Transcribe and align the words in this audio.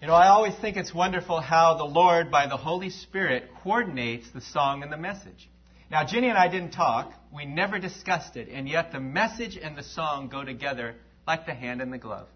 You 0.00 0.06
know, 0.06 0.14
I 0.14 0.28
always 0.28 0.54
think 0.54 0.76
it's 0.76 0.94
wonderful 0.94 1.40
how 1.40 1.74
the 1.74 1.84
Lord, 1.84 2.30
by 2.30 2.46
the 2.46 2.56
Holy 2.56 2.88
Spirit, 2.88 3.50
coordinates 3.64 4.30
the 4.30 4.40
song 4.40 4.84
and 4.84 4.92
the 4.92 4.96
message. 4.96 5.50
Now, 5.90 6.04
Ginny 6.04 6.28
and 6.28 6.38
I 6.38 6.46
didn't 6.46 6.70
talk. 6.70 7.12
We 7.34 7.46
never 7.46 7.80
discussed 7.80 8.36
it. 8.36 8.48
And 8.48 8.68
yet 8.68 8.92
the 8.92 9.00
message 9.00 9.58
and 9.60 9.76
the 9.76 9.82
song 9.82 10.28
go 10.28 10.44
together 10.44 10.94
like 11.26 11.46
the 11.46 11.54
hand 11.54 11.82
and 11.82 11.92
the 11.92 11.98
glove. 11.98 12.28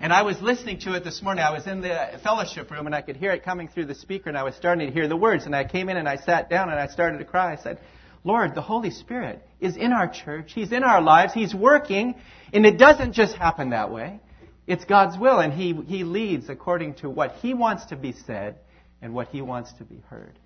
And 0.00 0.14
I 0.14 0.22
was 0.22 0.40
listening 0.40 0.80
to 0.80 0.94
it 0.94 1.04
this 1.04 1.20
morning. 1.20 1.44
I 1.44 1.52
was 1.52 1.66
in 1.66 1.82
the 1.82 2.18
fellowship 2.22 2.70
room 2.70 2.86
and 2.86 2.94
I 2.94 3.02
could 3.02 3.18
hear 3.18 3.32
it 3.32 3.44
coming 3.44 3.68
through 3.68 3.84
the 3.84 3.94
speaker 3.94 4.30
and 4.30 4.38
I 4.38 4.42
was 4.44 4.54
starting 4.54 4.86
to 4.86 4.92
hear 4.92 5.06
the 5.06 5.14
words. 5.14 5.44
And 5.44 5.54
I 5.54 5.64
came 5.64 5.90
in 5.90 5.98
and 5.98 6.08
I 6.08 6.16
sat 6.16 6.48
down 6.48 6.70
and 6.70 6.80
I 6.80 6.86
started 6.86 7.18
to 7.18 7.26
cry. 7.26 7.52
I 7.52 7.62
said, 7.62 7.80
Lord, 8.24 8.54
the 8.54 8.62
Holy 8.62 8.90
Spirit 8.90 9.46
is 9.60 9.76
in 9.76 9.92
our 9.92 10.08
church. 10.08 10.52
He's 10.54 10.72
in 10.72 10.82
our 10.82 11.02
lives. 11.02 11.34
He's 11.34 11.54
working. 11.54 12.14
And 12.54 12.64
it 12.64 12.78
doesn't 12.78 13.12
just 13.12 13.36
happen 13.36 13.70
that 13.70 13.90
way. 13.90 14.20
It's 14.66 14.84
God's 14.84 15.18
will, 15.18 15.40
and 15.40 15.52
he, 15.52 15.74
he 15.86 16.04
leads 16.04 16.48
according 16.48 16.94
to 16.94 17.10
what 17.10 17.36
He 17.36 17.52
wants 17.52 17.86
to 17.86 17.96
be 17.96 18.12
said 18.12 18.56
and 19.02 19.14
what 19.14 19.28
He 19.28 19.42
wants 19.42 19.72
to 19.74 19.84
be 19.84 20.02
heard. 20.08 20.38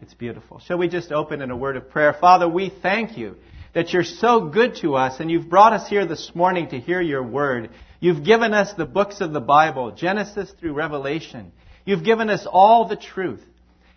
It's 0.00 0.14
beautiful. 0.14 0.58
Shall 0.58 0.78
we 0.78 0.88
just 0.88 1.12
open 1.12 1.42
in 1.42 1.50
a 1.50 1.56
word 1.56 1.76
of 1.76 1.90
prayer? 1.90 2.12
Father, 2.18 2.48
we 2.48 2.70
thank 2.82 3.16
you 3.18 3.36
that 3.74 3.92
you're 3.92 4.04
so 4.04 4.48
good 4.48 4.76
to 4.76 4.96
us, 4.96 5.20
and 5.20 5.30
you've 5.30 5.48
brought 5.48 5.72
us 5.72 5.88
here 5.88 6.06
this 6.06 6.32
morning 6.34 6.68
to 6.70 6.80
hear 6.80 7.00
your 7.00 7.22
word. 7.22 7.70
You've 8.00 8.24
given 8.24 8.52
us 8.52 8.72
the 8.72 8.84
books 8.84 9.20
of 9.20 9.32
the 9.32 9.40
Bible, 9.40 9.92
Genesis 9.92 10.52
through 10.58 10.74
Revelation. 10.74 11.52
You've 11.84 12.04
given 12.04 12.30
us 12.30 12.46
all 12.50 12.88
the 12.88 12.96
truth. 12.96 13.44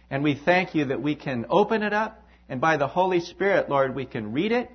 And 0.09 0.23
we 0.23 0.35
thank 0.35 0.75
you 0.75 0.85
that 0.85 1.01
we 1.01 1.15
can 1.15 1.45
open 1.49 1.81
it 1.81 1.93
up, 1.93 2.23
and 2.47 2.61
by 2.61 2.77
the 2.77 2.87
Holy 2.87 3.19
Spirit, 3.19 3.69
Lord, 3.69 3.95
we 3.95 4.05
can 4.05 4.31
read 4.31 4.51
it, 4.51 4.69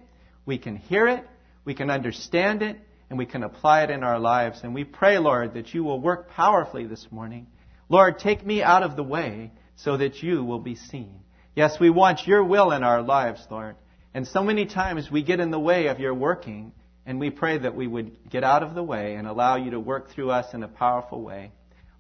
we 0.45 0.59
can 0.59 0.75
hear 0.75 1.07
it, 1.07 1.25
we 1.65 1.75
can 1.75 1.91
understand 1.91 2.63
it, 2.63 2.77
and 3.11 3.19
we 3.19 3.27
can 3.27 3.43
apply 3.43 3.83
it 3.83 3.91
in 3.91 4.05
our 4.05 4.21
lives. 4.21 4.61
And 4.63 4.73
we 4.73 4.85
pray, 4.85 5.19
Lord, 5.19 5.55
that 5.55 5.75
you 5.75 5.83
will 5.83 6.01
work 6.01 6.31
powerfully 6.31 6.87
this 6.87 7.09
morning. 7.11 7.49
Lord, 7.89 8.21
take 8.21 8.47
me 8.47 8.63
out 8.63 8.85
of 8.85 8.95
the 8.95 9.03
way 9.03 9.51
so 9.75 9.97
that 9.97 10.23
you 10.23 10.45
will 10.45 10.61
be 10.61 10.77
seen. 10.77 11.21
Yes, 11.57 11.81
we 11.81 11.91
want 11.91 12.27
your 12.27 12.45
will 12.45 12.71
in 12.71 12.85
our 12.85 13.03
lives, 13.03 13.45
Lord. 13.51 13.75
And 14.15 14.27
so 14.27 14.45
many 14.45 14.65
times 14.65 15.11
we 15.11 15.25
get 15.25 15.41
in 15.41 15.51
the 15.51 15.59
way 15.59 15.89
of 15.89 15.99
your 15.99 16.15
working, 16.15 16.73
and 17.05 17.19
we 17.19 17.31
pray 17.31 17.59
that 17.59 17.75
we 17.75 17.89
would 17.89 18.31
get 18.31 18.45
out 18.45 18.63
of 18.63 18.77
the 18.77 18.83
way 18.83 19.17
and 19.17 19.27
allow 19.27 19.57
you 19.57 19.73
to 19.73 19.81
work 19.81 20.11
through 20.11 20.31
us 20.31 20.55
in 20.55 20.63
a 20.63 20.69
powerful 20.69 21.21
way. 21.21 21.51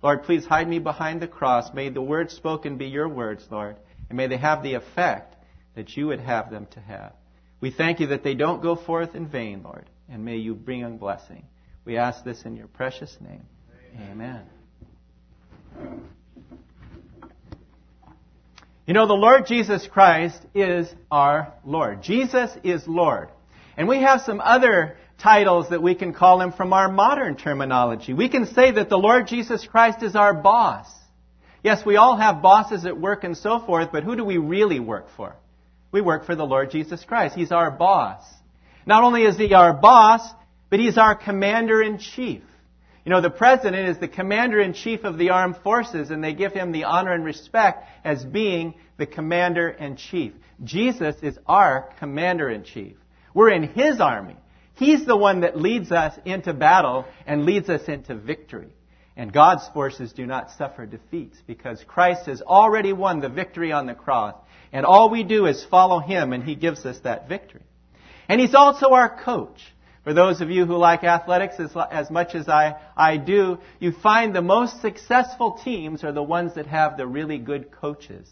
Lord, 0.02 0.22
please 0.22 0.46
hide 0.46 0.68
me 0.68 0.78
behind 0.78 1.20
the 1.20 1.28
cross. 1.28 1.74
May 1.74 1.88
the 1.88 2.00
words 2.00 2.34
spoken 2.34 2.78
be 2.78 2.86
your 2.86 3.08
words, 3.08 3.44
Lord, 3.50 3.76
and 4.08 4.16
may 4.16 4.28
they 4.28 4.36
have 4.36 4.62
the 4.62 4.74
effect 4.74 5.34
that 5.74 5.96
you 5.96 6.06
would 6.06 6.20
have 6.20 6.50
them 6.50 6.66
to 6.70 6.80
have. 6.80 7.12
We 7.60 7.72
thank 7.72 7.98
you 7.98 8.08
that 8.08 8.22
they 8.22 8.34
don't 8.34 8.62
go 8.62 8.76
forth 8.76 9.16
in 9.16 9.28
vain, 9.28 9.62
Lord 9.64 9.86
and 10.10 10.24
may 10.24 10.36
you 10.36 10.54
bring 10.54 10.82
a 10.84 10.90
blessing. 10.90 11.44
We 11.84 11.96
ask 11.96 12.24
this 12.24 12.42
in 12.42 12.56
your 12.56 12.66
precious 12.66 13.16
name. 13.20 13.46
Amen. 14.10 14.42
You 18.86 18.94
know, 18.94 19.06
the 19.06 19.14
Lord 19.14 19.46
Jesus 19.46 19.86
Christ 19.86 20.44
is 20.54 20.92
our 21.10 21.54
Lord. 21.64 22.02
Jesus 22.02 22.50
is 22.64 22.86
Lord. 22.88 23.28
And 23.76 23.86
we 23.86 24.02
have 24.02 24.22
some 24.22 24.40
other 24.40 24.96
titles 25.18 25.68
that 25.70 25.82
we 25.82 25.94
can 25.94 26.12
call 26.12 26.40
him 26.40 26.52
from 26.52 26.72
our 26.72 26.90
modern 26.90 27.36
terminology. 27.36 28.14
We 28.14 28.28
can 28.28 28.46
say 28.46 28.72
that 28.72 28.88
the 28.88 28.98
Lord 28.98 29.28
Jesus 29.28 29.66
Christ 29.66 30.02
is 30.02 30.16
our 30.16 30.34
boss. 30.34 30.86
Yes, 31.62 31.84
we 31.84 31.96
all 31.96 32.16
have 32.16 32.42
bosses 32.42 32.84
at 32.84 32.98
work 32.98 33.22
and 33.22 33.36
so 33.36 33.60
forth, 33.60 33.90
but 33.92 34.02
who 34.02 34.16
do 34.16 34.24
we 34.24 34.38
really 34.38 34.80
work 34.80 35.06
for? 35.16 35.36
We 35.92 36.00
work 36.00 36.24
for 36.24 36.34
the 36.34 36.46
Lord 36.46 36.70
Jesus 36.70 37.04
Christ. 37.04 37.34
He's 37.34 37.52
our 37.52 37.70
boss. 37.70 38.24
Not 38.86 39.04
only 39.04 39.22
is 39.22 39.36
he 39.36 39.54
our 39.54 39.72
boss, 39.72 40.22
but 40.68 40.80
he's 40.80 40.98
our 40.98 41.14
commander 41.14 41.82
in 41.82 41.98
chief. 41.98 42.42
You 43.04 43.10
know, 43.10 43.20
the 43.20 43.30
president 43.30 43.88
is 43.88 43.98
the 43.98 44.08
commander 44.08 44.60
in 44.60 44.74
chief 44.74 45.04
of 45.04 45.18
the 45.18 45.30
armed 45.30 45.56
forces, 45.58 46.10
and 46.10 46.22
they 46.22 46.34
give 46.34 46.52
him 46.52 46.70
the 46.70 46.84
honor 46.84 47.12
and 47.12 47.24
respect 47.24 47.88
as 48.04 48.24
being 48.24 48.74
the 48.98 49.06
commander 49.06 49.68
in 49.68 49.96
chief. 49.96 50.32
Jesus 50.62 51.16
is 51.22 51.38
our 51.46 51.92
commander 51.98 52.50
in 52.50 52.62
chief. 52.64 52.96
We're 53.32 53.50
in 53.50 53.62
his 53.64 54.00
army. 54.00 54.36
He's 54.74 55.04
the 55.06 55.16
one 55.16 55.40
that 55.40 55.58
leads 55.58 55.92
us 55.92 56.18
into 56.24 56.52
battle 56.52 57.06
and 57.26 57.44
leads 57.44 57.68
us 57.68 57.88
into 57.88 58.14
victory. 58.14 58.68
And 59.16 59.32
God's 59.32 59.68
forces 59.68 60.12
do 60.12 60.26
not 60.26 60.52
suffer 60.52 60.86
defeats 60.86 61.38
because 61.46 61.84
Christ 61.86 62.26
has 62.26 62.40
already 62.42 62.92
won 62.92 63.20
the 63.20 63.28
victory 63.28 63.72
on 63.72 63.86
the 63.86 63.94
cross. 63.94 64.36
And 64.72 64.86
all 64.86 65.10
we 65.10 65.24
do 65.24 65.46
is 65.46 65.64
follow 65.64 65.98
him 65.98 66.32
and 66.32 66.44
he 66.44 66.54
gives 66.54 66.86
us 66.86 66.98
that 67.00 67.28
victory. 67.28 67.62
And 68.30 68.40
he's 68.40 68.54
also 68.54 68.90
our 68.92 69.22
coach. 69.24 69.58
For 70.04 70.14
those 70.14 70.40
of 70.40 70.50
you 70.50 70.64
who 70.64 70.76
like 70.76 71.02
athletics 71.02 71.56
as, 71.58 71.72
as 71.90 72.12
much 72.12 72.36
as 72.36 72.48
I, 72.48 72.76
I 72.96 73.16
do, 73.16 73.58
you 73.80 73.90
find 73.90 74.32
the 74.32 74.40
most 74.40 74.80
successful 74.80 75.58
teams 75.64 76.04
are 76.04 76.12
the 76.12 76.22
ones 76.22 76.54
that 76.54 76.68
have 76.68 76.96
the 76.96 77.08
really 77.08 77.38
good 77.38 77.72
coaches. 77.72 78.30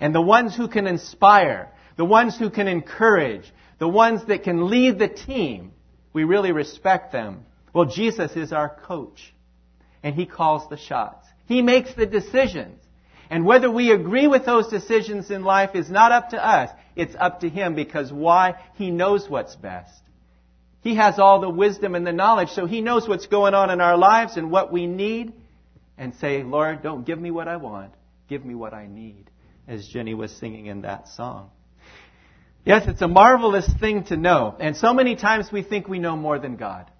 And 0.00 0.12
the 0.12 0.20
ones 0.20 0.56
who 0.56 0.66
can 0.66 0.88
inspire, 0.88 1.70
the 1.96 2.04
ones 2.04 2.36
who 2.36 2.50
can 2.50 2.66
encourage, 2.66 3.44
the 3.78 3.86
ones 3.86 4.26
that 4.26 4.42
can 4.42 4.70
lead 4.70 4.98
the 4.98 5.06
team, 5.06 5.70
we 6.12 6.24
really 6.24 6.50
respect 6.50 7.12
them. 7.12 7.46
Well, 7.72 7.84
Jesus 7.84 8.32
is 8.32 8.52
our 8.52 8.68
coach. 8.68 9.32
And 10.02 10.16
he 10.16 10.26
calls 10.26 10.68
the 10.68 10.76
shots. 10.76 11.28
He 11.46 11.62
makes 11.62 11.94
the 11.94 12.06
decisions. 12.06 12.82
And 13.30 13.44
whether 13.44 13.70
we 13.70 13.92
agree 13.92 14.26
with 14.26 14.44
those 14.44 14.66
decisions 14.66 15.30
in 15.30 15.44
life 15.44 15.76
is 15.76 15.88
not 15.88 16.10
up 16.10 16.30
to 16.30 16.44
us. 16.44 16.70
It's 16.98 17.14
up 17.18 17.40
to 17.40 17.48
Him 17.48 17.74
because 17.74 18.12
why? 18.12 18.56
He 18.74 18.90
knows 18.90 19.30
what's 19.30 19.54
best. 19.54 20.02
He 20.80 20.96
has 20.96 21.18
all 21.18 21.40
the 21.40 21.48
wisdom 21.48 21.94
and 21.94 22.04
the 22.04 22.12
knowledge, 22.12 22.50
so 22.50 22.66
He 22.66 22.80
knows 22.80 23.08
what's 23.08 23.28
going 23.28 23.54
on 23.54 23.70
in 23.70 23.80
our 23.80 23.96
lives 23.96 24.36
and 24.36 24.50
what 24.50 24.72
we 24.72 24.86
need. 24.86 25.32
And 25.96 26.14
say, 26.16 26.42
Lord, 26.42 26.82
don't 26.82 27.04
give 27.06 27.18
me 27.18 27.30
what 27.30 27.48
I 27.48 27.56
want. 27.56 27.92
Give 28.28 28.44
me 28.44 28.54
what 28.54 28.74
I 28.74 28.86
need. 28.86 29.30
As 29.66 29.86
Jenny 29.86 30.14
was 30.14 30.32
singing 30.32 30.66
in 30.66 30.82
that 30.82 31.08
song. 31.08 31.50
Yes, 32.64 32.86
it's 32.86 33.02
a 33.02 33.08
marvelous 33.08 33.68
thing 33.80 34.04
to 34.04 34.16
know. 34.16 34.56
And 34.58 34.76
so 34.76 34.92
many 34.92 35.16
times 35.16 35.50
we 35.50 35.62
think 35.62 35.88
we 35.88 35.98
know 35.98 36.16
more 36.16 36.38
than 36.38 36.56
God. 36.56 36.90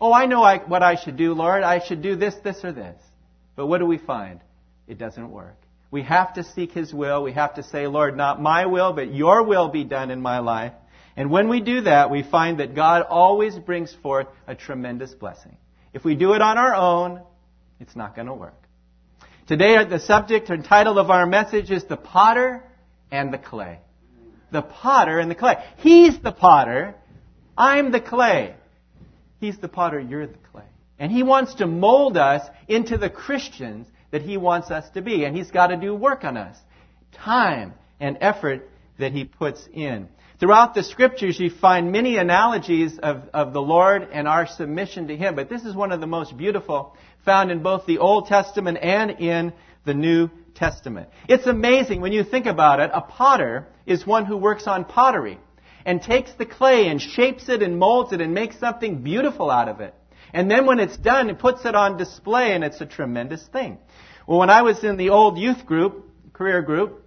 Oh, 0.00 0.12
I 0.12 0.26
know 0.26 0.42
I, 0.42 0.58
what 0.58 0.82
I 0.82 0.96
should 0.96 1.16
do, 1.16 1.32
Lord. 1.32 1.62
I 1.62 1.86
should 1.86 2.02
do 2.02 2.16
this, 2.16 2.34
this, 2.42 2.64
or 2.64 2.72
this. 2.72 3.00
But 3.54 3.66
what 3.66 3.78
do 3.78 3.86
we 3.86 3.98
find? 3.98 4.40
It 4.86 4.98
doesn't 4.98 5.30
work. 5.30 5.61
We 5.92 6.02
have 6.04 6.34
to 6.34 6.42
seek 6.42 6.72
His 6.72 6.92
will. 6.92 7.22
We 7.22 7.32
have 7.34 7.54
to 7.56 7.62
say, 7.62 7.86
Lord, 7.86 8.16
not 8.16 8.40
my 8.40 8.64
will, 8.64 8.94
but 8.94 9.14
your 9.14 9.44
will 9.44 9.68
be 9.68 9.84
done 9.84 10.10
in 10.10 10.22
my 10.22 10.38
life. 10.38 10.72
And 11.16 11.30
when 11.30 11.50
we 11.50 11.60
do 11.60 11.82
that, 11.82 12.10
we 12.10 12.22
find 12.22 12.60
that 12.60 12.74
God 12.74 13.02
always 13.02 13.56
brings 13.58 13.94
forth 14.02 14.26
a 14.46 14.54
tremendous 14.54 15.12
blessing. 15.12 15.58
If 15.92 16.02
we 16.02 16.14
do 16.14 16.32
it 16.32 16.40
on 16.40 16.56
our 16.56 16.74
own, 16.74 17.20
it's 17.78 17.94
not 17.94 18.16
going 18.16 18.26
to 18.28 18.32
work. 18.34 18.54
Today, 19.46 19.84
the 19.84 20.00
subject 20.00 20.48
and 20.48 20.64
title 20.64 20.98
of 20.98 21.10
our 21.10 21.26
message 21.26 21.70
is 21.70 21.84
the 21.84 21.98
potter 21.98 22.64
and 23.10 23.30
the 23.30 23.38
clay. 23.38 23.78
The 24.50 24.62
potter 24.62 25.18
and 25.18 25.30
the 25.30 25.34
clay. 25.34 25.62
He's 25.76 26.18
the 26.20 26.32
potter. 26.32 26.94
I'm 27.56 27.92
the 27.92 28.00
clay. 28.00 28.54
He's 29.40 29.58
the 29.58 29.68
potter. 29.68 30.00
You're 30.00 30.26
the 30.26 30.38
clay. 30.52 30.64
And 30.98 31.12
He 31.12 31.22
wants 31.22 31.56
to 31.56 31.66
mold 31.66 32.16
us 32.16 32.48
into 32.66 32.96
the 32.96 33.10
Christians 33.10 33.86
that 34.12 34.22
He 34.22 34.36
wants 34.36 34.70
us 34.70 34.88
to 34.90 35.02
be. 35.02 35.24
And 35.24 35.36
He's 35.36 35.50
got 35.50 35.68
to 35.68 35.76
do 35.76 35.94
work 35.94 36.22
on 36.22 36.36
us. 36.36 36.56
Time 37.12 37.74
and 37.98 38.16
effort 38.20 38.68
that 38.98 39.10
He 39.10 39.24
puts 39.24 39.68
in. 39.72 40.08
Throughout 40.38 40.74
the 40.74 40.82
scriptures, 40.82 41.38
you 41.38 41.50
find 41.50 41.92
many 41.92 42.16
analogies 42.16 42.98
of, 42.98 43.22
of 43.32 43.52
the 43.52 43.62
Lord 43.62 44.08
and 44.12 44.26
our 44.26 44.46
submission 44.46 45.08
to 45.08 45.16
Him. 45.16 45.34
But 45.34 45.48
this 45.48 45.64
is 45.64 45.74
one 45.74 45.92
of 45.92 46.00
the 46.00 46.06
most 46.06 46.36
beautiful 46.36 46.96
found 47.24 47.50
in 47.50 47.62
both 47.62 47.86
the 47.86 47.98
Old 47.98 48.26
Testament 48.26 48.78
and 48.80 49.10
in 49.12 49.52
the 49.84 49.94
New 49.94 50.30
Testament. 50.54 51.08
It's 51.28 51.46
amazing 51.46 52.00
when 52.00 52.12
you 52.12 52.24
think 52.24 52.46
about 52.46 52.80
it. 52.80 52.90
A 52.92 53.00
potter 53.00 53.66
is 53.86 54.06
one 54.06 54.26
who 54.26 54.36
works 54.36 54.66
on 54.66 54.84
pottery 54.84 55.38
and 55.84 56.02
takes 56.02 56.32
the 56.32 56.46
clay 56.46 56.88
and 56.88 57.00
shapes 57.00 57.48
it 57.48 57.62
and 57.62 57.78
molds 57.78 58.12
it 58.12 58.20
and 58.20 58.34
makes 58.34 58.58
something 58.58 59.02
beautiful 59.02 59.50
out 59.50 59.68
of 59.68 59.80
it. 59.80 59.94
And 60.32 60.50
then 60.50 60.66
when 60.66 60.80
it's 60.80 60.96
done, 60.96 61.30
it 61.30 61.38
puts 61.38 61.64
it 61.64 61.74
on 61.74 61.96
display 61.96 62.52
and 62.52 62.64
it's 62.64 62.80
a 62.80 62.86
tremendous 62.86 63.46
thing. 63.46 63.78
Well, 64.26 64.38
when 64.38 64.50
I 64.50 64.62
was 64.62 64.82
in 64.84 64.96
the 64.96 65.10
old 65.10 65.38
youth 65.38 65.66
group, 65.66 66.32
career 66.32 66.62
group, 66.62 67.04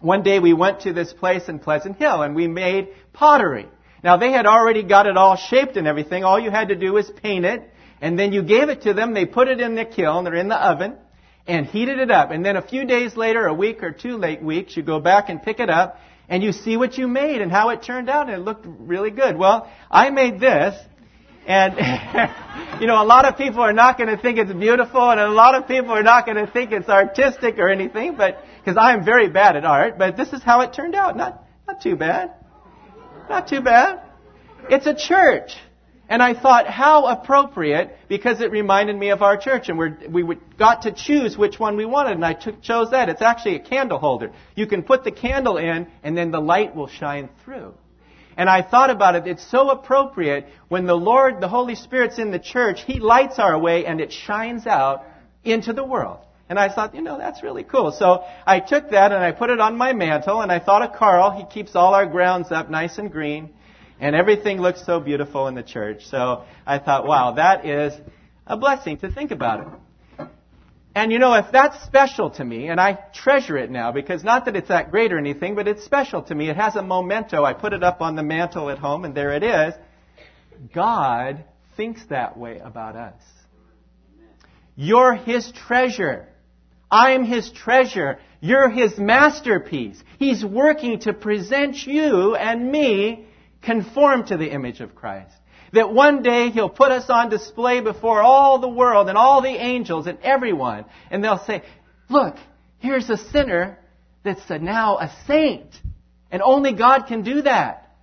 one 0.00 0.22
day 0.22 0.38
we 0.38 0.52
went 0.52 0.80
to 0.80 0.92
this 0.92 1.12
place 1.12 1.48
in 1.48 1.58
Pleasant 1.58 1.96
Hill 1.96 2.22
and 2.22 2.34
we 2.34 2.46
made 2.46 2.88
pottery. 3.12 3.66
Now 4.02 4.16
they 4.16 4.30
had 4.30 4.46
already 4.46 4.82
got 4.82 5.06
it 5.06 5.16
all 5.16 5.36
shaped 5.36 5.76
and 5.76 5.86
everything. 5.86 6.24
All 6.24 6.38
you 6.38 6.50
had 6.50 6.68
to 6.68 6.76
do 6.76 6.92
was 6.92 7.10
paint 7.10 7.44
it 7.44 7.68
and 8.00 8.18
then 8.18 8.32
you 8.32 8.42
gave 8.42 8.68
it 8.68 8.82
to 8.82 8.94
them. 8.94 9.14
They 9.14 9.26
put 9.26 9.48
it 9.48 9.60
in 9.60 9.74
the 9.74 9.84
kiln 9.84 10.28
or 10.28 10.34
in 10.34 10.48
the 10.48 10.56
oven 10.56 10.96
and 11.46 11.66
heated 11.66 11.98
it 11.98 12.10
up. 12.10 12.30
And 12.30 12.44
then 12.44 12.56
a 12.56 12.62
few 12.62 12.84
days 12.84 13.16
later, 13.16 13.46
a 13.46 13.54
week 13.54 13.82
or 13.82 13.90
two 13.90 14.16
late 14.16 14.42
weeks, 14.42 14.76
you 14.76 14.82
go 14.82 15.00
back 15.00 15.30
and 15.30 15.42
pick 15.42 15.58
it 15.58 15.70
up 15.70 15.98
and 16.28 16.42
you 16.42 16.52
see 16.52 16.76
what 16.76 16.98
you 16.98 17.08
made 17.08 17.40
and 17.40 17.50
how 17.50 17.70
it 17.70 17.82
turned 17.82 18.08
out 18.08 18.28
and 18.28 18.36
it 18.36 18.44
looked 18.44 18.66
really 18.66 19.10
good. 19.10 19.36
Well, 19.36 19.70
I 19.90 20.10
made 20.10 20.38
this 20.38 20.76
and, 21.48 21.74
you 22.80 22.86
know, 22.86 23.02
a 23.02 23.06
lot 23.06 23.24
of 23.24 23.38
people 23.38 23.60
are 23.60 23.72
not 23.72 23.96
going 23.96 24.14
to 24.14 24.20
think 24.20 24.38
it's 24.38 24.52
beautiful 24.52 25.10
and 25.10 25.18
a 25.18 25.30
lot 25.30 25.54
of 25.54 25.66
people 25.66 25.92
are 25.92 26.02
not 26.02 26.26
going 26.26 26.36
to 26.36 26.46
think 26.46 26.72
it's 26.72 26.90
artistic 26.90 27.58
or 27.58 27.70
anything, 27.70 28.16
but, 28.16 28.44
because 28.58 28.76
I 28.76 28.92
am 28.92 29.02
very 29.02 29.30
bad 29.30 29.56
at 29.56 29.64
art, 29.64 29.98
but 29.98 30.14
this 30.14 30.34
is 30.34 30.42
how 30.42 30.60
it 30.60 30.74
turned 30.74 30.94
out. 30.94 31.16
Not, 31.16 31.42
not 31.66 31.80
too 31.80 31.96
bad. 31.96 32.34
Not 33.30 33.48
too 33.48 33.62
bad. 33.62 34.02
It's 34.68 34.86
a 34.86 34.94
church. 34.94 35.56
And 36.10 36.22
I 36.22 36.38
thought, 36.38 36.66
how 36.66 37.06
appropriate, 37.06 37.96
because 38.08 38.42
it 38.42 38.50
reminded 38.50 38.96
me 38.96 39.10
of 39.10 39.22
our 39.22 39.38
church, 39.38 39.70
and 39.70 39.78
we're, 39.78 39.98
we 40.10 40.36
got 40.58 40.82
to 40.82 40.92
choose 40.92 41.36
which 41.36 41.58
one 41.58 41.76
we 41.76 41.86
wanted, 41.86 42.12
and 42.12 42.24
I 42.24 42.34
took, 42.34 42.62
chose 42.62 42.90
that. 42.90 43.08
It's 43.08 43.22
actually 43.22 43.56
a 43.56 43.60
candle 43.60 43.98
holder. 43.98 44.32
You 44.54 44.66
can 44.66 44.82
put 44.82 45.04
the 45.04 45.12
candle 45.12 45.56
in, 45.56 45.86
and 46.02 46.16
then 46.16 46.30
the 46.30 46.40
light 46.40 46.76
will 46.76 46.88
shine 46.88 47.30
through. 47.44 47.74
And 48.38 48.48
I 48.48 48.62
thought 48.62 48.90
about 48.90 49.16
it, 49.16 49.26
it's 49.26 49.50
so 49.50 49.68
appropriate 49.70 50.46
when 50.68 50.86
the 50.86 50.94
Lord, 50.94 51.40
the 51.40 51.48
Holy 51.48 51.74
Spirit's 51.74 52.20
in 52.20 52.30
the 52.30 52.38
church, 52.38 52.84
He 52.86 53.00
lights 53.00 53.40
our 53.40 53.58
way, 53.58 53.84
and 53.84 54.00
it 54.00 54.12
shines 54.12 54.64
out 54.64 55.04
into 55.42 55.72
the 55.72 55.84
world. 55.84 56.20
And 56.48 56.56
I 56.56 56.72
thought, 56.72 56.94
you 56.94 57.02
know, 57.02 57.18
that's 57.18 57.42
really 57.42 57.64
cool. 57.64 57.90
So 57.90 58.24
I 58.46 58.60
took 58.60 58.90
that 58.90 59.10
and 59.12 59.22
I 59.22 59.32
put 59.32 59.50
it 59.50 59.58
on 59.58 59.76
my 59.76 59.92
mantle, 59.92 60.40
and 60.40 60.52
I 60.52 60.60
thought 60.60 60.82
of 60.82 60.96
Carl. 60.96 61.32
He 61.32 61.52
keeps 61.52 61.74
all 61.74 61.94
our 61.94 62.06
grounds 62.06 62.52
up 62.52 62.70
nice 62.70 62.96
and 62.98 63.10
green. 63.10 63.50
And 64.00 64.14
everything 64.14 64.60
looks 64.60 64.86
so 64.86 65.00
beautiful 65.00 65.48
in 65.48 65.56
the 65.56 65.64
church. 65.64 66.06
So 66.06 66.44
I 66.64 66.78
thought, 66.78 67.08
wow, 67.08 67.32
that 67.32 67.66
is 67.66 67.92
a 68.46 68.56
blessing 68.56 68.98
to 68.98 69.10
think 69.10 69.32
about 69.32 69.60
it. 69.60 69.66
And 70.98 71.12
you 71.12 71.20
know, 71.20 71.34
if 71.34 71.52
that's 71.52 71.80
special 71.84 72.30
to 72.30 72.44
me, 72.44 72.70
and 72.70 72.80
I 72.80 72.98
treasure 73.14 73.56
it 73.56 73.70
now, 73.70 73.92
because 73.92 74.24
not 74.24 74.46
that 74.46 74.56
it's 74.56 74.66
that 74.66 74.90
great 74.90 75.12
or 75.12 75.18
anything, 75.18 75.54
but 75.54 75.68
it's 75.68 75.84
special 75.84 76.22
to 76.22 76.34
me. 76.34 76.50
It 76.50 76.56
has 76.56 76.74
a 76.74 76.82
memento. 76.82 77.44
I 77.44 77.52
put 77.52 77.72
it 77.72 77.84
up 77.84 78.00
on 78.00 78.16
the 78.16 78.24
mantle 78.24 78.68
at 78.68 78.78
home, 78.78 79.04
and 79.04 79.14
there 79.14 79.30
it 79.30 79.44
is. 79.44 79.74
God 80.74 81.44
thinks 81.76 82.04
that 82.06 82.36
way 82.36 82.58
about 82.58 82.96
us. 82.96 83.22
You're 84.74 85.14
His 85.14 85.52
treasure. 85.52 86.26
I'm 86.90 87.24
His 87.24 87.48
treasure. 87.52 88.18
You're 88.40 88.68
His 88.68 88.98
masterpiece. 88.98 90.02
He's 90.18 90.44
working 90.44 90.98
to 91.02 91.12
present 91.12 91.76
you 91.86 92.34
and 92.34 92.72
me 92.72 93.28
conform 93.62 94.26
to 94.26 94.36
the 94.36 94.50
image 94.52 94.80
of 94.80 94.96
Christ. 94.96 95.37
That 95.72 95.92
one 95.92 96.22
day 96.22 96.50
He'll 96.50 96.68
put 96.68 96.90
us 96.90 97.08
on 97.08 97.30
display 97.30 97.80
before 97.80 98.22
all 98.22 98.58
the 98.58 98.68
world 98.68 99.08
and 99.08 99.18
all 99.18 99.42
the 99.42 99.48
angels 99.48 100.06
and 100.06 100.18
everyone, 100.22 100.84
and 101.10 101.22
they'll 101.22 101.44
say, 101.44 101.62
look, 102.08 102.36
here's 102.78 103.08
a 103.10 103.16
sinner 103.16 103.78
that's 104.24 104.48
a, 104.50 104.58
now 104.58 104.98
a 104.98 105.12
saint. 105.26 105.74
And 106.30 106.42
only 106.42 106.74
God 106.74 107.06
can 107.06 107.22
do 107.22 107.42
that. 107.42 107.96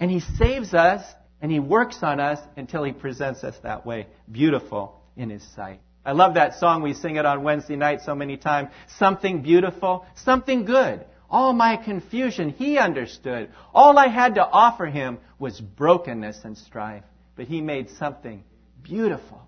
And 0.00 0.10
He 0.10 0.20
saves 0.20 0.74
us 0.74 1.02
and 1.40 1.50
He 1.50 1.60
works 1.60 1.98
on 2.02 2.20
us 2.20 2.38
until 2.56 2.84
He 2.84 2.92
presents 2.92 3.44
us 3.44 3.54
that 3.62 3.86
way, 3.86 4.06
beautiful 4.30 5.00
in 5.16 5.30
His 5.30 5.42
sight. 5.54 5.80
I 6.04 6.12
love 6.12 6.34
that 6.34 6.58
song. 6.58 6.82
We 6.82 6.94
sing 6.94 7.16
it 7.16 7.24
on 7.24 7.44
Wednesday 7.44 7.76
night 7.76 8.00
so 8.04 8.14
many 8.14 8.36
times. 8.36 8.70
Something 8.98 9.42
beautiful, 9.42 10.04
something 10.16 10.64
good. 10.64 11.04
All 11.32 11.54
my 11.54 11.78
confusion 11.78 12.50
he 12.50 12.76
understood. 12.76 13.48
All 13.74 13.98
I 13.98 14.08
had 14.08 14.34
to 14.34 14.46
offer 14.46 14.84
him 14.84 15.18
was 15.38 15.58
brokenness 15.58 16.44
and 16.44 16.58
strife. 16.58 17.04
But 17.36 17.46
he 17.46 17.62
made 17.62 17.88
something 17.88 18.44
beautiful 18.82 19.40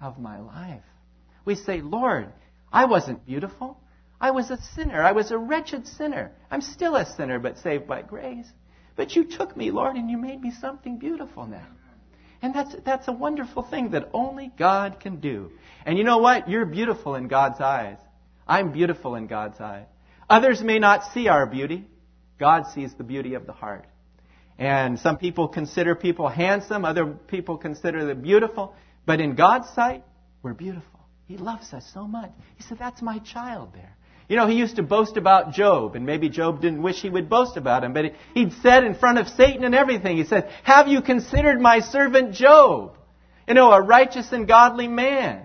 of 0.00 0.16
my 0.16 0.38
life. 0.38 0.84
We 1.44 1.56
say, 1.56 1.80
Lord, 1.80 2.32
I 2.72 2.84
wasn't 2.84 3.26
beautiful. 3.26 3.80
I 4.20 4.30
was 4.30 4.52
a 4.52 4.62
sinner. 4.76 5.02
I 5.02 5.10
was 5.10 5.32
a 5.32 5.38
wretched 5.38 5.88
sinner. 5.88 6.30
I'm 6.52 6.60
still 6.60 6.94
a 6.94 7.04
sinner, 7.04 7.40
but 7.40 7.58
saved 7.58 7.88
by 7.88 8.02
grace. 8.02 8.46
But 8.94 9.16
you 9.16 9.24
took 9.24 9.56
me, 9.56 9.72
Lord, 9.72 9.96
and 9.96 10.08
you 10.08 10.16
made 10.16 10.40
me 10.40 10.52
something 10.52 10.98
beautiful 10.98 11.48
now. 11.48 11.66
And 12.42 12.54
that's, 12.54 12.76
that's 12.84 13.08
a 13.08 13.12
wonderful 13.12 13.64
thing 13.64 13.90
that 13.90 14.10
only 14.12 14.52
God 14.56 15.00
can 15.00 15.18
do. 15.18 15.50
And 15.84 15.98
you 15.98 16.04
know 16.04 16.18
what? 16.18 16.48
You're 16.48 16.64
beautiful 16.64 17.16
in 17.16 17.26
God's 17.26 17.60
eyes. 17.60 17.98
I'm 18.46 18.70
beautiful 18.70 19.16
in 19.16 19.26
God's 19.26 19.60
eyes. 19.60 19.86
Others 20.28 20.62
may 20.62 20.78
not 20.78 21.12
see 21.12 21.28
our 21.28 21.46
beauty. 21.46 21.86
God 22.38 22.64
sees 22.74 22.92
the 22.94 23.04
beauty 23.04 23.34
of 23.34 23.46
the 23.46 23.52
heart. 23.52 23.86
And 24.58 24.98
some 24.98 25.18
people 25.18 25.48
consider 25.48 25.94
people 25.94 26.28
handsome, 26.28 26.84
other 26.84 27.06
people 27.06 27.58
consider 27.58 28.04
them 28.04 28.22
beautiful. 28.22 28.74
But 29.04 29.20
in 29.20 29.34
God's 29.34 29.68
sight, 29.70 30.04
we're 30.42 30.54
beautiful. 30.54 31.00
He 31.26 31.36
loves 31.36 31.72
us 31.72 31.88
so 31.92 32.06
much. 32.06 32.30
He 32.56 32.62
said, 32.62 32.78
That's 32.78 33.02
my 33.02 33.18
child 33.18 33.70
there. 33.74 33.96
You 34.28 34.36
know, 34.36 34.46
he 34.46 34.56
used 34.56 34.76
to 34.76 34.82
boast 34.82 35.16
about 35.16 35.52
Job, 35.52 35.96
and 35.96 36.06
maybe 36.06 36.30
Job 36.30 36.62
didn't 36.62 36.82
wish 36.82 37.02
he 37.02 37.10
would 37.10 37.28
boast 37.28 37.58
about 37.58 37.84
him, 37.84 37.92
but 37.92 38.14
he'd 38.32 38.54
said 38.62 38.84
in 38.84 38.94
front 38.94 39.18
of 39.18 39.28
Satan 39.28 39.64
and 39.64 39.74
everything, 39.74 40.16
he 40.16 40.24
said, 40.24 40.50
Have 40.62 40.88
you 40.88 41.02
considered 41.02 41.60
my 41.60 41.80
servant 41.80 42.32
Job? 42.32 42.96
You 43.46 43.54
know, 43.54 43.70
a 43.70 43.82
righteous 43.82 44.32
and 44.32 44.48
godly 44.48 44.88
man. 44.88 45.44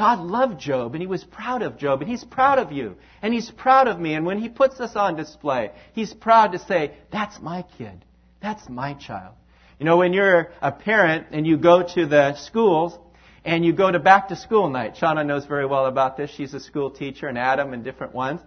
God 0.00 0.20
loved 0.20 0.58
Job 0.58 0.94
and 0.94 1.02
he 1.02 1.06
was 1.06 1.22
proud 1.24 1.60
of 1.60 1.76
Job 1.76 2.00
and 2.00 2.10
he's 2.10 2.24
proud 2.24 2.58
of 2.58 2.72
you 2.72 2.96
and 3.20 3.34
he's 3.34 3.50
proud 3.50 3.86
of 3.86 4.00
me. 4.00 4.14
And 4.14 4.24
when 4.24 4.38
he 4.38 4.48
puts 4.48 4.80
us 4.80 4.96
on 4.96 5.14
display, 5.14 5.72
he's 5.92 6.14
proud 6.14 6.52
to 6.52 6.58
say, 6.58 6.94
that's 7.12 7.38
my 7.38 7.66
kid. 7.76 8.02
That's 8.40 8.66
my 8.66 8.94
child. 8.94 9.34
You 9.78 9.84
know, 9.84 9.98
when 9.98 10.14
you're 10.14 10.52
a 10.62 10.72
parent 10.72 11.26
and 11.32 11.46
you 11.46 11.58
go 11.58 11.82
to 11.82 12.06
the 12.06 12.34
schools 12.36 12.98
and 13.44 13.62
you 13.62 13.74
go 13.74 13.90
to 13.90 13.98
back 13.98 14.28
to 14.28 14.36
school 14.36 14.70
night, 14.70 14.94
Shauna 14.94 15.26
knows 15.26 15.44
very 15.44 15.66
well 15.66 15.84
about 15.84 16.16
this. 16.16 16.30
She's 16.30 16.54
a 16.54 16.60
school 16.60 16.90
teacher 16.90 17.26
and 17.28 17.36
Adam 17.36 17.74
and 17.74 17.84
different 17.84 18.14
ones. 18.14 18.40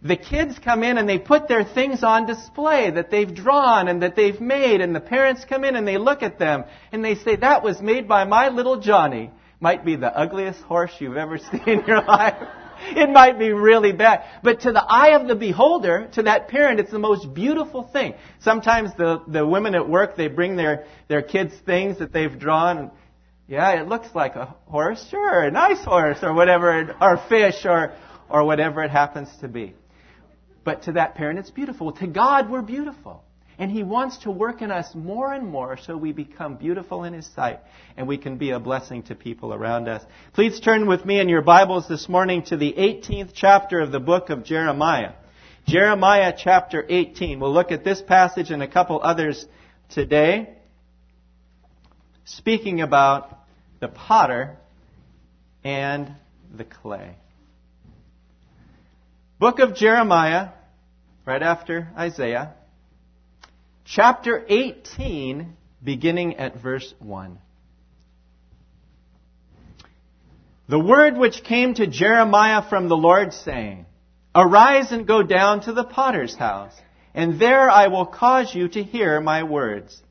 The 0.00 0.16
kids 0.16 0.58
come 0.58 0.82
in 0.82 0.96
and 0.96 1.06
they 1.06 1.18
put 1.18 1.46
their 1.46 1.64
things 1.64 2.02
on 2.04 2.24
display 2.24 2.92
that 2.92 3.10
they've 3.10 3.34
drawn 3.34 3.88
and 3.88 4.02
that 4.02 4.16
they've 4.16 4.40
made 4.40 4.80
and 4.80 4.96
the 4.96 5.00
parents 5.00 5.44
come 5.44 5.62
in 5.62 5.76
and 5.76 5.86
they 5.86 5.98
look 5.98 6.22
at 6.22 6.38
them 6.38 6.64
and 6.90 7.04
they 7.04 7.16
say, 7.16 7.36
that 7.36 7.62
was 7.62 7.82
made 7.82 8.08
by 8.08 8.24
my 8.24 8.48
little 8.48 8.80
Johnny 8.80 9.30
might 9.60 9.84
be 9.84 9.96
the 9.96 10.14
ugliest 10.16 10.60
horse 10.62 10.92
you've 10.98 11.16
ever 11.16 11.38
seen 11.50 11.62
in 11.66 11.84
your 11.86 12.02
life. 12.02 12.36
It 12.88 13.08
might 13.08 13.38
be 13.38 13.52
really 13.52 13.92
bad. 13.92 14.24
But 14.42 14.60
to 14.60 14.72
the 14.72 14.84
eye 14.84 15.18
of 15.18 15.26
the 15.28 15.34
beholder, 15.34 16.08
to 16.12 16.24
that 16.24 16.48
parent, 16.48 16.78
it's 16.78 16.90
the 16.90 16.98
most 16.98 17.32
beautiful 17.32 17.82
thing. 17.82 18.14
Sometimes 18.40 18.90
the, 18.96 19.22
the 19.26 19.46
women 19.46 19.74
at 19.74 19.88
work, 19.88 20.16
they 20.16 20.28
bring 20.28 20.56
their, 20.56 20.84
their 21.08 21.22
kids 21.22 21.54
things 21.64 21.98
that 22.00 22.12
they've 22.12 22.38
drawn. 22.38 22.78
And, 22.78 22.90
Yeah, 23.48 23.80
it 23.80 23.88
looks 23.88 24.08
like 24.14 24.36
a 24.36 24.54
horse. 24.66 25.04
Sure, 25.10 25.42
a 25.42 25.50
nice 25.50 25.82
horse 25.84 26.18
or 26.22 26.34
whatever, 26.34 26.94
or 27.00 27.16
fish 27.28 27.64
or, 27.64 27.94
or 28.28 28.44
whatever 28.44 28.82
it 28.82 28.90
happens 28.90 29.28
to 29.40 29.48
be. 29.48 29.74
But 30.62 30.82
to 30.82 30.92
that 30.92 31.14
parent, 31.14 31.38
it's 31.38 31.50
beautiful. 31.50 31.92
To 31.92 32.06
God, 32.06 32.50
we're 32.50 32.60
beautiful. 32.62 33.22
And 33.58 33.70
He 33.70 33.82
wants 33.82 34.18
to 34.18 34.30
work 34.30 34.60
in 34.60 34.70
us 34.70 34.94
more 34.94 35.32
and 35.32 35.48
more 35.48 35.78
so 35.78 35.96
we 35.96 36.12
become 36.12 36.56
beautiful 36.56 37.04
in 37.04 37.14
His 37.14 37.26
sight 37.34 37.60
and 37.96 38.06
we 38.06 38.18
can 38.18 38.36
be 38.36 38.50
a 38.50 38.60
blessing 38.60 39.02
to 39.04 39.14
people 39.14 39.54
around 39.54 39.88
us. 39.88 40.02
Please 40.34 40.60
turn 40.60 40.86
with 40.86 41.04
me 41.04 41.20
in 41.20 41.28
your 41.28 41.42
Bibles 41.42 41.88
this 41.88 42.08
morning 42.08 42.42
to 42.44 42.56
the 42.56 42.72
18th 42.72 43.30
chapter 43.34 43.80
of 43.80 43.92
the 43.92 44.00
book 44.00 44.28
of 44.28 44.44
Jeremiah. 44.44 45.12
Jeremiah 45.66 46.34
chapter 46.36 46.84
18. 46.86 47.40
We'll 47.40 47.52
look 47.52 47.72
at 47.72 47.82
this 47.82 48.02
passage 48.02 48.50
and 48.50 48.62
a 48.62 48.68
couple 48.68 49.00
others 49.02 49.44
today. 49.88 50.50
Speaking 52.26 52.82
about 52.82 53.38
the 53.80 53.88
potter 53.88 54.56
and 55.64 56.14
the 56.54 56.64
clay. 56.64 57.16
Book 59.38 59.58
of 59.58 59.74
Jeremiah, 59.74 60.50
right 61.24 61.42
after 61.42 61.88
Isaiah 61.96 62.54
chapter 63.86 64.44
18, 64.48 65.56
beginning 65.82 66.36
at 66.36 66.60
verse 66.60 66.92
1. 66.98 67.38
The 70.68 70.80
word 70.80 71.16
which 71.16 71.44
came 71.44 71.74
to 71.74 71.86
Jeremiah 71.86 72.68
from 72.68 72.88
the 72.88 72.96
Lord, 72.96 73.32
saying, 73.32 73.86
Arise 74.34 74.90
and 74.90 75.06
go 75.06 75.22
down 75.22 75.60
to 75.62 75.72
the 75.72 75.84
potter's 75.84 76.34
house, 76.34 76.74
and 77.14 77.40
there 77.40 77.70
I 77.70 77.86
will 77.86 78.06
cause 78.06 78.52
you 78.52 78.66
to 78.68 78.82
hear 78.82 79.20
my 79.20 79.44
words. 79.44 80.02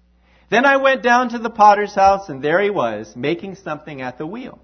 Then 0.49 0.65
I 0.65 0.77
went 0.77 1.03
down 1.03 1.29
to 1.29 1.39
the 1.39 1.49
potter's 1.49 1.93
house, 1.93 2.29
and 2.29 2.41
there 2.41 2.61
he 2.61 2.69
was, 2.69 3.13
making 3.13 3.55
something 3.55 4.01
at 4.01 4.17
the 4.17 4.25
wheel. 4.25 4.59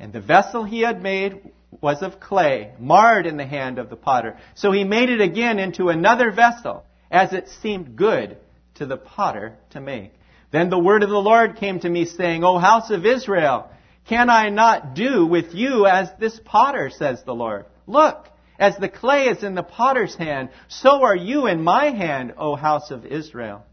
And 0.00 0.12
the 0.12 0.20
vessel 0.20 0.64
he 0.64 0.80
had 0.80 1.00
made 1.00 1.40
was 1.80 2.02
of 2.02 2.18
clay, 2.18 2.72
marred 2.80 3.26
in 3.26 3.36
the 3.36 3.46
hand 3.46 3.78
of 3.78 3.90
the 3.90 3.96
potter. 3.96 4.36
So 4.56 4.72
he 4.72 4.82
made 4.82 5.08
it 5.08 5.20
again 5.20 5.60
into 5.60 5.88
another 5.88 6.32
vessel 6.32 6.84
as 7.14 7.32
it 7.32 7.48
seemed 7.62 7.94
good 7.94 8.36
to 8.74 8.86
the 8.86 8.96
potter 8.96 9.56
to 9.70 9.80
make. 9.80 10.12
Then 10.50 10.68
the 10.68 10.78
word 10.78 11.04
of 11.04 11.10
the 11.10 11.16
Lord 11.16 11.56
came 11.56 11.78
to 11.80 11.88
me 11.88 12.06
saying, 12.06 12.42
O 12.42 12.58
house 12.58 12.90
of 12.90 13.06
Israel, 13.06 13.70
can 14.08 14.28
I 14.28 14.48
not 14.48 14.94
do 14.94 15.24
with 15.24 15.54
you 15.54 15.86
as 15.86 16.08
this 16.18 16.40
potter, 16.44 16.90
says 16.90 17.22
the 17.22 17.34
Lord? 17.34 17.66
Look, 17.86 18.28
as 18.58 18.76
the 18.76 18.88
clay 18.88 19.26
is 19.28 19.44
in 19.44 19.54
the 19.54 19.62
potter's 19.62 20.16
hand, 20.16 20.48
so 20.66 21.04
are 21.04 21.14
you 21.14 21.46
in 21.46 21.62
my 21.62 21.90
hand, 21.90 22.34
O 22.36 22.56
house 22.56 22.90
of 22.90 23.06
Israel. 23.06 23.64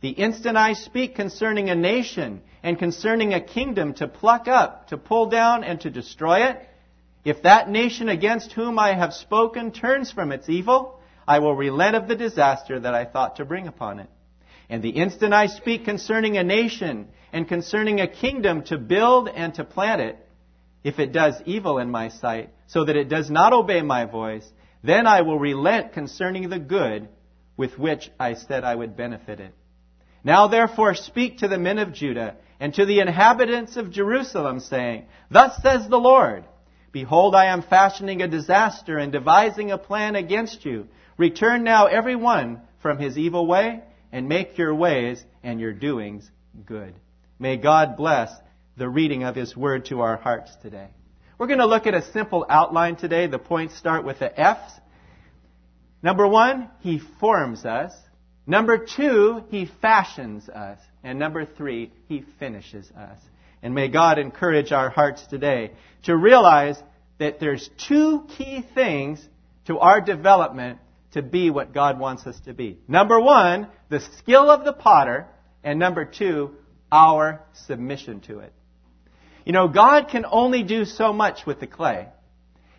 The 0.00 0.10
instant 0.10 0.56
I 0.56 0.74
speak 0.74 1.16
concerning 1.16 1.68
a 1.68 1.74
nation 1.74 2.42
and 2.62 2.78
concerning 2.78 3.34
a 3.34 3.40
kingdom 3.40 3.94
to 3.94 4.06
pluck 4.06 4.46
up, 4.46 4.88
to 4.88 4.96
pull 4.96 5.26
down, 5.26 5.64
and 5.64 5.80
to 5.80 5.90
destroy 5.90 6.48
it, 6.48 6.60
if 7.24 7.42
that 7.42 7.68
nation 7.68 8.08
against 8.08 8.52
whom 8.52 8.78
I 8.78 8.94
have 8.94 9.14
spoken 9.14 9.72
turns 9.72 10.12
from 10.12 10.30
its 10.30 10.48
evil, 10.48 11.00
I 11.26 11.38
will 11.38 11.54
relent 11.54 11.96
of 11.96 12.08
the 12.08 12.16
disaster 12.16 12.80
that 12.80 12.94
I 12.94 13.04
thought 13.04 13.36
to 13.36 13.44
bring 13.44 13.68
upon 13.68 14.00
it. 14.00 14.08
And 14.68 14.82
the 14.82 14.90
instant 14.90 15.34
I 15.34 15.46
speak 15.46 15.84
concerning 15.84 16.36
a 16.36 16.44
nation 16.44 17.08
and 17.32 17.48
concerning 17.48 18.00
a 18.00 18.08
kingdom 18.08 18.62
to 18.64 18.78
build 18.78 19.28
and 19.28 19.54
to 19.54 19.64
plant 19.64 20.00
it, 20.00 20.18
if 20.82 20.98
it 20.98 21.12
does 21.12 21.40
evil 21.46 21.78
in 21.78 21.90
my 21.90 22.08
sight, 22.08 22.50
so 22.66 22.84
that 22.84 22.96
it 22.96 23.08
does 23.08 23.30
not 23.30 23.52
obey 23.52 23.82
my 23.82 24.04
voice, 24.04 24.48
then 24.82 25.06
I 25.06 25.22
will 25.22 25.38
relent 25.38 25.92
concerning 25.92 26.48
the 26.48 26.58
good 26.58 27.08
with 27.56 27.78
which 27.78 28.10
I 28.18 28.34
said 28.34 28.64
I 28.64 28.74
would 28.74 28.96
benefit 28.96 29.40
it. 29.40 29.54
Now 30.24 30.48
therefore 30.48 30.94
speak 30.94 31.38
to 31.38 31.48
the 31.48 31.58
men 31.58 31.78
of 31.78 31.92
Judah 31.92 32.36
and 32.58 32.74
to 32.74 32.86
the 32.86 33.00
inhabitants 33.00 33.76
of 33.76 33.90
Jerusalem, 33.90 34.60
saying, 34.60 35.06
Thus 35.30 35.60
says 35.62 35.88
the 35.88 35.98
Lord, 35.98 36.44
Behold, 36.92 37.34
I 37.34 37.46
am 37.46 37.62
fashioning 37.62 38.22
a 38.22 38.28
disaster 38.28 38.98
and 38.98 39.10
devising 39.10 39.70
a 39.70 39.78
plan 39.78 40.14
against 40.14 40.64
you. 40.64 40.88
Return 41.22 41.62
now 41.62 41.86
every 41.86 42.16
one 42.16 42.62
from 42.80 42.98
his 42.98 43.16
evil 43.16 43.46
way 43.46 43.80
and 44.10 44.28
make 44.28 44.58
your 44.58 44.74
ways 44.74 45.24
and 45.44 45.60
your 45.60 45.72
doings 45.72 46.28
good. 46.66 46.94
May 47.38 47.58
God 47.58 47.96
bless 47.96 48.32
the 48.76 48.88
reading 48.88 49.22
of 49.22 49.36
his 49.36 49.56
word 49.56 49.84
to 49.84 50.00
our 50.00 50.16
hearts 50.16 50.50
today. 50.62 50.88
We're 51.38 51.46
going 51.46 51.60
to 51.60 51.66
look 51.66 51.86
at 51.86 51.94
a 51.94 52.10
simple 52.10 52.44
outline 52.48 52.96
today. 52.96 53.28
The 53.28 53.38
points 53.38 53.76
start 53.76 54.04
with 54.04 54.18
the 54.18 54.36
F's. 54.36 54.72
Number 56.02 56.26
one, 56.26 56.68
he 56.80 57.00
forms 57.20 57.64
us. 57.64 57.92
Number 58.44 58.84
two, 58.84 59.44
he 59.48 59.70
fashions 59.80 60.48
us. 60.48 60.80
And 61.04 61.20
number 61.20 61.46
three, 61.46 61.92
he 62.08 62.24
finishes 62.40 62.90
us. 62.98 63.18
And 63.62 63.76
may 63.76 63.86
God 63.86 64.18
encourage 64.18 64.72
our 64.72 64.90
hearts 64.90 65.24
today 65.28 65.70
to 66.02 66.16
realize 66.16 66.82
that 67.18 67.38
there's 67.38 67.70
two 67.86 68.26
key 68.36 68.64
things 68.74 69.24
to 69.66 69.78
our 69.78 70.00
development 70.00 70.80
to 71.12 71.22
be 71.22 71.50
what 71.50 71.72
God 71.72 71.98
wants 71.98 72.26
us 72.26 72.38
to 72.40 72.54
be. 72.54 72.78
Number 72.88 73.20
one, 73.20 73.68
the 73.88 74.00
skill 74.18 74.50
of 74.50 74.64
the 74.64 74.72
potter, 74.72 75.26
and 75.62 75.78
number 75.78 76.04
two, 76.04 76.56
our 76.90 77.42
submission 77.66 78.20
to 78.22 78.40
it. 78.40 78.52
You 79.44 79.52
know, 79.52 79.68
God 79.68 80.08
can 80.08 80.24
only 80.28 80.62
do 80.62 80.84
so 80.84 81.12
much 81.12 81.46
with 81.46 81.60
the 81.60 81.66
clay. 81.66 82.08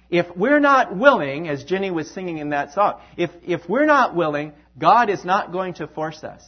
If 0.10 0.28
we're 0.36 0.60
not 0.60 0.96
willing, 0.96 1.48
as 1.48 1.64
Jenny 1.64 1.92
was 1.92 2.10
singing 2.10 2.38
in 2.38 2.50
that 2.50 2.74
song, 2.74 3.02
if, 3.18 3.32
if 3.44 3.68
we're 3.68 3.86
not 3.86 4.16
willing, 4.16 4.54
God 4.78 5.10
is 5.10 5.26
not 5.26 5.52
going 5.52 5.76
to 5.76 5.88
force 5.88 6.24
us. 6.24 6.44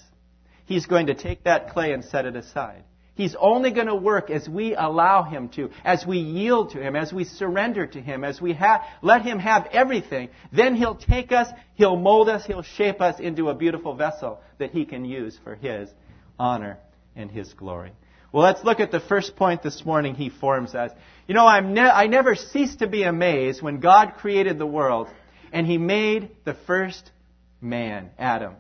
He's 0.66 0.86
going 0.86 1.08
to 1.08 1.16
take 1.16 1.44
that 1.44 1.70
clay 1.72 1.92
and 1.92 2.04
set 2.06 2.26
it 2.26 2.36
aside. 2.36 2.84
He's 3.16 3.36
only 3.40 3.72
going 3.72 3.88
to 3.88 3.96
work 3.96 4.30
as 4.30 4.48
we 4.48 4.76
allow 4.76 5.24
Him 5.24 5.48
to, 5.50 5.70
as 5.86 6.06
we 6.06 6.18
yield 6.20 6.72
to 6.72 6.82
Him, 6.82 6.98
as 6.98 7.14
we 7.14 7.24
surrender 7.24 7.88
to 7.88 8.02
Him, 8.02 8.26
as 8.26 8.42
we 8.42 8.52
ha- 8.52 8.86
let 9.02 9.22
Him 9.22 9.40
have 9.40 9.68
everything. 9.72 10.30
Then 10.52 10.76
He'll 10.76 10.96
take 10.96 11.32
us, 11.32 11.48
He'll 11.76 11.96
mold 11.96 12.28
us, 12.28 12.46
He'll 12.46 12.62
shape 12.62 13.00
us 13.00 13.22
into 13.22 13.50
a 13.50 13.56
beautiful 13.56 13.96
vessel 13.96 14.42
that 14.58 14.72
He 14.72 14.84
can 14.84 15.06
use 15.06 15.40
for 15.46 15.56
His 15.56 15.90
honor 16.38 16.78
and 17.16 17.32
His 17.32 17.54
glory. 17.54 17.94
Well, 18.34 18.44
let's 18.44 18.66
look 18.66 18.82
at 18.82 18.92
the 18.92 19.00
first 19.00 19.38
point 19.38 19.64
this 19.64 19.86
morning. 19.86 20.16
He 20.16 20.30
forms 20.30 20.76
us. 20.76 20.92
You 21.26 21.36
know, 21.36 21.48
ne- 21.62 21.82
I 21.82 22.08
never 22.08 22.36
cease 22.36 22.76
to 22.78 22.88
be 22.88 23.04
amazed 23.04 23.62
when 23.62 23.80
God 23.80 24.16
created 24.18 24.60
the 24.60 24.66
world 24.66 25.08
and 25.54 25.66
He 25.66 25.78
made 25.78 26.32
the 26.44 26.58
first 26.68 27.12
man, 27.62 28.10
Adam. 28.20 28.56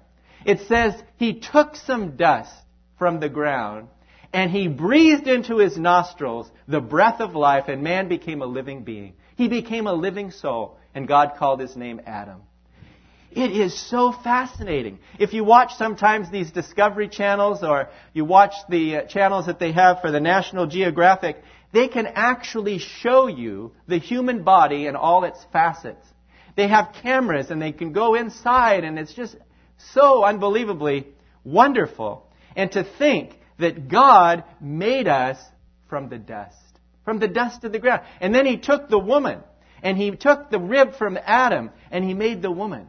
It 0.46 0.62
says 0.70 0.94
He 1.18 1.42
took 1.42 1.76
some 1.76 2.16
dust 2.16 2.54
from 2.98 3.20
the 3.20 3.28
ground 3.28 3.90
and 4.36 4.51
He 4.51 4.68
breathed 4.68 5.27
into 5.27 5.60
his 5.60 5.77
nostrils 5.77 6.51
the 6.68 6.82
breath 6.82 7.22
of 7.22 7.36
life, 7.36 7.70
and 7.70 7.82
man 7.82 8.10
became 8.10 8.42
a 8.42 8.46
living 8.46 8.84
being. 8.84 9.13
He 9.38 9.48
became 9.48 9.88
a 9.88 9.94
living 9.94 10.32
soul, 10.32 10.77
and 10.94 11.08
God 11.08 11.36
called 11.38 11.62
his 11.62 11.77
name 11.77 12.01
Adam. 12.06 12.42
It 13.32 13.51
is 13.51 13.74
so 13.89 14.12
fascinating. 14.12 15.00
If 15.20 15.32
you 15.34 15.46
watch 15.46 15.75
sometimes 15.75 16.30
these 16.30 16.51
Discovery 16.51 17.08
channels 17.08 17.63
or 17.63 17.88
you 18.13 18.25
watch 18.25 18.54
the 18.68 18.98
uh, 18.98 19.01
channels 19.04 19.46
that 19.46 19.60
they 19.60 19.72
have 19.72 20.01
for 20.01 20.12
the 20.12 20.20
National 20.20 20.68
Geographic, 20.68 21.42
they 21.72 21.88
can 21.88 22.06
actually 22.06 22.80
show 22.80 23.27
you 23.27 23.72
the 23.88 24.00
human 24.00 24.44
body 24.44 24.86
in 24.86 24.98
all 24.98 25.24
its 25.24 25.39
facets. 25.54 26.06
They 26.58 26.68
have 26.68 26.96
cameras 27.01 27.51
and 27.51 27.62
they 27.62 27.72
can 27.72 27.94
go 27.94 28.15
inside 28.15 28.84
and 28.84 29.00
it's 29.00 29.13
just 29.13 29.36
so 29.94 30.24
unbelievably 30.25 31.08
wonderful. 31.44 32.30
And 32.56 32.72
to 32.74 32.86
think 32.98 33.38
that 33.58 33.88
God 33.88 34.44
made 34.60 35.08
us 35.08 35.38
from 35.90 36.10
the 36.10 36.18
dust, 36.18 36.56
from 37.04 37.20
the 37.20 37.28
dust 37.28 37.64
of 37.64 37.72
the 37.72 37.80
ground. 37.80 38.04
And 38.20 38.34
then 38.34 38.46
He 38.46 38.58
took 38.58 38.90
the 38.90 39.00
woman 39.00 39.42
and 39.82 39.98
He 39.98 40.12
took 40.12 40.50
the 40.50 40.60
rib 40.60 40.96
from 40.96 41.18
Adam 41.24 41.72
and 41.92 42.04
He 42.04 42.14
made 42.14 42.42
the 42.42 42.52
woman. 42.52 42.88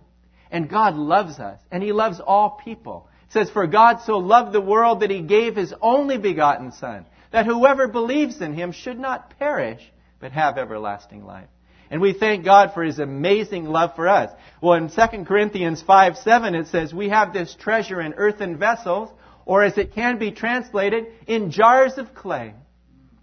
And 0.51 0.69
God 0.71 0.95
loves 0.95 1.39
us, 1.41 1.59
and 1.71 1.83
He 1.83 1.93
loves 1.93 2.21
all 2.21 2.51
people. 2.51 3.09
It 3.27 3.33
says, 3.33 3.51
For 3.51 3.67
God 3.67 4.01
so 4.03 4.19
loved 4.19 4.53
the 4.53 4.61
world 4.61 5.01
that 5.01 5.11
He 5.11 5.21
gave 5.21 5.57
His 5.57 5.75
only 5.83 6.19
begotten 6.19 6.73
Son, 6.73 7.05
that 7.33 7.47
whoever 7.47 7.89
believes 7.89 8.41
in 8.41 8.55
Him 8.55 8.73
should 8.73 8.99
not 8.99 9.37
perish, 9.39 9.83
but 10.21 10.33
have 10.33 10.57
everlasting 10.57 11.25
life. 11.25 11.49
And 11.91 12.01
we 12.01 12.13
thank 12.13 12.45
God 12.45 12.75
for 12.75 12.83
His 12.83 12.99
amazing 12.99 13.65
love 13.65 13.95
for 13.97 14.09
us. 14.09 14.31
Well, 14.61 14.75
in 14.75 14.89
2 14.89 15.25
Corinthians 15.25 15.83
5 15.83 16.17
7, 16.19 16.55
it 16.55 16.69
says, 16.69 16.95
We 16.95 17.09
have 17.09 17.33
this 17.33 17.55
treasure 17.55 18.01
in 18.01 18.15
earthen 18.15 18.57
vessels, 18.57 19.11
or 19.47 19.63
as 19.63 19.79
it 19.79 19.95
can 19.95 20.19
be 20.19 20.33
translated, 20.33 21.07
in 21.27 21.51
jars 21.51 21.97
of 21.97 22.15
clay. 22.15 22.53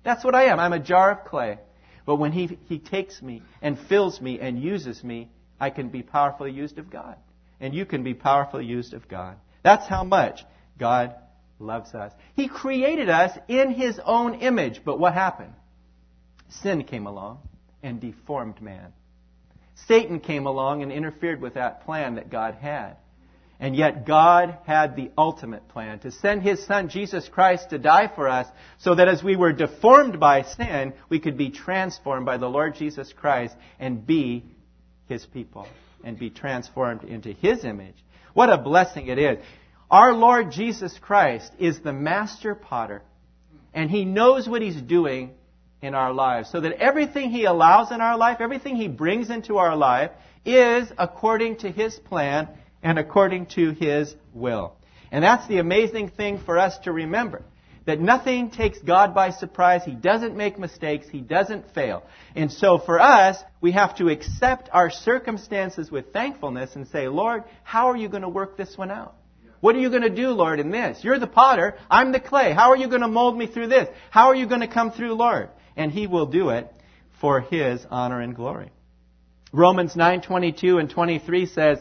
That's 0.04 0.24
what 0.24 0.34
I 0.34 0.46
am. 0.46 0.60
I'm 0.60 0.74
a 0.74 0.80
jar 0.80 1.12
of 1.12 1.26
clay. 1.26 1.60
But 2.06 2.16
when 2.16 2.32
He, 2.32 2.58
he 2.68 2.80
takes 2.80 3.22
me 3.22 3.44
and 3.62 3.78
fills 3.78 4.20
me 4.20 4.40
and 4.40 4.60
uses 4.60 5.04
me, 5.04 5.30
I 5.60 5.70
can 5.70 5.90
be 5.90 6.02
powerfully 6.02 6.52
used 6.52 6.80
of 6.80 6.90
God. 6.90 7.18
And 7.60 7.76
you 7.76 7.86
can 7.86 8.04
be 8.04 8.14
powerfully 8.14 8.66
used 8.66 8.94
of 8.94 9.08
God. 9.08 9.38
That's 9.64 9.88
how 9.88 10.04
much 10.04 10.44
God 10.80 11.16
loves 11.60 11.94
us. 11.94 12.12
He 12.36 12.48
created 12.48 13.10
us 13.10 13.38
in 13.48 13.72
His 13.72 14.00
own 14.04 14.36
image. 14.36 14.82
But 14.84 15.00
what 15.00 15.14
happened? 15.14 15.54
Sin 16.50 16.84
came 16.84 17.06
along 17.06 17.40
and 17.82 18.00
deformed 18.00 18.62
man. 18.62 18.94
Satan 19.88 20.20
came 20.20 20.46
along 20.46 20.84
and 20.84 20.92
interfered 20.92 21.42
with 21.42 21.56
that 21.56 21.86
plan 21.86 22.16
that 22.16 22.30
God 22.30 22.56
had. 22.56 22.98
And 23.64 23.78
yet 23.78 24.06
God 24.06 24.58
had 24.66 24.98
the 24.98 25.10
ultimate 25.18 25.70
plan 25.70 26.00
to 26.00 26.12
send 26.12 26.42
His 26.42 26.66
Son 26.66 26.90
Jesus 26.90 27.30
Christ 27.30 27.70
to 27.70 27.78
die 27.78 28.12
for 28.14 28.28
us 28.28 28.46
so 28.80 28.94
that 28.94 29.08
as 29.08 29.24
we 29.24 29.38
were 29.38 29.54
deformed 29.54 30.20
by 30.20 30.42
sin, 30.42 30.92
we 31.08 31.22
could 31.22 31.38
be 31.38 31.50
transformed 31.50 32.26
by 32.26 32.36
the 32.36 32.50
Lord 32.50 32.76
Jesus 32.76 33.14
Christ 33.14 33.56
and 33.80 34.06
be 34.06 34.44
his 35.06 35.26
people 35.26 35.66
and 36.04 36.20
be 36.20 36.30
transformed 36.30 37.06
into 37.06 37.32
his 37.32 37.64
image. 37.64 37.96
What 38.34 38.50
a 38.50 38.58
blessing 38.58 39.08
it 39.08 39.18
is. 39.18 39.38
Our 39.90 40.12
Lord 40.12 40.52
Jesus 40.52 41.00
Christ 41.00 41.50
is 41.58 41.80
the 41.80 41.94
master 41.94 42.56
potter, 42.56 43.02
and 43.74 43.90
he 43.90 44.04
knows 44.04 44.46
what 44.46 44.62
he's 44.62 44.82
doing 44.82 45.36
in 45.82 45.96
our 45.96 46.12
lives. 46.12 46.52
So 46.52 46.60
that 46.60 46.82
everything 46.82 47.30
he 47.30 47.46
allows 47.46 47.94
in 47.94 48.02
our 48.02 48.18
life, 48.18 48.42
everything 48.42 48.76
he 48.76 48.90
brings 48.90 49.30
into 49.30 49.56
our 49.56 49.78
life, 49.78 50.12
is 50.44 50.92
according 50.98 51.60
to 51.60 51.72
his 51.72 51.96
plan 51.96 52.50
and 52.84 53.00
according 53.00 53.48
to 53.48 53.72
his 53.72 54.14
will. 54.34 54.76
And 55.12 55.24
that's 55.24 55.48
the 55.48 55.60
amazing 55.60 56.10
thing 56.10 56.40
for 56.40 56.58
us 56.58 56.78
to 56.80 56.92
remember 56.92 57.44
that 57.86 58.00
nothing 58.00 58.50
takes 58.50 58.80
God 58.80 59.14
by 59.14 59.32
surprise. 59.32 59.84
He 59.84 59.94
doesn't 59.94 60.38
make 60.38 60.58
mistakes. 60.58 61.08
He 61.10 61.20
doesn't 61.20 61.74
fail. 61.74 62.04
And 62.36 62.52
so 62.52 62.78
for 62.78 63.00
us, 63.00 63.38
we 63.60 63.74
have 63.74 63.98
to 63.98 64.10
accept 64.10 64.70
our 64.72 64.90
circumstances 64.90 65.92
with 65.92 66.14
thankfulness 66.14 66.76
and 66.76 66.88
say, 66.88 67.08
Lord, 67.08 67.44
how 67.64 67.88
are 67.88 67.98
you 67.98 68.08
going 68.08 68.22
to 68.22 68.30
work 68.30 68.58
this 68.58 68.78
one 68.78 68.92
out? 68.92 69.16
What 69.60 69.76
are 69.76 69.80
you 69.80 69.90
going 69.90 70.02
to 70.02 70.10
do, 70.10 70.30
Lord, 70.30 70.60
in 70.60 70.72
this? 70.72 71.04
You're 71.04 71.20
the 71.20 71.28
potter. 71.28 71.76
I'm 71.90 72.12
the 72.12 72.20
clay. 72.20 72.54
How 72.54 72.72
are 72.72 72.78
you 72.78 72.88
going 72.88 73.02
to 73.02 73.08
mold 73.08 73.38
me 73.38 73.48
through 73.48 73.68
this? 73.68 73.88
How 74.12 74.28
are 74.28 74.36
you 74.36 74.46
going 74.46 74.62
to 74.62 74.68
come 74.68 74.92
through, 74.92 75.14
Lord? 75.14 75.50
And 75.76 75.92
He 75.92 76.08
will 76.08 76.26
do 76.26 76.50
it 76.50 76.72
for 77.22 77.40
His 77.42 77.86
honor 77.90 78.20
and 78.20 78.36
glory. 78.36 78.72
Romans 79.54 79.94
9:22 79.94 80.80
and 80.80 80.90
23 80.90 81.46
says, 81.46 81.80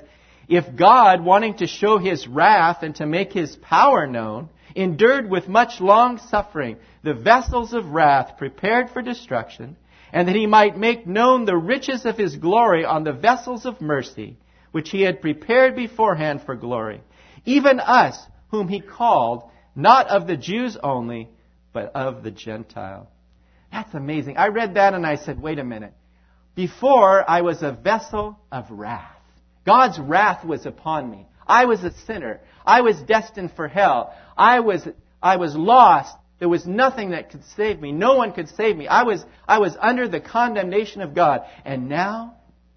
"If 0.48 0.76
God, 0.76 1.24
wanting 1.24 1.54
to 1.54 1.66
show 1.66 1.98
His 1.98 2.26
wrath 2.26 2.82
and 2.82 2.94
to 2.96 3.06
make 3.06 3.32
His 3.32 3.56
power 3.56 4.06
known, 4.06 4.48
endured 4.74 5.30
with 5.30 5.48
much 5.48 5.80
long 5.80 6.18
suffering 6.18 6.76
the 7.02 7.14
vessels 7.14 7.72
of 7.72 7.92
wrath 7.92 8.36
prepared 8.38 8.90
for 8.90 9.02
destruction, 9.02 9.76
and 10.12 10.28
that 10.28 10.36
he 10.36 10.46
might 10.46 10.76
make 10.76 11.06
known 11.06 11.44
the 11.44 11.56
riches 11.56 12.04
of 12.04 12.16
his 12.16 12.36
glory 12.36 12.84
on 12.84 13.02
the 13.02 13.12
vessels 13.12 13.64
of 13.64 13.80
mercy, 13.80 14.36
which 14.70 14.90
he 14.90 15.02
had 15.02 15.22
prepared 15.22 15.74
beforehand 15.74 16.42
for 16.42 16.54
glory. 16.54 17.00
Even 17.44 17.80
us, 17.80 18.18
whom 18.50 18.68
he 18.68 18.80
called, 18.80 19.50
not 19.74 20.08
of 20.08 20.26
the 20.26 20.36
Jews 20.36 20.76
only, 20.82 21.28
but 21.72 21.92
of 21.94 22.22
the 22.22 22.30
Gentile. 22.30 23.08
That's 23.72 23.94
amazing. 23.94 24.36
I 24.36 24.48
read 24.48 24.74
that 24.74 24.92
and 24.92 25.06
I 25.06 25.16
said, 25.16 25.40
wait 25.40 25.58
a 25.58 25.64
minute. 25.64 25.94
Before 26.54 27.28
I 27.28 27.40
was 27.40 27.62
a 27.62 27.72
vessel 27.72 28.38
of 28.50 28.70
wrath. 28.70 29.16
God's 29.64 29.98
wrath 29.98 30.44
was 30.44 30.66
upon 30.66 31.10
me. 31.10 31.26
I 31.46 31.66
was 31.66 31.82
a 31.84 31.92
sinner. 32.06 32.40
I 32.64 32.80
was 32.80 33.00
destined 33.02 33.52
for 33.54 33.68
hell. 33.68 34.14
I 34.36 34.60
was, 34.60 34.86
I 35.22 35.36
was 35.36 35.54
lost. 35.54 36.16
There 36.38 36.48
was 36.48 36.66
nothing 36.66 37.10
that 37.10 37.30
could 37.30 37.44
save 37.56 37.80
me. 37.80 37.92
No 37.92 38.14
one 38.14 38.32
could 38.32 38.48
save 38.48 38.76
me. 38.76 38.88
I 38.88 39.04
was, 39.04 39.24
I 39.46 39.58
was 39.58 39.76
under 39.80 40.08
the 40.08 40.20
condemnation 40.20 41.00
of 41.00 41.14
God. 41.14 41.42
And 41.64 41.88
now 41.88 42.34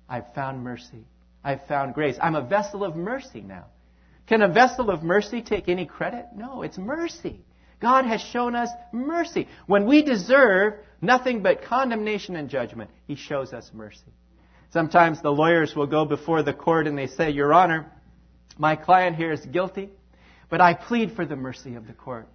I've 0.07 0.33
found 0.33 0.63
mercy. 0.63 1.05
I've 1.43 1.65
found 1.67 1.93
grace. 1.93 2.17
I'm 2.21 2.35
a 2.35 2.45
vessel 2.45 2.83
of 2.83 2.95
mercy 2.95 3.41
now. 3.41 3.65
Can 4.27 4.41
a 4.41 4.47
vessel 4.47 4.89
of 4.89 5.03
mercy 5.03 5.41
take 5.41 5.69
any 5.69 5.85
credit? 5.85 6.25
No, 6.35 6.63
it's 6.63 6.77
mercy. 6.77 7.41
God 7.79 8.05
has 8.05 8.21
shown 8.21 8.55
us 8.55 8.69
mercy. 8.91 9.47
When 9.67 9.85
we 9.85 10.01
deserve 10.01 10.75
nothing 11.01 11.43
but 11.43 11.63
condemnation 11.63 12.35
and 12.35 12.49
judgment, 12.49 12.89
He 13.05 13.15
shows 13.15 13.53
us 13.53 13.69
mercy. 13.73 14.13
Sometimes 14.71 15.21
the 15.21 15.31
lawyers 15.31 15.75
will 15.75 15.87
go 15.87 16.05
before 16.05 16.43
the 16.43 16.53
court 16.53 16.87
and 16.87 16.97
they 16.97 17.07
say, 17.07 17.29
Your 17.31 17.53
Honor, 17.53 17.91
my 18.57 18.75
client 18.75 19.15
here 19.15 19.31
is 19.31 19.45
guilty, 19.45 19.89
But 20.49 20.61
I 20.61 20.73
plead 20.73 21.13
for 21.15 21.25
the 21.25 21.35
mercy 21.35 21.75
of 21.75 21.87
the 21.87 21.93
court. 21.93 22.27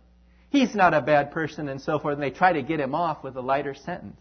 He's 0.51 0.75
not 0.75 0.95
a 0.95 1.01
bad 1.01 1.31
person 1.31 1.69
and 1.69 1.81
so 1.81 1.99
forth, 1.99 2.15
and 2.15 2.23
they 2.23 2.31
try 2.31 2.53
to 2.53 2.63
get 2.63 2.81
him 2.81 2.95
off 2.95 3.23
with 3.23 3.37
a 3.37 3.41
lighter 3.41 3.75
sentence. 3.75 4.21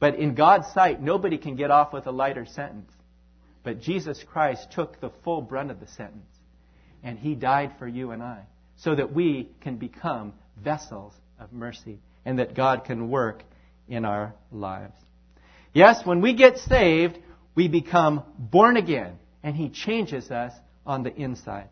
But 0.00 0.16
in 0.16 0.34
God's 0.34 0.68
sight, 0.72 1.02
nobody 1.02 1.38
can 1.38 1.54
get 1.54 1.70
off 1.70 1.92
with 1.92 2.06
a 2.06 2.10
lighter 2.10 2.46
sentence. 2.46 2.90
But 3.62 3.80
Jesus 3.80 4.22
Christ 4.22 4.72
took 4.72 5.00
the 5.00 5.10
full 5.22 5.42
brunt 5.42 5.70
of 5.70 5.80
the 5.80 5.86
sentence, 5.86 6.34
and 7.02 7.18
he 7.18 7.34
died 7.34 7.72
for 7.78 7.86
you 7.86 8.10
and 8.10 8.22
I, 8.22 8.42
so 8.76 8.94
that 8.94 9.12
we 9.12 9.50
can 9.60 9.76
become 9.76 10.32
vessels 10.62 11.14
of 11.38 11.52
mercy, 11.52 12.00
and 12.24 12.38
that 12.38 12.54
God 12.54 12.84
can 12.84 13.10
work 13.10 13.42
in 13.86 14.04
our 14.04 14.34
lives. 14.50 14.96
Yes, 15.74 16.06
when 16.06 16.20
we 16.20 16.34
get 16.34 16.58
saved, 16.58 17.18
we 17.56 17.68
become 17.68 18.22
born 18.38 18.76
again, 18.76 19.18
and 19.42 19.56
he 19.56 19.68
changes 19.68 20.30
us 20.30 20.52
on 20.86 21.02
the 21.02 21.14
inside. 21.14 21.68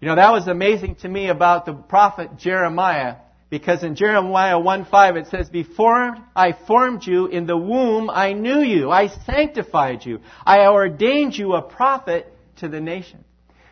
You 0.00 0.08
know, 0.08 0.16
that 0.16 0.32
was 0.32 0.48
amazing 0.48 0.96
to 0.96 1.08
me 1.08 1.28
about 1.28 1.64
the 1.64 1.72
prophet 1.72 2.36
Jeremiah. 2.36 3.16
Because 3.50 3.84
in 3.84 3.94
Jeremiah 3.94 4.58
1:5 4.58 5.16
it 5.16 5.26
says, 5.28 5.48
Before 5.48 6.16
I 6.34 6.52
formed 6.52 7.06
you 7.06 7.26
in 7.26 7.46
the 7.46 7.56
womb, 7.56 8.10
I 8.10 8.32
knew 8.32 8.60
you. 8.60 8.90
I 8.90 9.06
sanctified 9.06 10.04
you. 10.04 10.20
I 10.44 10.66
ordained 10.66 11.36
you 11.36 11.54
a 11.54 11.62
prophet 11.62 12.30
to 12.56 12.68
the 12.68 12.80
nations. 12.80 13.24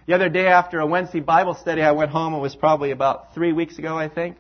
The 0.07 0.15
other 0.15 0.29
day 0.29 0.47
after 0.47 0.79
a 0.79 0.87
Wednesday 0.87 1.21
Bible 1.21 1.55
study, 1.55 1.83
I 1.83 1.93
went 1.93 2.11
home. 2.11 2.33
It 2.35 2.39
was 2.39 2.55
probably 2.55 2.93
about 2.93 3.35
three 3.35 3.53
weeks 3.53 3.79
ago, 3.79 3.99
I 3.99 4.09
think. 4.09 4.37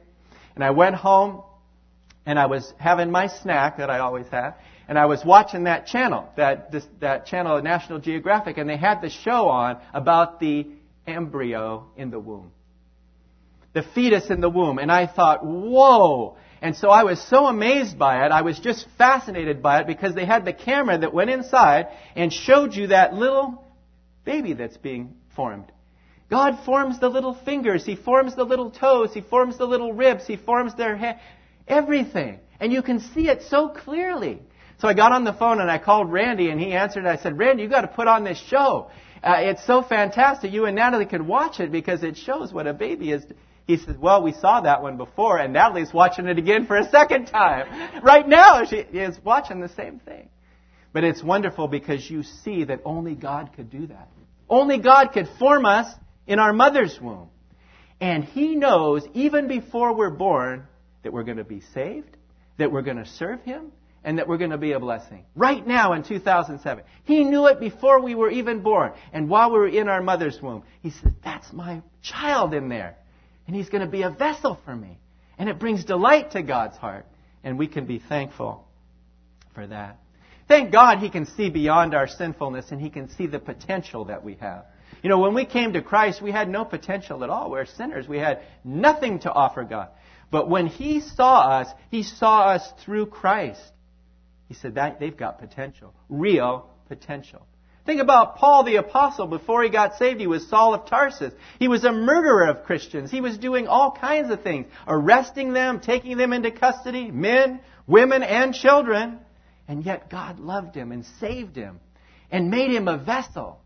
And 0.54 0.62
I 0.62 0.70
went 0.70 0.94
home 0.94 1.42
and 2.24 2.38
I 2.38 2.46
was 2.46 2.72
having 2.78 3.10
my 3.10 3.26
snack 3.26 3.78
that 3.78 3.90
I 3.90 3.98
always 3.98 4.26
have. 4.28 4.56
And 4.88 4.98
I 4.98 5.06
was 5.06 5.24
watching 5.24 5.64
that 5.64 5.86
channel, 5.86 6.28
that, 6.36 6.70
this, 6.70 6.84
that 7.00 7.26
channel, 7.26 7.56
of 7.56 7.64
National 7.64 7.98
Geographic, 7.98 8.58
and 8.58 8.68
they 8.68 8.76
had 8.76 9.00
the 9.00 9.10
show 9.10 9.48
on 9.48 9.78
about 9.94 10.40
the 10.40 10.66
embryo 11.06 11.86
in 11.96 12.10
the 12.10 12.20
womb. 12.20 12.52
The 13.72 13.82
fetus 13.82 14.30
in 14.30 14.40
the 14.40 14.50
womb. 14.50 14.78
And 14.78 14.92
I 14.92 15.06
thought, 15.06 15.44
whoa! 15.44 16.36
And 16.60 16.76
so 16.76 16.90
I 16.90 17.04
was 17.04 17.20
so 17.20 17.46
amazed 17.46 17.98
by 17.98 18.24
it. 18.24 18.30
I 18.30 18.42
was 18.42 18.58
just 18.58 18.86
fascinated 18.98 19.62
by 19.62 19.80
it 19.80 19.86
because 19.86 20.14
they 20.14 20.26
had 20.26 20.44
the 20.44 20.52
camera 20.52 20.98
that 20.98 21.14
went 21.14 21.30
inside 21.30 21.88
and 22.14 22.32
showed 22.32 22.74
you 22.74 22.88
that 22.88 23.14
little 23.14 23.64
baby 24.24 24.52
that's 24.52 24.76
being 24.76 25.16
formed. 25.34 25.72
God 26.30 26.64
forms 26.64 27.00
the 27.00 27.08
little 27.08 27.34
fingers. 27.34 27.84
He 27.84 27.96
forms 27.96 28.36
the 28.36 28.44
little 28.44 28.70
toes. 28.70 29.12
He 29.12 29.20
forms 29.20 29.58
the 29.58 29.66
little 29.66 29.92
ribs. 29.92 30.26
He 30.26 30.36
forms 30.36 30.74
their 30.74 30.96
head. 30.96 31.18
Everything. 31.66 32.40
And 32.60 32.72
you 32.72 32.82
can 32.82 33.00
see 33.00 33.28
it 33.28 33.42
so 33.42 33.68
clearly. 33.68 34.40
So 34.78 34.88
I 34.88 34.94
got 34.94 35.12
on 35.12 35.24
the 35.24 35.32
phone 35.32 35.60
and 35.60 35.70
I 35.70 35.78
called 35.78 36.10
Randy 36.10 36.50
and 36.50 36.60
he 36.60 36.72
answered. 36.72 37.06
I 37.06 37.16
said, 37.16 37.38
Randy, 37.38 37.62
you've 37.62 37.70
got 37.70 37.82
to 37.82 37.88
put 37.88 38.08
on 38.08 38.24
this 38.24 38.38
show. 38.38 38.90
Uh, 39.22 39.36
it's 39.38 39.64
so 39.66 39.82
fantastic. 39.82 40.52
You 40.52 40.64
and 40.66 40.74
Natalie 40.74 41.06
could 41.06 41.22
watch 41.22 41.60
it 41.60 41.70
because 41.70 42.02
it 42.02 42.16
shows 42.16 42.52
what 42.52 42.66
a 42.66 42.74
baby 42.74 43.12
is. 43.12 43.24
He 43.66 43.76
said, 43.76 44.00
well, 44.00 44.22
we 44.22 44.32
saw 44.32 44.60
that 44.62 44.82
one 44.82 44.96
before 44.96 45.38
and 45.38 45.52
Natalie's 45.52 45.92
watching 45.92 46.26
it 46.26 46.36
again 46.36 46.66
for 46.66 46.76
a 46.76 46.88
second 46.90 47.26
time. 47.26 48.00
Right 48.02 48.26
now, 48.26 48.64
she 48.64 48.76
is 48.76 49.16
watching 49.24 49.60
the 49.60 49.68
same 49.68 50.00
thing. 50.00 50.28
But 50.92 51.04
it's 51.04 51.22
wonderful 51.22 51.68
because 51.68 52.10
you 52.10 52.22
see 52.22 52.64
that 52.64 52.80
only 52.84 53.14
God 53.14 53.50
could 53.54 53.70
do 53.70 53.86
that. 53.86 54.08
Only 54.48 54.78
God 54.78 55.12
could 55.12 55.28
form 55.38 55.64
us 55.64 55.86
in 56.26 56.38
our 56.38 56.52
mother's 56.52 57.00
womb. 57.00 57.28
And 58.00 58.24
He 58.24 58.56
knows, 58.56 59.06
even 59.14 59.46
before 59.46 59.94
we're 59.94 60.10
born, 60.10 60.66
that 61.02 61.12
we're 61.12 61.22
going 61.24 61.38
to 61.38 61.44
be 61.44 61.62
saved, 61.74 62.16
that 62.58 62.70
we're 62.70 62.82
going 62.82 62.98
to 62.98 63.06
serve 63.06 63.40
Him, 63.42 63.72
and 64.04 64.18
that 64.18 64.26
we're 64.26 64.38
going 64.38 64.50
to 64.50 64.58
be 64.58 64.72
a 64.72 64.80
blessing. 64.80 65.24
Right 65.34 65.64
now 65.66 65.92
in 65.92 66.02
2007. 66.02 66.84
He 67.04 67.24
knew 67.24 67.46
it 67.46 67.60
before 67.60 68.00
we 68.00 68.14
were 68.14 68.30
even 68.30 68.60
born. 68.60 68.92
And 69.12 69.28
while 69.28 69.50
we 69.50 69.58
were 69.58 69.68
in 69.68 69.88
our 69.88 70.02
mother's 70.02 70.40
womb, 70.42 70.64
He 70.80 70.90
said, 70.90 71.14
That's 71.24 71.52
my 71.52 71.82
child 72.02 72.54
in 72.54 72.68
there. 72.68 72.96
And 73.46 73.54
He's 73.54 73.68
going 73.68 73.84
to 73.84 73.90
be 73.90 74.02
a 74.02 74.10
vessel 74.10 74.58
for 74.64 74.74
me. 74.74 74.98
And 75.38 75.48
it 75.48 75.58
brings 75.58 75.84
delight 75.84 76.32
to 76.32 76.42
God's 76.42 76.76
heart. 76.76 77.06
And 77.44 77.58
we 77.58 77.66
can 77.66 77.86
be 77.86 77.98
thankful 77.98 78.66
for 79.54 79.66
that. 79.66 79.98
Thank 80.48 80.72
God 80.72 80.98
He 80.98 81.10
can 81.10 81.26
see 81.26 81.50
beyond 81.50 81.94
our 81.94 82.08
sinfulness 82.08 82.70
and 82.70 82.80
He 82.80 82.90
can 82.90 83.08
see 83.10 83.26
the 83.26 83.38
potential 83.38 84.06
that 84.06 84.24
we 84.24 84.34
have. 84.34 84.64
You 85.02 85.08
know, 85.08 85.18
when 85.18 85.34
we 85.34 85.44
came 85.44 85.72
to 85.72 85.82
Christ, 85.82 86.22
we 86.22 86.30
had 86.30 86.48
no 86.48 86.64
potential 86.64 87.24
at 87.24 87.30
all. 87.30 87.46
We 87.46 87.52
we're 87.52 87.66
sinners. 87.66 88.06
We 88.06 88.18
had 88.18 88.42
nothing 88.62 89.20
to 89.20 89.32
offer 89.32 89.64
God. 89.64 89.88
But 90.32 90.48
when 90.48 90.66
He 90.66 91.00
saw 91.00 91.60
us, 91.60 91.68
He 91.90 92.02
saw 92.02 92.48
us 92.48 92.68
through 92.84 93.06
Christ. 93.06 93.60
He 94.48 94.54
said 94.54 94.74
that 94.74 94.98
they've 94.98 95.16
got 95.16 95.38
potential, 95.38 95.94
real 96.08 96.68
potential. 96.88 97.46
Think 97.84 98.00
about 98.00 98.36
Paul 98.36 98.64
the 98.64 98.76
apostle. 98.76 99.26
Before 99.26 99.62
he 99.62 99.68
got 99.68 99.96
saved, 99.96 100.20
he 100.20 100.26
was 100.26 100.48
Saul 100.48 100.74
of 100.74 100.86
Tarsus. 100.86 101.34
He 101.58 101.68
was 101.68 101.84
a 101.84 101.92
murderer 101.92 102.44
of 102.44 102.64
Christians. 102.64 103.10
He 103.10 103.20
was 103.20 103.38
doing 103.38 103.66
all 103.66 103.90
kinds 103.90 104.30
of 104.30 104.42
things, 104.42 104.66
arresting 104.86 105.52
them, 105.52 105.80
taking 105.80 106.16
them 106.16 106.32
into 106.32 106.50
custody, 106.50 107.10
men, 107.10 107.60
women, 107.86 108.22
and 108.22 108.54
children. 108.54 109.18
And 109.66 109.84
yet 109.84 110.10
God 110.10 110.38
loved 110.38 110.76
him 110.76 110.92
and 110.92 111.04
saved 111.18 111.56
him 111.56 111.80
and 112.30 112.50
made 112.50 112.70
him 112.70 112.88
a 112.88 112.98
vessel. 112.98 113.60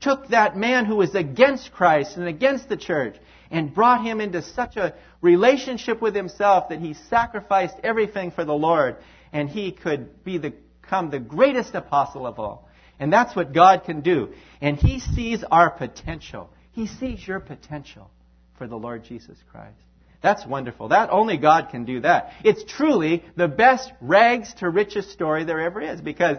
Took 0.00 0.28
that 0.28 0.56
man 0.56 0.84
who 0.84 0.96
was 0.96 1.14
against 1.14 1.72
Christ 1.72 2.16
and 2.16 2.26
against 2.26 2.68
the 2.68 2.76
church 2.76 3.16
and 3.52 3.72
brought 3.72 4.04
him 4.04 4.20
into 4.20 4.42
such 4.42 4.76
a 4.76 4.94
relationship 5.20 6.02
with 6.02 6.16
himself 6.16 6.70
that 6.70 6.80
he 6.80 6.94
sacrificed 6.94 7.76
everything 7.84 8.32
for 8.32 8.44
the 8.44 8.52
Lord 8.52 8.96
and 9.32 9.48
he 9.48 9.70
could 9.70 10.24
be 10.24 10.38
the, 10.38 10.52
become 10.92 11.10
the 11.10 11.18
greatest 11.18 11.74
apostle 11.74 12.26
of 12.26 12.38
all. 12.38 12.68
And 13.00 13.10
that's 13.10 13.34
what 13.34 13.54
God 13.54 13.84
can 13.84 14.02
do. 14.02 14.34
And 14.60 14.76
he 14.76 15.00
sees 15.00 15.42
our 15.50 15.70
potential. 15.70 16.50
He 16.72 16.86
sees 16.86 17.26
your 17.26 17.40
potential 17.40 18.10
for 18.58 18.66
the 18.66 18.76
Lord 18.76 19.04
Jesus 19.04 19.38
Christ. 19.50 19.78
That's 20.22 20.46
wonderful. 20.46 20.88
That 20.88 21.08
only 21.10 21.38
God 21.38 21.70
can 21.70 21.84
do 21.84 22.00
that. 22.00 22.32
It's 22.44 22.62
truly 22.64 23.24
the 23.36 23.48
best 23.48 23.90
rags 24.02 24.52
to 24.54 24.68
riches 24.68 25.10
story 25.10 25.44
there 25.44 25.60
ever 25.60 25.80
is 25.80 26.00
because 26.00 26.36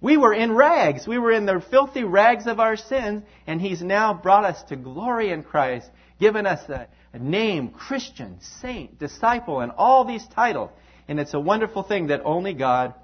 we 0.00 0.18
were 0.18 0.34
in 0.34 0.52
rags. 0.52 1.06
We 1.06 1.18
were 1.18 1.32
in 1.32 1.46
the 1.46 1.64
filthy 1.70 2.04
rags 2.04 2.46
of 2.46 2.60
our 2.60 2.76
sins, 2.76 3.24
and 3.46 3.60
He's 3.60 3.82
now 3.82 4.12
brought 4.12 4.44
us 4.44 4.62
to 4.64 4.76
glory 4.76 5.30
in 5.30 5.42
Christ, 5.42 5.90
given 6.24 6.46
us 6.46 6.66
a, 6.70 6.88
a 7.12 7.18
name, 7.18 7.68
Christian, 7.68 8.38
saint, 8.62 8.98
disciple, 8.98 9.60
and 9.60 9.70
all 9.76 10.06
these 10.06 10.26
titles. 10.28 10.70
And 11.06 11.20
it's 11.20 11.34
a 11.34 11.38
wonderful 11.38 11.82
thing 11.82 12.06
that 12.06 12.22
only 12.24 12.54
God 12.54 12.94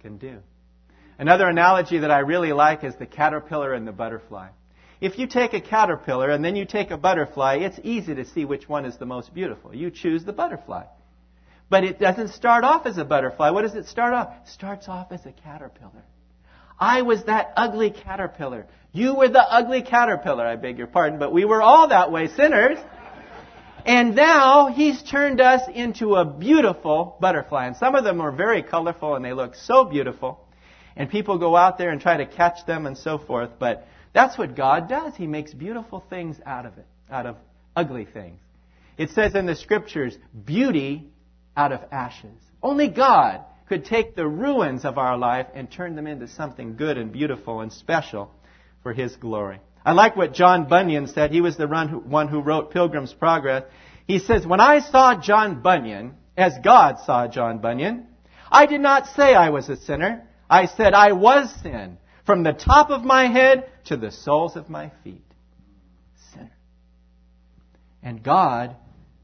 can 0.00 0.18
do. 0.18 0.40
Another 1.16 1.46
analogy 1.46 1.98
that 1.98 2.10
I 2.10 2.18
really 2.18 2.52
like 2.52 2.82
is 2.82 2.96
the 2.96 3.06
caterpillar 3.06 3.72
and 3.72 3.86
the 3.86 3.92
butterfly. 3.92 4.48
If 5.00 5.16
you 5.16 5.28
take 5.28 5.54
a 5.54 5.60
caterpillar 5.60 6.28
and 6.28 6.44
then 6.44 6.56
you 6.56 6.64
take 6.64 6.90
a 6.90 6.96
butterfly, 6.96 7.58
it's 7.58 7.78
easy 7.84 8.16
to 8.16 8.24
see 8.24 8.44
which 8.44 8.68
one 8.68 8.84
is 8.84 8.96
the 8.96 9.06
most 9.06 9.32
beautiful. 9.32 9.72
You 9.72 9.92
choose 9.92 10.24
the 10.24 10.32
butterfly. 10.32 10.86
But 11.70 11.84
it 11.84 12.00
doesn't 12.00 12.30
start 12.30 12.64
off 12.64 12.84
as 12.84 12.98
a 12.98 13.04
butterfly. 13.04 13.50
What 13.50 13.62
does 13.62 13.76
it 13.76 13.86
start 13.86 14.12
off? 14.12 14.34
It 14.42 14.48
starts 14.48 14.88
off 14.88 15.12
as 15.12 15.24
a 15.24 15.30
caterpillar. 15.30 16.02
I 16.78 17.02
was 17.02 17.24
that 17.24 17.52
ugly 17.56 17.90
caterpillar. 17.90 18.66
You 18.92 19.14
were 19.14 19.28
the 19.28 19.42
ugly 19.42 19.82
caterpillar, 19.82 20.46
I 20.46 20.56
beg 20.56 20.78
your 20.78 20.86
pardon, 20.86 21.18
but 21.18 21.32
we 21.32 21.44
were 21.44 21.62
all 21.62 21.88
that 21.88 22.12
way, 22.12 22.28
sinners. 22.28 22.78
And 23.84 24.14
now 24.14 24.68
he's 24.68 25.02
turned 25.02 25.40
us 25.40 25.62
into 25.72 26.14
a 26.14 26.24
beautiful 26.24 27.16
butterfly. 27.20 27.66
And 27.66 27.76
some 27.76 27.94
of 27.94 28.04
them 28.04 28.20
are 28.20 28.32
very 28.32 28.62
colorful 28.62 29.14
and 29.14 29.24
they 29.24 29.34
look 29.34 29.54
so 29.54 29.84
beautiful. 29.84 30.40
And 30.96 31.10
people 31.10 31.38
go 31.38 31.54
out 31.54 31.76
there 31.76 31.90
and 31.90 32.00
try 32.00 32.16
to 32.16 32.26
catch 32.26 32.64
them 32.66 32.86
and 32.86 32.96
so 32.96 33.18
forth. 33.18 33.50
But 33.58 33.86
that's 34.14 34.38
what 34.38 34.56
God 34.56 34.88
does. 34.88 35.14
He 35.16 35.26
makes 35.26 35.52
beautiful 35.52 36.02
things 36.08 36.36
out 36.46 36.64
of 36.64 36.78
it, 36.78 36.86
out 37.10 37.26
of 37.26 37.36
ugly 37.76 38.06
things. 38.06 38.40
It 38.96 39.10
says 39.10 39.34
in 39.34 39.44
the 39.44 39.56
scriptures, 39.56 40.16
beauty 40.44 41.10
out 41.56 41.72
of 41.72 41.80
ashes. 41.90 42.40
Only 42.62 42.88
God 42.88 43.44
could 43.68 43.84
take 43.84 44.14
the 44.14 44.26
ruins 44.26 44.84
of 44.84 44.98
our 44.98 45.16
life 45.16 45.46
and 45.54 45.70
turn 45.70 45.96
them 45.96 46.06
into 46.06 46.28
something 46.28 46.76
good 46.76 46.98
and 46.98 47.12
beautiful 47.12 47.60
and 47.60 47.72
special 47.72 48.30
for 48.82 48.92
His 48.92 49.16
glory. 49.16 49.60
I 49.84 49.92
like 49.92 50.16
what 50.16 50.32
John 50.32 50.68
Bunyan 50.68 51.08
said. 51.08 51.30
He 51.30 51.40
was 51.40 51.56
the 51.56 51.66
one 51.66 52.28
who 52.28 52.40
wrote 52.40 52.72
Pilgrim's 52.72 53.12
Progress. 53.12 53.64
He 54.06 54.18
says, 54.18 54.46
When 54.46 54.60
I 54.60 54.80
saw 54.80 55.20
John 55.20 55.62
Bunyan, 55.62 56.14
as 56.36 56.54
God 56.62 56.96
saw 57.04 57.28
John 57.28 57.58
Bunyan, 57.58 58.06
I 58.50 58.66
did 58.66 58.80
not 58.80 59.06
say 59.08 59.34
I 59.34 59.50
was 59.50 59.68
a 59.68 59.76
sinner. 59.76 60.26
I 60.48 60.66
said 60.66 60.94
I 60.94 61.12
was 61.12 61.52
sin, 61.62 61.98
from 62.26 62.42
the 62.42 62.52
top 62.52 62.90
of 62.90 63.02
my 63.02 63.26
head 63.26 63.70
to 63.86 63.96
the 63.96 64.10
soles 64.10 64.56
of 64.56 64.68
my 64.68 64.90
feet. 65.02 65.24
Sinner. 66.32 66.56
And 68.02 68.22
God 68.22 68.76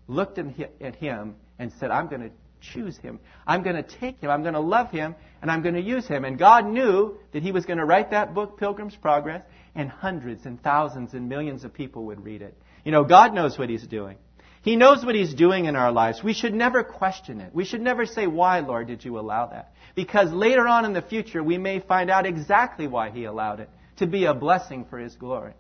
looked 0.09 0.39
at 0.39 0.97
him 0.97 1.37
and 1.59 1.73
said, 1.79 1.91
I'm 1.91 2.09
going 2.09 2.23
to 2.23 2.31
choose 2.61 2.97
him. 2.99 3.21
I'm 3.47 3.63
going 3.63 3.77
to 3.77 3.83
take 3.83 4.21
him. 4.21 4.31
I'm 4.31 4.43
going 4.43 4.55
to 4.55 4.61
love 4.61 4.91
him. 4.91 5.15
And 5.43 5.51
I'm 5.51 5.63
going 5.63 5.75
to 5.75 5.81
use 5.81 6.07
him. 6.07 6.25
And 6.25 6.39
God 6.39 6.67
knew 6.67 7.19
that 7.33 7.43
he 7.43 7.53
was 7.53 7.67
going 7.67 7.79
to 7.79 7.85
write 7.85 8.11
that 8.11 8.35
book, 8.35 8.59
Pilgrim's 8.59 8.97
Progress 8.97 9.43
and 9.75 9.89
hundreds 9.89 10.47
and 10.47 10.63
thousands 10.63 11.15
and 11.15 11.29
millions 11.29 11.65
of 11.65 11.73
people 11.73 12.07
would 12.07 12.25
read 12.25 12.43
it. 12.43 12.57
You 12.85 12.93
know, 12.93 13.05
God 13.05 13.35
knows 13.35 13.59
what 13.59 13.69
He's 13.69 13.87
doing. 13.87 14.17
He 14.63 14.77
knows 14.77 15.05
what 15.05 15.15
He's 15.15 15.35
doing 15.35 15.67
in 15.67 15.77
our 15.77 15.93
lives. 15.93 16.23
We 16.23 16.35
should 16.35 16.55
never 16.55 16.83
question 16.83 17.41
it. 17.41 17.55
We 17.55 17.65
should 17.65 17.81
never 17.81 18.07
say, 18.07 18.27
Why, 18.27 18.61
Lord, 18.61 18.89
did 18.89 19.05
you 19.05 19.19
allow 19.19 19.47
that? 19.47 19.73
Because 19.95 20.33
later 20.33 20.67
on 20.67 20.85
in 20.85 20.93
the 20.93 21.03
future, 21.03 21.43
we 21.43 21.59
may 21.59 21.81
find 21.81 22.11
out 22.11 22.27
exactly 22.27 22.87
why 22.87 23.11
He 23.11 23.25
allowed 23.25 23.61
it 23.61 23.71
to 23.97 24.07
be 24.07 24.25
a 24.25 24.35
blessing 24.35 24.87
for 24.89 24.99
His 24.99 25.15
glory. 25.17 25.55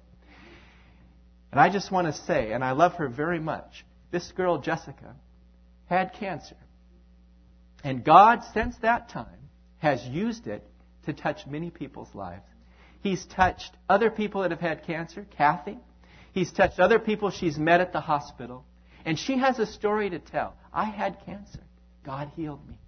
And 1.52 1.60
I 1.60 1.68
just 1.68 1.90
want 1.90 2.06
to 2.06 2.12
say, 2.12 2.52
and 2.52 2.62
I 2.62 2.72
love 2.72 2.94
her 2.94 3.08
very 3.08 3.40
much, 3.40 3.84
this 4.10 4.30
girl, 4.32 4.58
Jessica, 4.58 5.16
had 5.86 6.12
cancer. 6.14 6.56
And 7.82 8.04
God, 8.04 8.40
since 8.52 8.76
that 8.78 9.08
time, 9.08 9.48
has 9.78 10.04
used 10.04 10.46
it 10.46 10.66
to 11.06 11.12
touch 11.12 11.46
many 11.46 11.70
people's 11.70 12.14
lives. 12.14 12.44
He's 13.02 13.24
touched 13.24 13.72
other 13.88 14.10
people 14.10 14.42
that 14.42 14.50
have 14.50 14.60
had 14.60 14.84
cancer, 14.84 15.26
Kathy. 15.36 15.78
He's 16.32 16.52
touched 16.52 16.78
other 16.78 16.98
people 16.98 17.30
she's 17.30 17.58
met 17.58 17.80
at 17.80 17.92
the 17.92 18.00
hospital. 18.00 18.64
And 19.04 19.18
she 19.18 19.38
has 19.38 19.58
a 19.58 19.66
story 19.66 20.10
to 20.10 20.18
tell. 20.18 20.54
I 20.72 20.84
had 20.84 21.24
cancer. 21.24 21.62
God 22.04 22.30
healed 22.36 22.66
me. 22.68 22.78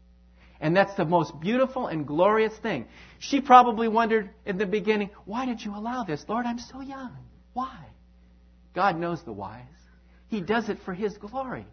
And 0.60 0.76
that's 0.76 0.94
the 0.94 1.04
most 1.04 1.40
beautiful 1.40 1.88
and 1.88 2.06
glorious 2.06 2.56
thing. 2.58 2.86
She 3.18 3.40
probably 3.40 3.88
wondered 3.88 4.30
in 4.46 4.58
the 4.58 4.66
beginning, 4.66 5.10
why 5.24 5.46
did 5.46 5.60
you 5.64 5.74
allow 5.74 6.04
this? 6.04 6.24
Lord, 6.28 6.46
I'm 6.46 6.58
so 6.58 6.80
young. 6.80 7.16
Why? 7.52 7.84
God 8.74 8.98
knows 8.98 9.22
the 9.24 9.32
whys. 9.32 9.64
He 10.28 10.40
does 10.40 10.68
it 10.68 10.78
for 10.84 10.94
His 10.94 11.16
glory. 11.16 11.66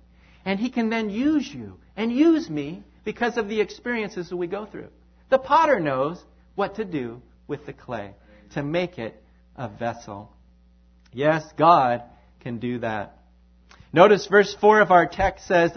And 0.43 0.59
He 0.59 0.69
can 0.71 0.89
then 0.89 1.09
use 1.09 1.47
you 1.53 1.79
and 1.95 2.11
use 2.11 2.49
me 2.49 2.83
because 3.03 3.37
of 3.37 3.47
the 3.49 3.61
experiences 3.61 4.29
that 4.29 4.37
we 4.37 4.47
go 4.47 4.65
through. 4.65 4.89
The 5.29 5.37
potter 5.37 5.79
knows 5.79 6.23
what 6.55 6.75
to 6.75 6.85
do 6.85 7.21
with 7.47 7.65
the 7.65 7.73
clay 7.73 8.13
to 8.53 8.63
make 8.63 8.97
it 8.97 9.21
a 9.55 9.67
vessel. 9.69 10.31
Yes, 11.13 11.43
God 11.57 12.03
can 12.39 12.59
do 12.59 12.79
that. 12.79 13.17
Notice 13.91 14.27
verse 14.27 14.55
4 14.59 14.81
of 14.81 14.91
our 14.91 15.07
text 15.07 15.47
says, 15.47 15.71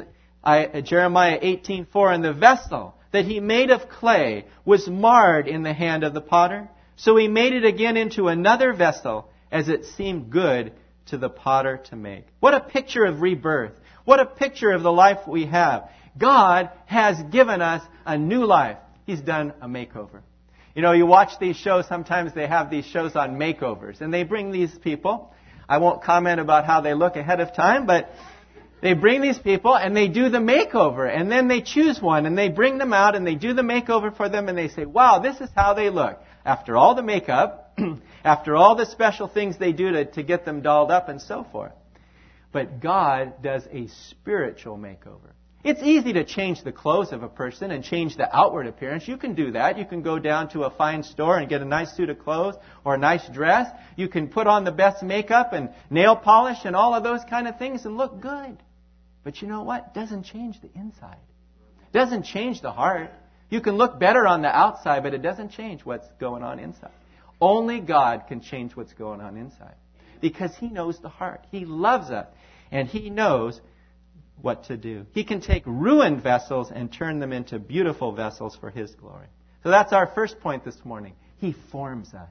I, 0.44 0.80
Jeremiah 0.82 1.38
18:4, 1.40 2.14
and 2.14 2.24
the 2.24 2.32
vessel 2.32 2.94
that 3.12 3.24
he 3.24 3.40
made 3.40 3.70
of 3.70 3.88
clay 3.88 4.46
was 4.64 4.88
marred 4.88 5.46
in 5.46 5.62
the 5.62 5.72
hand 5.72 6.02
of 6.04 6.14
the 6.14 6.20
potter. 6.20 6.68
So 6.96 7.16
he 7.16 7.28
made 7.28 7.52
it 7.52 7.64
again 7.64 7.96
into 7.96 8.28
another 8.28 8.72
vessel 8.72 9.30
as 9.50 9.68
it 9.68 9.84
seemed 9.84 10.30
good 10.30 10.72
to 11.06 11.18
the 11.18 11.28
potter 11.28 11.78
to 11.90 11.96
make. 11.96 12.26
What 12.40 12.54
a 12.54 12.60
picture 12.60 13.04
of 13.04 13.22
rebirth. 13.22 13.72
What 14.04 14.20
a 14.20 14.26
picture 14.26 14.72
of 14.72 14.82
the 14.82 14.92
life 14.92 15.26
we 15.26 15.46
have. 15.46 15.90
God 16.16 16.70
has 16.86 17.22
given 17.30 17.62
us 17.62 17.82
a 18.04 18.18
new 18.18 18.44
life. 18.44 18.78
He's 19.06 19.20
done 19.20 19.52
a 19.60 19.66
makeover. 19.66 20.20
You 20.74 20.82
know, 20.82 20.92
you 20.92 21.06
watch 21.06 21.38
these 21.38 21.56
shows, 21.56 21.86
sometimes 21.86 22.34
they 22.34 22.46
have 22.46 22.70
these 22.70 22.86
shows 22.86 23.14
on 23.14 23.36
makeovers, 23.36 24.00
and 24.00 24.12
they 24.12 24.22
bring 24.22 24.52
these 24.52 24.76
people. 24.78 25.34
I 25.68 25.78
won't 25.78 26.02
comment 26.02 26.40
about 26.40 26.64
how 26.64 26.80
they 26.80 26.94
look 26.94 27.16
ahead 27.16 27.40
of 27.40 27.54
time, 27.54 27.86
but 27.86 28.10
they 28.80 28.94
bring 28.94 29.20
these 29.20 29.38
people 29.38 29.76
and 29.76 29.96
they 29.96 30.08
do 30.08 30.28
the 30.28 30.38
makeover, 30.38 31.08
and 31.08 31.30
then 31.30 31.46
they 31.48 31.60
choose 31.60 32.00
one, 32.00 32.26
and 32.26 32.36
they 32.36 32.48
bring 32.48 32.78
them 32.78 32.92
out, 32.92 33.14
and 33.14 33.26
they 33.26 33.34
do 33.34 33.52
the 33.52 33.62
makeover 33.62 34.14
for 34.16 34.28
them, 34.28 34.48
and 34.48 34.56
they 34.56 34.68
say, 34.68 34.86
wow, 34.86 35.18
this 35.18 35.40
is 35.40 35.50
how 35.54 35.74
they 35.74 35.90
look. 35.90 36.18
After 36.44 36.76
all 36.76 36.94
the 36.94 37.02
makeup, 37.02 37.78
after 38.24 38.56
all 38.56 38.74
the 38.74 38.86
special 38.86 39.28
things 39.28 39.58
they 39.58 39.72
do 39.72 39.92
to, 39.92 40.04
to 40.06 40.22
get 40.22 40.44
them 40.44 40.62
dolled 40.62 40.90
up 40.90 41.08
and 41.08 41.20
so 41.20 41.46
forth. 41.52 41.72
But 42.50 42.80
God 42.80 43.42
does 43.42 43.62
a 43.70 43.88
spiritual 44.08 44.76
makeover. 44.76 45.32
It's 45.64 45.80
easy 45.80 46.12
to 46.14 46.24
change 46.24 46.64
the 46.64 46.72
clothes 46.72 47.12
of 47.12 47.22
a 47.22 47.28
person 47.28 47.70
and 47.70 47.84
change 47.84 48.16
the 48.16 48.36
outward 48.36 48.66
appearance. 48.66 49.06
You 49.06 49.16
can 49.16 49.34
do 49.34 49.52
that. 49.52 49.78
You 49.78 49.84
can 49.84 50.02
go 50.02 50.18
down 50.18 50.48
to 50.50 50.64
a 50.64 50.70
fine 50.70 51.04
store 51.04 51.38
and 51.38 51.48
get 51.48 51.62
a 51.62 51.64
nice 51.64 51.96
suit 51.96 52.10
of 52.10 52.18
clothes 52.18 52.56
or 52.84 52.96
a 52.96 52.98
nice 52.98 53.26
dress. 53.28 53.70
You 53.96 54.08
can 54.08 54.26
put 54.26 54.48
on 54.48 54.64
the 54.64 54.72
best 54.72 55.04
makeup 55.04 55.52
and 55.52 55.70
nail 55.88 56.16
polish 56.16 56.58
and 56.64 56.74
all 56.74 56.94
of 56.94 57.04
those 57.04 57.20
kind 57.30 57.46
of 57.46 57.58
things 57.58 57.84
and 57.84 57.96
look 57.96 58.20
good. 58.20 58.56
But 59.22 59.40
you 59.40 59.46
know 59.46 59.62
what? 59.62 59.94
Doesn't 59.94 60.24
change 60.24 60.60
the 60.60 60.70
inside. 60.74 61.18
Doesn't 61.92 62.24
change 62.24 62.60
the 62.60 62.72
heart. 62.72 63.12
You 63.48 63.60
can 63.60 63.76
look 63.76 64.00
better 64.00 64.26
on 64.26 64.42
the 64.42 64.48
outside, 64.48 65.04
but 65.04 65.14
it 65.14 65.22
doesn't 65.22 65.52
change 65.52 65.84
what's 65.84 66.08
going 66.18 66.42
on 66.42 66.58
inside. 66.58 66.90
Only 67.40 67.78
God 67.80 68.24
can 68.26 68.40
change 68.40 68.74
what's 68.74 68.94
going 68.94 69.20
on 69.20 69.36
inside. 69.36 69.74
Because 70.20 70.56
He 70.56 70.68
knows 70.68 70.98
the 70.98 71.08
heart. 71.08 71.46
He 71.52 71.64
loves 71.66 72.10
us. 72.10 72.26
And 72.72 72.88
He 72.88 73.10
knows 73.10 73.60
what 74.40 74.64
to 74.64 74.76
do. 74.76 75.06
He 75.12 75.24
can 75.24 75.40
take 75.40 75.62
ruined 75.66 76.22
vessels 76.22 76.70
and 76.74 76.92
turn 76.92 77.18
them 77.20 77.32
into 77.32 77.58
beautiful 77.58 78.12
vessels 78.12 78.56
for 78.56 78.70
His 78.70 78.94
glory. 78.94 79.26
So 79.62 79.70
that's 79.70 79.92
our 79.92 80.06
first 80.06 80.40
point 80.40 80.64
this 80.64 80.78
morning. 80.84 81.14
He 81.38 81.54
forms 81.70 82.12
us. 82.14 82.30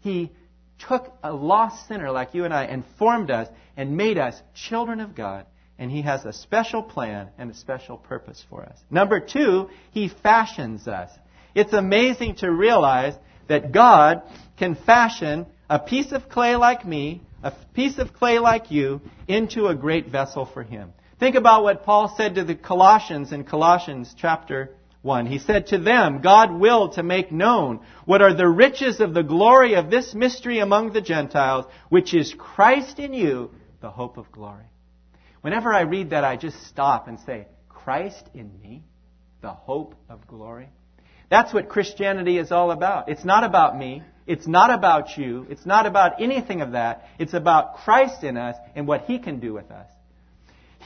He 0.00 0.30
took 0.78 1.12
a 1.22 1.32
lost 1.32 1.88
sinner 1.88 2.10
like 2.10 2.34
you 2.34 2.44
and 2.44 2.54
I 2.54 2.64
and 2.64 2.84
formed 2.98 3.30
us 3.30 3.48
and 3.76 3.96
made 3.96 4.18
us 4.18 4.40
children 4.54 5.00
of 5.00 5.14
God. 5.14 5.46
And 5.78 5.90
He 5.90 6.02
has 6.02 6.24
a 6.24 6.32
special 6.32 6.82
plan 6.82 7.28
and 7.38 7.50
a 7.50 7.54
special 7.54 7.96
purpose 7.96 8.44
for 8.48 8.62
us. 8.62 8.78
Number 8.90 9.20
two, 9.20 9.68
He 9.90 10.08
fashions 10.08 10.86
us. 10.86 11.10
It's 11.54 11.72
amazing 11.72 12.36
to 12.36 12.50
realize 12.50 13.14
that 13.48 13.72
God 13.72 14.22
can 14.58 14.74
fashion 14.74 15.46
a 15.68 15.78
piece 15.78 16.12
of 16.12 16.28
clay 16.28 16.56
like 16.56 16.84
me, 16.84 17.22
a 17.42 17.52
piece 17.74 17.98
of 17.98 18.12
clay 18.12 18.38
like 18.38 18.70
you, 18.70 19.00
into 19.28 19.66
a 19.66 19.74
great 19.74 20.08
vessel 20.08 20.46
for 20.46 20.62
Him. 20.62 20.92
Think 21.18 21.34
about 21.34 21.62
what 21.62 21.84
Paul 21.84 22.14
said 22.14 22.34
to 22.34 22.44
the 22.44 22.54
Colossians 22.54 23.32
in 23.32 23.44
Colossians 23.44 24.14
chapter 24.18 24.74
1. 25.00 25.24
He 25.24 25.38
said 25.38 25.68
to 25.68 25.78
them, 25.78 26.20
God 26.20 26.52
willed 26.52 26.94
to 26.94 27.02
make 27.02 27.32
known 27.32 27.80
what 28.04 28.20
are 28.20 28.34
the 28.34 28.48
riches 28.48 29.00
of 29.00 29.14
the 29.14 29.22
glory 29.22 29.74
of 29.74 29.88
this 29.88 30.12
mystery 30.14 30.58
among 30.58 30.92
the 30.92 31.00
Gentiles, 31.00 31.64
which 31.88 32.12
is 32.12 32.34
Christ 32.36 32.98
in 32.98 33.14
you, 33.14 33.50
the 33.80 33.90
hope 33.90 34.18
of 34.18 34.30
glory. 34.30 34.66
Whenever 35.40 35.72
I 35.72 35.82
read 35.82 36.10
that, 36.10 36.24
I 36.24 36.36
just 36.36 36.66
stop 36.66 37.08
and 37.08 37.18
say, 37.20 37.46
Christ 37.70 38.28
in 38.34 38.50
me, 38.60 38.82
the 39.40 39.52
hope 39.52 39.94
of 40.10 40.26
glory. 40.26 40.68
That's 41.30 41.54
what 41.54 41.70
Christianity 41.70 42.36
is 42.36 42.52
all 42.52 42.72
about. 42.72 43.08
It's 43.08 43.24
not 43.24 43.42
about 43.42 43.78
me. 43.78 44.02
It's 44.26 44.46
not 44.46 44.70
about 44.70 45.16
you. 45.16 45.46
It's 45.48 45.64
not 45.64 45.86
about 45.86 46.20
anything 46.20 46.60
of 46.60 46.72
that. 46.72 47.06
It's 47.18 47.32
about 47.32 47.76
Christ 47.76 48.22
in 48.22 48.36
us 48.36 48.56
and 48.74 48.86
what 48.86 49.04
He 49.04 49.18
can 49.18 49.40
do 49.40 49.54
with 49.54 49.70
us. 49.70 49.88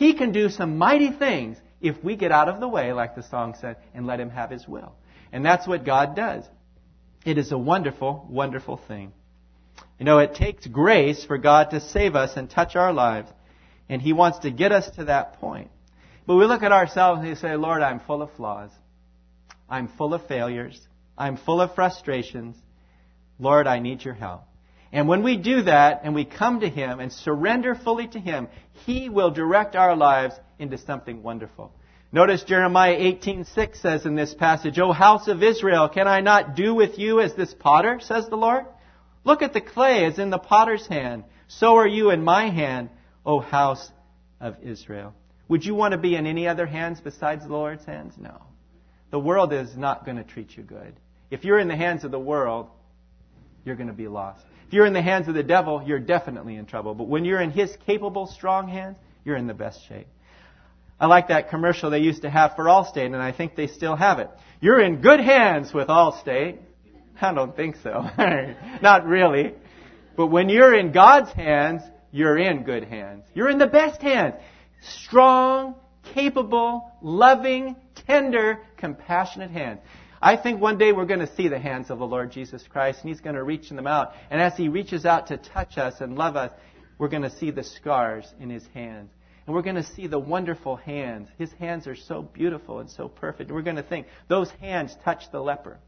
He 0.01 0.15
can 0.15 0.33
do 0.33 0.49
some 0.49 0.79
mighty 0.79 1.11
things 1.11 1.59
if 1.83 2.03
we 2.03 2.17
get 2.17 2.33
out 2.33 2.49
of 2.49 2.59
the 2.59 2.67
way, 2.67 2.95
like 2.95 3.15
the 3.15 3.23
song 3.23 3.55
said, 3.61 3.77
and 3.93 4.07
let 4.07 4.19
Him 4.19 4.31
have 4.31 4.49
His 4.51 4.67
will. 4.67 4.95
And 5.31 5.45
that's 5.45 5.69
what 5.69 5.85
God 5.85 6.17
does. 6.17 6.43
It 7.27 7.37
is 7.37 7.53
a 7.53 7.59
wonderful, 7.59 8.27
wonderful 8.31 8.79
thing. 8.79 9.13
You 9.99 10.07
know, 10.07 10.17
it 10.17 10.35
takes 10.35 10.67
grace 10.67 11.23
for 11.27 11.37
God 11.37 11.73
to 11.73 11.83
save 11.83 12.17
us 12.17 12.39
and 12.39 12.49
touch 12.49 12.77
our 12.77 12.95
lives, 12.95 13.31
and 13.91 14.01
He 14.01 14.15
wants 14.15 14.39
to 14.39 14.51
get 14.51 14.73
us 14.73 14.89
to 14.93 15.05
that 15.05 15.35
point. 15.35 15.71
But 16.27 16.37
we 16.37 16.47
look 16.47 16.63
at 16.63 16.73
ourselves 16.73 17.21
and 17.21 17.29
we 17.29 17.35
say, 17.35 17.55
Lord, 17.57 17.83
I'm 17.83 18.01
full 18.01 18.23
of 18.23 18.33
flaws. 18.37 18.71
I'm 19.69 19.87
full 19.87 20.15
of 20.15 20.27
failures. 20.27 20.81
I'm 21.19 21.37
full 21.37 21.61
of 21.61 21.75
frustrations. 21.75 22.57
Lord, 23.39 23.67
I 23.67 23.81
need 23.81 24.03
your 24.03 24.15
help. 24.15 24.45
And 24.93 25.07
when 25.07 25.23
we 25.23 25.37
do 25.37 25.63
that 25.63 26.01
and 26.05 26.15
we 26.15 26.25
come 26.25 26.61
to 26.61 26.69
Him 26.69 27.01
and 27.01 27.13
surrender 27.13 27.75
fully 27.75 28.09
to 28.09 28.19
Him, 28.19 28.49
He 28.87 29.09
will 29.09 29.31
direct 29.31 29.77
our 29.77 29.95
lives 29.95 30.35
into 30.59 30.79
something 30.79 31.23
wonderful. 31.23 31.73
Notice 32.13 32.43
Jeremiah 32.43 32.97
18:6 32.97 33.77
says 33.81 34.05
in 34.05 34.17
this 34.17 34.35
passage, 34.35 34.81
"O 34.81 34.93
house 34.93 35.29
of 35.29 35.45
Israel, 35.45 35.89
can 35.89 36.09
I 36.09 36.21
not 36.21 36.57
do 36.57 36.75
with 36.75 36.99
you 36.99 37.21
as 37.21 37.35
this 37.35 37.55
potter?" 37.55 38.01
says 38.01 38.29
the 38.29 38.37
Lord. 38.37 38.67
Look 39.23 39.43
at 39.43 39.53
the 39.53 39.61
clay 39.61 40.05
as 40.07 40.19
in 40.19 40.31
the 40.31 40.39
potter's 40.39 40.87
hand. 40.87 41.25
So 41.47 41.77
are 41.77 41.87
you 41.87 42.11
in 42.11 42.25
my 42.25 42.49
hand, 42.49 42.91
O 43.25 43.39
house 43.39 43.93
of 44.41 44.57
Israel. 44.63 45.15
Would 45.49 45.65
you 45.65 45.75
want 45.75 45.93
to 45.93 45.99
be 45.99 46.17
in 46.17 46.27
any 46.27 46.49
other 46.49 46.67
hands 46.67 47.01
besides 47.01 47.47
the 47.47 47.53
Lord's 47.53 47.85
hands? 47.85 48.15
No. 48.19 48.41
The 49.11 49.19
world 49.19 49.53
is 49.53 49.77
not 49.77 50.05
going 50.05 50.17
to 50.17 50.25
treat 50.25 50.57
you 50.57 50.63
good. 50.63 50.95
If 51.31 51.45
you're 51.45 51.59
in 51.59 51.69
the 51.69 51.77
hands 51.77 52.05
of 52.05 52.11
the 52.11 52.19
world, 52.19 52.69
you're 53.65 53.77
going 53.77 53.89
to 53.89 53.93
be 53.93 54.09
lost. 54.09 54.45
If 54.71 54.75
you're 54.75 54.87
in 54.87 54.93
the 54.93 55.03
hands 55.03 55.27
of 55.27 55.35
the 55.35 55.43
devil, 55.43 55.83
you're 55.85 55.99
definitely 55.99 56.55
in 56.55 56.65
trouble. 56.65 56.95
But 56.95 57.09
when 57.09 57.25
you're 57.25 57.41
in 57.41 57.51
his 57.51 57.77
capable, 57.87 58.29
strong 58.29 58.69
hands, 58.69 58.99
you're 59.25 59.35
in 59.35 59.49
the 59.49 59.53
best 59.53 59.85
shape. 59.89 60.07
I 61.01 61.07
like 61.07 61.27
that 61.27 61.51
commercial 61.51 61.91
they 61.91 61.99
used 61.99 62.23
to 62.23 62.31
have 62.31 62.55
for 62.55 62.67
Allstate, 62.67 63.07
and 63.07 63.17
I 63.17 63.33
think 63.33 63.57
they 63.57 63.67
still 63.67 63.97
have 63.97 64.21
it. 64.21 64.31
You're 64.61 64.81
in 64.81 65.01
good 65.01 65.19
hands 65.19 65.75
with 65.75 65.89
Allstate. 65.89 66.61
I 67.21 67.35
don't 67.35 67.57
think 67.57 67.79
so. 67.83 68.07
Not 68.81 69.07
really. 69.07 69.55
But 70.17 70.29
when 70.29 70.49
you're 70.49 70.79
in 70.79 70.93
God's 70.93 71.33
hands, 71.33 71.83
you're 72.13 72.39
in 72.39 72.63
good 72.63 72.85
hands. 72.85 73.25
You're 73.35 73.51
in 73.51 73.59
the 73.59 73.67
best 73.67 74.01
hands. 74.01 74.37
Strong, 74.83 75.75
capable, 76.15 76.93
loving, 77.03 77.75
tender, 78.07 78.61
compassionate 78.77 79.51
hands. 79.51 79.81
I 80.23 80.37
think 80.37 80.61
one 80.61 80.77
day 80.77 80.93
we're 80.93 81.07
going 81.07 81.21
to 81.21 81.35
see 81.35 81.49
the 81.49 81.59
hands 81.59 81.91
of 81.91 81.99
the 81.99 82.07
Lord 82.07 82.31
Jesus 82.31 82.63
Christ, 82.69 83.01
and 83.01 83.09
He's 83.09 83.21
going 83.21 83.37
to 83.37 83.43
reach 83.43 83.71
them 83.71 83.87
out. 83.87 84.13
And 84.31 84.41
as 84.41 84.55
He 84.57 84.69
reaches 84.69 85.07
out 85.07 85.29
to 85.29 85.39
touch 85.39 85.79
us 85.79 86.01
and 86.01 86.17
love 86.17 86.37
us, 86.37 86.53
we're 86.99 87.09
going 87.09 87.23
to 87.23 87.31
see 87.31 87.51
the 87.51 87.65
scars 87.65 88.31
in 88.39 88.51
His 88.51 88.67
hands. 88.75 89.11
And 89.47 89.55
we're 89.55 89.63
going 89.63 89.77
to 89.77 89.83
see 89.83 90.07
the 90.07 90.19
wonderful 90.19 90.77
hands. 90.77 91.29
His 91.39 91.51
hands 91.53 91.87
are 91.87 91.97
so 91.97 92.21
beautiful 92.21 92.81
and 92.81 92.91
so 92.91 93.09
perfect. 93.09 93.49
And 93.49 93.57
we're 93.57 93.63
going 93.63 93.77
to 93.77 93.83
think, 93.83 94.07
those 94.29 94.51
hands 94.61 94.95
touched 95.05 95.33
the 95.33 95.41
leper. 95.41 95.79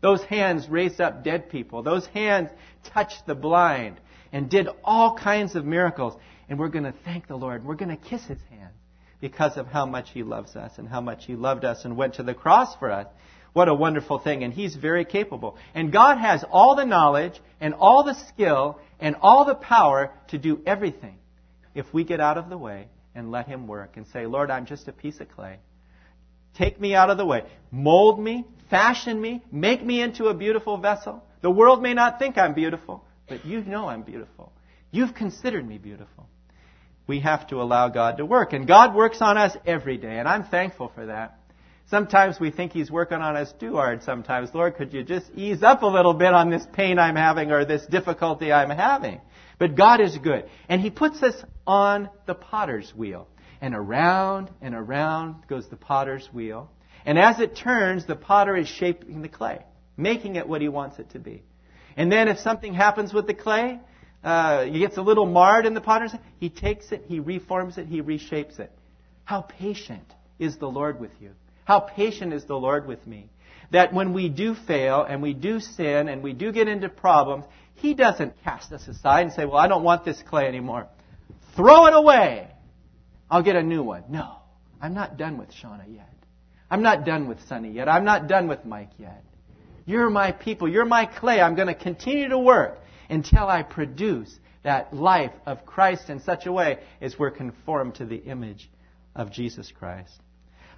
Those 0.00 0.22
hands 0.22 0.68
raised 0.68 1.00
up 1.00 1.24
dead 1.24 1.50
people. 1.50 1.82
Those 1.82 2.06
hands 2.06 2.50
touched 2.84 3.26
the 3.26 3.34
blind 3.34 4.00
and 4.32 4.48
did 4.48 4.68
all 4.84 5.16
kinds 5.16 5.56
of 5.56 5.64
miracles. 5.64 6.14
And 6.48 6.58
we're 6.58 6.68
going 6.68 6.84
to 6.84 6.94
thank 7.04 7.26
the 7.26 7.36
Lord. 7.36 7.64
We're 7.64 7.74
going 7.74 7.96
to 7.96 8.08
kiss 8.08 8.24
His 8.24 8.38
hands 8.50 8.74
because 9.20 9.56
of 9.56 9.66
how 9.66 9.86
much 9.86 10.10
He 10.10 10.22
loves 10.22 10.54
us 10.56 10.72
and 10.78 10.88
how 10.88 11.00
much 11.00 11.26
He 11.26 11.34
loved 11.34 11.64
us 11.64 11.84
and 11.84 11.96
went 11.96 12.14
to 12.14 12.22
the 12.22 12.34
cross 12.34 12.74
for 12.76 12.90
us. 12.90 13.06
What 13.52 13.68
a 13.68 13.74
wonderful 13.74 14.18
thing. 14.18 14.44
And 14.44 14.52
He's 14.52 14.74
very 14.74 15.04
capable. 15.04 15.56
And 15.74 15.92
God 15.92 16.18
has 16.18 16.44
all 16.50 16.74
the 16.74 16.86
knowledge 16.86 17.40
and 17.60 17.74
all 17.74 18.04
the 18.04 18.14
skill 18.14 18.78
and 18.98 19.16
all 19.20 19.44
the 19.44 19.54
power 19.54 20.12
to 20.28 20.38
do 20.38 20.60
everything 20.66 21.18
if 21.74 21.92
we 21.92 22.04
get 22.04 22.20
out 22.20 22.38
of 22.38 22.48
the 22.48 22.58
way 22.58 22.88
and 23.14 23.30
let 23.30 23.46
Him 23.46 23.66
work 23.66 23.96
and 23.96 24.06
say, 24.06 24.26
Lord, 24.26 24.50
I'm 24.50 24.66
just 24.66 24.88
a 24.88 24.92
piece 24.92 25.20
of 25.20 25.28
clay. 25.28 25.58
Take 26.54 26.80
me 26.80 26.94
out 26.94 27.10
of 27.10 27.16
the 27.16 27.26
way. 27.26 27.44
Mold 27.70 28.20
me, 28.20 28.44
fashion 28.70 29.20
me, 29.20 29.42
make 29.50 29.84
me 29.84 30.00
into 30.00 30.26
a 30.26 30.34
beautiful 30.34 30.76
vessel. 30.78 31.22
The 31.40 31.50
world 31.50 31.82
may 31.82 31.94
not 31.94 32.18
think 32.18 32.38
I'm 32.38 32.54
beautiful, 32.54 33.04
but 33.28 33.44
you 33.44 33.62
know 33.62 33.88
I'm 33.88 34.02
beautiful. 34.02 34.52
You've 34.90 35.14
considered 35.14 35.66
me 35.66 35.78
beautiful. 35.78 36.28
We 37.06 37.20
have 37.20 37.48
to 37.48 37.60
allow 37.60 37.88
God 37.88 38.18
to 38.18 38.26
work. 38.26 38.52
And 38.52 38.66
God 38.66 38.94
works 38.94 39.20
on 39.20 39.36
us 39.36 39.56
every 39.66 39.96
day, 39.96 40.18
and 40.18 40.28
I'm 40.28 40.44
thankful 40.44 40.92
for 40.94 41.06
that. 41.06 41.38
Sometimes 41.88 42.40
we 42.40 42.50
think 42.50 42.72
He's 42.72 42.90
working 42.90 43.18
on 43.18 43.36
us 43.36 43.52
too 43.58 43.74
hard 43.74 44.02
sometimes. 44.02 44.50
Lord, 44.54 44.76
could 44.76 44.92
you 44.92 45.02
just 45.02 45.30
ease 45.34 45.62
up 45.62 45.82
a 45.82 45.86
little 45.86 46.14
bit 46.14 46.32
on 46.32 46.50
this 46.50 46.66
pain 46.72 46.98
I'm 46.98 47.16
having 47.16 47.50
or 47.50 47.64
this 47.64 47.84
difficulty 47.86 48.52
I'm 48.52 48.70
having? 48.70 49.20
But 49.58 49.76
God 49.76 50.00
is 50.00 50.16
good. 50.18 50.48
And 50.68 50.80
He 50.80 50.90
puts 50.90 51.22
us 51.22 51.34
on 51.66 52.08
the 52.26 52.34
potter's 52.34 52.92
wheel. 52.94 53.28
And 53.60 53.74
around 53.74 54.50
and 54.60 54.74
around 54.74 55.46
goes 55.48 55.68
the 55.68 55.76
potter's 55.76 56.28
wheel. 56.32 56.70
And 57.04 57.18
as 57.18 57.40
it 57.40 57.56
turns, 57.56 58.06
the 58.06 58.16
potter 58.16 58.56
is 58.56 58.68
shaping 58.68 59.22
the 59.22 59.28
clay, 59.28 59.64
making 59.96 60.36
it 60.36 60.48
what 60.48 60.60
he 60.60 60.68
wants 60.68 60.98
it 60.98 61.10
to 61.10 61.18
be. 61.18 61.42
And 61.96 62.10
then 62.10 62.28
if 62.28 62.38
something 62.38 62.74
happens 62.74 63.12
with 63.12 63.26
the 63.26 63.34
clay, 63.34 63.80
uh, 64.24 64.64
it 64.66 64.78
gets 64.78 64.96
a 64.96 65.02
little 65.02 65.26
marred 65.26 65.66
in 65.66 65.74
the 65.74 65.80
potter's, 65.80 66.12
he 66.38 66.48
takes 66.48 66.92
it, 66.92 67.04
he 67.06 67.20
reforms 67.20 67.76
it, 67.76 67.86
he 67.86 68.02
reshapes 68.02 68.58
it. 68.60 68.72
How 69.24 69.42
patient 69.42 70.12
is 70.38 70.56
the 70.58 70.68
Lord 70.68 71.00
with 71.00 71.10
you? 71.20 71.30
How 71.64 71.80
patient 71.80 72.32
is 72.32 72.44
the 72.44 72.56
Lord 72.56 72.86
with 72.86 73.06
me? 73.06 73.28
That 73.70 73.94
when 73.94 74.12
we 74.12 74.28
do 74.28 74.54
fail 74.54 75.02
and 75.02 75.22
we 75.22 75.32
do 75.34 75.60
sin 75.60 76.08
and 76.08 76.22
we 76.22 76.32
do 76.32 76.52
get 76.52 76.68
into 76.68 76.88
problems, 76.88 77.44
he 77.74 77.94
doesn't 77.94 78.42
cast 78.44 78.72
us 78.72 78.86
aside 78.86 79.22
and 79.22 79.32
say, 79.32 79.44
well, 79.44 79.56
I 79.56 79.68
don't 79.68 79.84
want 79.84 80.04
this 80.04 80.22
clay 80.22 80.46
anymore. 80.46 80.88
Throw 81.56 81.86
it 81.86 81.94
away. 81.94 82.48
I'll 83.30 83.42
get 83.42 83.56
a 83.56 83.62
new 83.62 83.82
one. 83.82 84.04
No, 84.08 84.36
I'm 84.80 84.94
not 84.94 85.16
done 85.16 85.38
with 85.38 85.50
Shauna 85.50 85.84
yet. 85.88 86.12
I'm 86.70 86.82
not 86.82 87.04
done 87.04 87.28
with 87.28 87.46
Sonny 87.48 87.70
yet. 87.70 87.86
I'm 87.86 88.04
not 88.04 88.28
done 88.28 88.48
with 88.48 88.64
Mike 88.64 88.92
yet. 88.98 89.22
You're 89.84 90.08
my 90.08 90.32
people. 90.32 90.68
You're 90.68 90.86
my 90.86 91.04
clay. 91.04 91.38
I'm 91.38 91.54
going 91.54 91.68
to 91.68 91.74
continue 91.74 92.28
to 92.28 92.38
work 92.38 92.78
until 93.10 93.46
I 93.46 93.62
produce 93.62 94.34
that 94.62 94.94
life 94.94 95.32
of 95.44 95.66
Christ 95.66 96.08
in 96.08 96.20
such 96.20 96.46
a 96.46 96.52
way 96.52 96.78
as 97.02 97.18
we're 97.18 97.30
conformed 97.30 97.96
to 97.96 98.06
the 98.06 98.16
image 98.16 98.70
of 99.14 99.30
Jesus 99.30 99.70
Christ. 99.70 100.21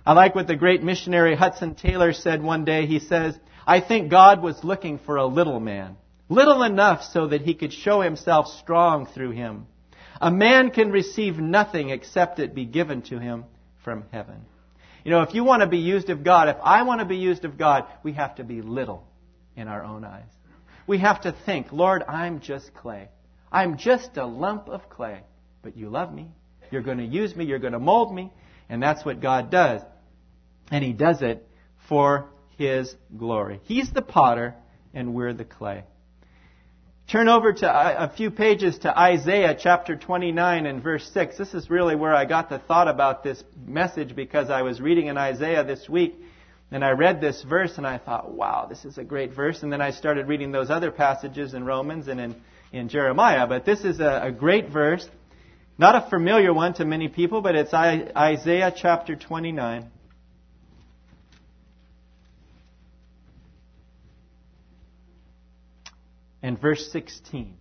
I 0.07 0.13
like 0.13 0.35
what 0.35 0.47
the 0.47 0.57
great 0.57 0.83
missionary 0.83 1.35
Hudson 1.35 1.75
Taylor 1.75 2.13
said 2.13 2.43
one 2.43 2.65
day. 2.65 2.87
He 2.87 2.99
says, 2.99 3.39
I 3.67 3.81
think 3.81 4.11
God 4.11 4.43
was 4.43 4.63
looking 4.63 4.99
for 4.99 5.17
a 5.17 5.27
little 5.27 5.61
man. 5.61 5.97
Little 6.29 6.63
enough 6.63 7.03
so 7.05 7.29
that 7.29 7.43
he 7.43 7.55
could 7.55 7.73
show 7.73 8.01
himself 8.01 8.49
strong 8.49 9.07
through 9.07 9.31
him. 9.31 9.67
A 10.21 10.31
man 10.31 10.71
can 10.71 10.91
receive 10.91 11.39
nothing 11.39 11.91
except 11.91 12.39
it 12.39 12.55
be 12.55 12.67
given 12.67 13.03
to 13.03 13.19
him 13.19 13.45
from 13.83 14.05
heaven. 14.13 14.45
You 15.05 15.11
know, 15.11 15.23
if 15.23 15.35
you 15.35 15.45
want 15.45 15.63
to 15.63 15.69
be 15.69 15.79
used 15.79 16.11
of 16.11 16.23
God, 16.23 16.49
if 16.49 16.57
I 16.63 16.83
want 16.83 17.01
to 17.01 17.07
be 17.07 17.17
used 17.17 17.45
of 17.45 17.59
God, 17.59 17.87
we 18.03 18.13
have 18.13 18.37
to 18.37 18.45
be 18.45 18.63
little 18.63 19.07
in 19.57 19.69
our 19.69 19.85
own 19.85 20.05
eyes. 20.05 20.29
We 20.87 20.99
have 20.99 21.23
to 21.23 21.35
think, 21.45 21.73
Lord, 21.73 22.03
I'm 22.03 22.41
just 22.41 22.75
clay. 22.75 23.09
I'm 23.51 23.79
just 23.79 24.17
a 24.17 24.27
lump 24.27 24.69
of 24.69 24.89
clay. 24.91 25.23
But 25.63 25.77
you 25.77 25.89
love 25.89 26.13
me. 26.13 26.29
You're 26.71 26.83
going 26.83 26.99
to 26.99 27.05
use 27.05 27.35
me. 27.35 27.45
You're 27.45 27.59
going 27.59 27.73
to 27.73 27.79
mold 27.79 28.15
me. 28.15 28.33
And 28.69 28.83
that's 28.83 29.05
what 29.05 29.21
God 29.21 29.51
does. 29.51 29.83
And 30.71 30.85
He 30.85 30.93
does 30.93 31.23
it 31.23 31.47
for 31.89 32.29
His 32.57 32.95
glory. 33.17 33.61
He's 33.65 33.91
the 33.91 34.03
potter, 34.03 34.55
and 34.93 35.15
we're 35.15 35.33
the 35.33 35.45
clay. 35.45 35.85
Turn 37.11 37.29
over 37.29 37.53
to 37.53 37.69
uh, 37.69 38.09
a 38.11 38.17
few 38.17 38.31
pages 38.31 38.79
to 38.79 38.99
Isaiah 38.99 39.55
chapter 39.59 39.95
29 39.95 40.65
and 40.65 40.83
verse 40.83 41.09
6. 41.13 41.37
This 41.37 41.53
is 41.53 41.69
really 41.69 41.95
where 41.95 42.15
I 42.15 42.25
got 42.25 42.49
the 42.49 42.59
thought 42.59 42.89
about 42.89 43.23
this 43.23 43.45
message 43.67 44.17
because 44.17 44.49
I 44.49 44.63
was 44.63 44.81
reading 44.81 45.09
in 45.09 45.19
Isaiah 45.19 45.65
this 45.65 45.87
week 45.87 46.15
and 46.71 46.83
I 46.83 46.93
read 46.93 47.21
this 47.21 47.43
verse 47.43 47.77
and 47.77 47.87
I 47.87 47.99
thought, 47.99 48.33
wow, 48.33 48.67
this 48.69 48.87
is 48.87 48.97
a 48.97 49.05
great 49.05 49.35
verse. 49.35 49.63
And 49.63 49.71
then 49.71 49.83
I 49.83 49.91
started 49.91 50.29
reading 50.29 50.51
those 50.51 50.71
other 50.71 50.91
passages 50.91 51.53
in 51.53 51.65
Romans 51.65 52.09
and 52.09 52.19
in, 52.19 52.37
in 52.73 52.89
Jeremiah. 52.89 53.47
But 53.47 53.67
this 53.67 53.85
is 53.85 54.01
a, 54.01 54.23
a 54.25 54.33
great 54.33 54.71
verse. 54.71 55.07
Not 55.77 55.95
a 55.95 56.09
familiar 56.09 56.55
one 56.55 56.73
to 56.75 56.87
many 56.87 57.09
people, 57.09 57.43
but 57.43 57.55
it's 57.55 57.75
Isaiah 57.75 58.73
chapter 58.75 59.15
29. 59.15 59.91
And 66.45 66.61
verse 66.61 66.93
16. 66.93 67.57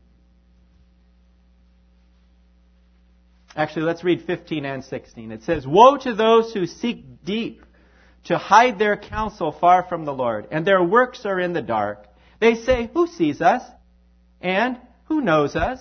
Actually, 3.56 3.84
let's 3.84 4.04
read 4.04 4.24
15 4.24 4.65
and 4.65 4.84
16. 4.84 5.32
It 5.32 5.43
says, 5.43 5.65
Woe 5.65 5.96
to 6.00 6.13
those 6.13 6.52
who 6.52 6.65
seek 6.65 7.24
deep 7.24 7.63
to 8.26 8.38
hide 8.38 8.78
their 8.78 8.98
counsel 8.98 9.54
far 9.54 9.84
from 9.84 10.04
the 10.04 10.12
Lord, 10.12 10.50
and 10.52 10.67
their 10.67 10.84
works 10.84 11.26
are 11.26 11.39
in 11.39 11.54
the 11.54 11.62
dark. 11.62 12.08
They 12.41 12.56
say, 12.56 12.89
Who 12.93 13.08
sees 13.08 13.39
us? 13.41 13.63
And 14.41 14.78
who 15.06 15.22
knows 15.22 15.56
us? 15.56 15.80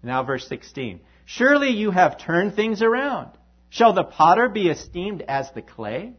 Now, 0.00 0.22
verse 0.22 0.46
16. 0.46 1.00
Surely 1.24 1.70
you 1.70 1.90
have 1.90 2.20
turned 2.20 2.54
things 2.54 2.80
around. 2.80 3.32
Shall 3.70 3.92
the 3.92 4.04
potter 4.04 4.48
be 4.48 4.68
esteemed 4.68 5.22
as 5.26 5.50
the 5.50 5.62
clay? 5.62 6.12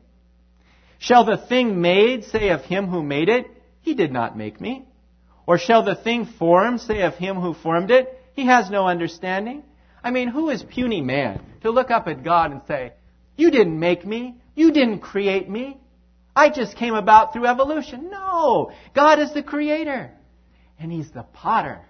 Shall 0.98 1.24
the 1.24 1.38
thing 1.38 1.80
made 1.80 2.26
say 2.26 2.50
of 2.50 2.66
him 2.66 2.88
who 2.88 3.02
made 3.02 3.30
it, 3.30 3.46
He 3.80 3.94
did 3.94 4.12
not 4.12 4.38
make 4.38 4.60
me? 4.60 4.88
Or 5.48 5.58
shall 5.58 5.84
the 5.84 5.96
thing 5.96 6.26
formed 6.26 6.82
say 6.82 7.02
of 7.02 7.16
him 7.16 7.38
who 7.38 7.54
formed 7.54 7.92
it, 7.92 8.20
he 8.34 8.46
has 8.46 8.70
no 8.70 8.88
understanding? 8.88 9.64
I 10.04 10.12
mean, 10.12 10.28
who 10.28 10.50
is 10.50 10.64
puny 10.64 11.02
man 11.02 11.42
to 11.62 11.72
look 11.72 11.92
up 11.92 12.08
at 12.08 12.24
God 12.24 12.52
and 12.52 12.62
say, 12.68 12.94
you 13.36 13.52
didn't 13.52 13.80
make 13.80 14.06
me, 14.06 14.36
you 14.56 14.72
didn't 14.72 15.00
create 15.00 15.50
me, 15.50 15.78
I 16.36 16.50
just 16.50 16.76
came 16.76 16.94
about 16.94 17.32
through 17.32 17.46
evolution. 17.46 18.10
No, 18.10 18.72
God 18.94 19.20
is 19.20 19.34
the 19.34 19.44
creator, 19.44 20.12
and 20.80 20.92
he's 20.92 21.12
the 21.12 21.24
potter, 21.24 21.82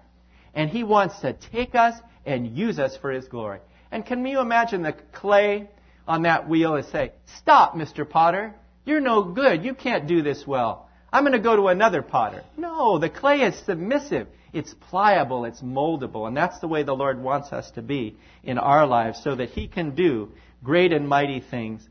and 0.54 0.70
he 0.70 0.84
wants 0.84 1.18
to 1.20 1.32
take 1.32 1.74
us 1.74 1.94
and 2.24 2.56
use 2.56 2.78
us 2.78 2.96
for 2.96 3.10
his 3.10 3.26
glory. 3.26 3.60
And 3.90 4.06
can 4.06 4.24
you 4.24 4.40
imagine 4.40 4.82
the 4.82 4.94
clay 5.12 5.68
on 6.06 6.22
that 6.22 6.48
wheel 6.48 6.76
and 6.76 6.86
say, 6.86 7.12
stop, 7.38 7.74
Mr. 7.74 8.08
Potter, 8.08 8.54
you're 8.84 9.00
no 9.00 9.22
good, 9.24 9.64
you 9.64 9.74
can't 9.74 10.06
do 10.06 10.22
this 10.22 10.46
well. 10.46 10.85
I'm 11.16 11.22
going 11.22 11.32
to 11.32 11.38
go 11.38 11.56
to 11.56 11.68
another 11.68 12.02
potter. 12.02 12.44
No, 12.58 12.98
the 12.98 13.08
clay 13.08 13.40
is 13.40 13.56
submissive. 13.64 14.28
It's 14.52 14.74
pliable, 14.74 15.46
it's 15.46 15.62
moldable, 15.62 16.28
and 16.28 16.36
that's 16.36 16.58
the 16.58 16.68
way 16.68 16.82
the 16.82 16.94
Lord 16.94 17.22
wants 17.22 17.54
us 17.54 17.70
to 17.70 17.80
be 17.80 18.18
in 18.44 18.58
our 18.58 18.86
lives 18.86 19.22
so 19.24 19.34
that 19.34 19.48
he 19.48 19.66
can 19.66 19.94
do 19.94 20.32
great 20.62 20.92
and 20.92 21.08
mighty 21.08 21.40
things 21.40 21.88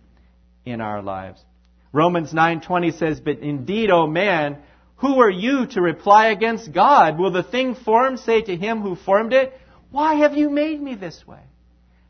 in 0.63 0.79
our 0.79 1.01
lives. 1.01 1.43
Romans 1.91 2.33
9:20 2.33 2.91
says, 2.91 3.19
"But 3.19 3.39
indeed, 3.39 3.89
O 3.89 4.05
man, 4.05 4.59
who 4.97 5.19
are 5.19 5.31
you 5.31 5.65
to 5.73 5.81
reply 5.81 6.27
against 6.27 6.71
God? 6.71 7.17
Will 7.17 7.31
the 7.31 7.41
thing 7.41 7.73
formed 7.73 8.19
say 8.19 8.43
to 8.43 8.55
him 8.55 8.81
who 8.81 8.93
formed 8.93 9.33
it, 9.33 9.59
why 9.89 10.13
have 10.15 10.37
you 10.37 10.51
made 10.51 10.79
me 10.79 10.93
this 10.93 11.25
way?" 11.25 11.41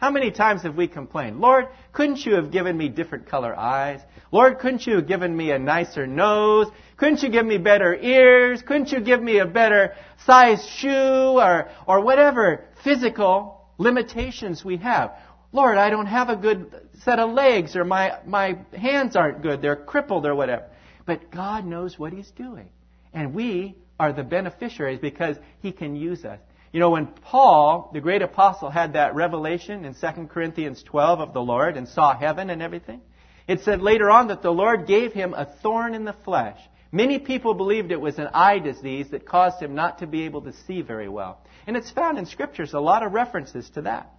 How 0.05 0.11
many 0.11 0.29
times 0.29 0.61
have 0.61 0.75
we 0.75 0.87
complained, 0.87 1.41
Lord, 1.41 1.67
couldn't 1.91 2.27
you 2.27 2.35
have 2.35 2.51
given 2.51 2.77
me 2.77 2.89
different 2.89 3.25
color 3.25 3.57
eyes? 3.57 4.01
Lord, 4.31 4.59
couldn't 4.59 4.85
you 4.85 4.97
have 4.97 5.07
given 5.07 5.35
me 5.35 5.49
a 5.49 5.57
nicer 5.57 6.05
nose? 6.05 6.67
Couldn't 6.97 7.23
you 7.23 7.29
give 7.29 7.43
me 7.43 7.57
better 7.57 7.95
ears? 7.95 8.61
Couldn't 8.61 8.91
you 8.91 8.99
give 8.99 9.19
me 9.19 9.39
a 9.39 9.47
better 9.47 9.95
size 10.27 10.63
shoe 10.77 11.39
or, 11.39 11.71
or 11.87 12.01
whatever 12.01 12.65
physical 12.83 13.65
limitations 13.79 14.63
we 14.63 14.77
have? 14.77 15.15
Lord, 15.51 15.79
I 15.79 15.89
don't 15.89 16.05
have 16.05 16.29
a 16.29 16.35
good 16.35 16.71
set 17.01 17.17
of 17.17 17.31
legs 17.31 17.75
or 17.75 17.83
my, 17.83 18.19
my 18.27 18.59
hands 18.77 19.15
aren't 19.15 19.41
good. 19.41 19.59
They're 19.63 19.75
crippled 19.75 20.27
or 20.27 20.35
whatever. 20.35 20.65
But 21.07 21.31
God 21.31 21.65
knows 21.65 21.97
what 21.97 22.13
He's 22.13 22.29
doing. 22.29 22.69
And 23.11 23.33
we 23.33 23.75
are 23.99 24.13
the 24.13 24.23
beneficiaries 24.23 24.99
because 24.99 25.37
He 25.63 25.71
can 25.71 25.95
use 25.95 26.25
us. 26.25 26.39
You 26.71 26.79
know, 26.79 26.89
when 26.89 27.07
Paul, 27.07 27.91
the 27.93 28.01
great 28.01 28.21
apostle, 28.21 28.69
had 28.69 28.93
that 28.93 29.15
revelation 29.15 29.85
in 29.85 29.93
2 29.93 30.27
Corinthians 30.27 30.83
12 30.83 31.19
of 31.19 31.33
the 31.33 31.41
Lord 31.41 31.77
and 31.77 31.87
saw 31.87 32.17
heaven 32.17 32.49
and 32.49 32.61
everything, 32.61 33.01
it 33.47 33.61
said 33.61 33.81
later 33.81 34.09
on 34.09 34.27
that 34.27 34.41
the 34.41 34.51
Lord 34.51 34.87
gave 34.87 35.13
him 35.13 35.33
a 35.33 35.45
thorn 35.45 35.93
in 35.93 36.03
the 36.03 36.15
flesh. 36.25 36.59
Many 36.91 37.19
people 37.19 37.53
believed 37.53 37.91
it 37.91 38.01
was 38.01 38.17
an 38.17 38.29
eye 38.33 38.59
disease 38.59 39.09
that 39.11 39.25
caused 39.25 39.61
him 39.61 39.75
not 39.75 39.99
to 39.99 40.07
be 40.07 40.23
able 40.23 40.41
to 40.43 40.53
see 40.65 40.81
very 40.81 41.09
well. 41.09 41.41
And 41.67 41.75
it's 41.75 41.91
found 41.91 42.17
in 42.17 42.25
scriptures 42.25 42.73
a 42.73 42.79
lot 42.79 43.05
of 43.05 43.13
references 43.13 43.69
to 43.71 43.83
that. 43.83 44.11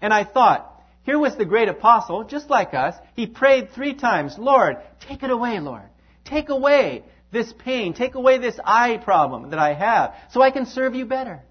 And 0.00 0.12
I 0.12 0.24
thought, 0.24 0.82
here 1.04 1.18
was 1.18 1.36
the 1.36 1.44
great 1.44 1.68
apostle, 1.68 2.24
just 2.24 2.48
like 2.48 2.74
us. 2.74 2.94
He 3.14 3.26
prayed 3.26 3.72
three 3.72 3.94
times, 3.94 4.36
Lord, 4.38 4.76
take 5.06 5.22
it 5.22 5.30
away, 5.30 5.60
Lord. 5.60 5.88
Take 6.24 6.48
away 6.48 7.04
this 7.34 7.52
pain. 7.52 7.92
Take 7.92 8.14
away 8.14 8.38
this 8.38 8.58
eye 8.64 8.96
problem 8.96 9.50
that 9.50 9.58
I 9.58 9.74
have 9.74 10.14
so 10.30 10.40
I 10.40 10.50
can 10.50 10.64
serve 10.64 10.94
you 10.94 11.04
better. 11.04 11.42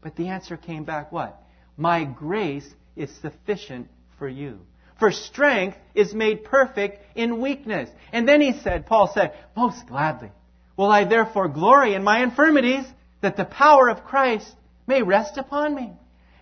But 0.00 0.16
the 0.16 0.28
answer 0.28 0.56
came 0.56 0.84
back 0.84 1.12
what? 1.12 1.38
My 1.76 2.04
grace 2.04 2.66
is 2.96 3.10
sufficient 3.20 3.88
for 4.18 4.28
you. 4.28 4.60
For 4.98 5.12
strength 5.12 5.76
is 5.94 6.14
made 6.14 6.44
perfect 6.44 7.02
in 7.14 7.42
weakness. 7.42 7.90
And 8.12 8.26
then 8.26 8.40
he 8.40 8.54
said, 8.54 8.86
Paul 8.86 9.10
said, 9.12 9.34
most 9.54 9.86
gladly 9.86 10.30
will 10.76 10.90
I 10.90 11.04
therefore 11.04 11.48
glory 11.48 11.94
in 11.94 12.02
my 12.02 12.22
infirmities 12.22 12.84
that 13.20 13.36
the 13.36 13.44
power 13.44 13.90
of 13.90 14.04
Christ 14.04 14.54
may 14.86 15.02
rest 15.02 15.36
upon 15.36 15.74
me. 15.74 15.92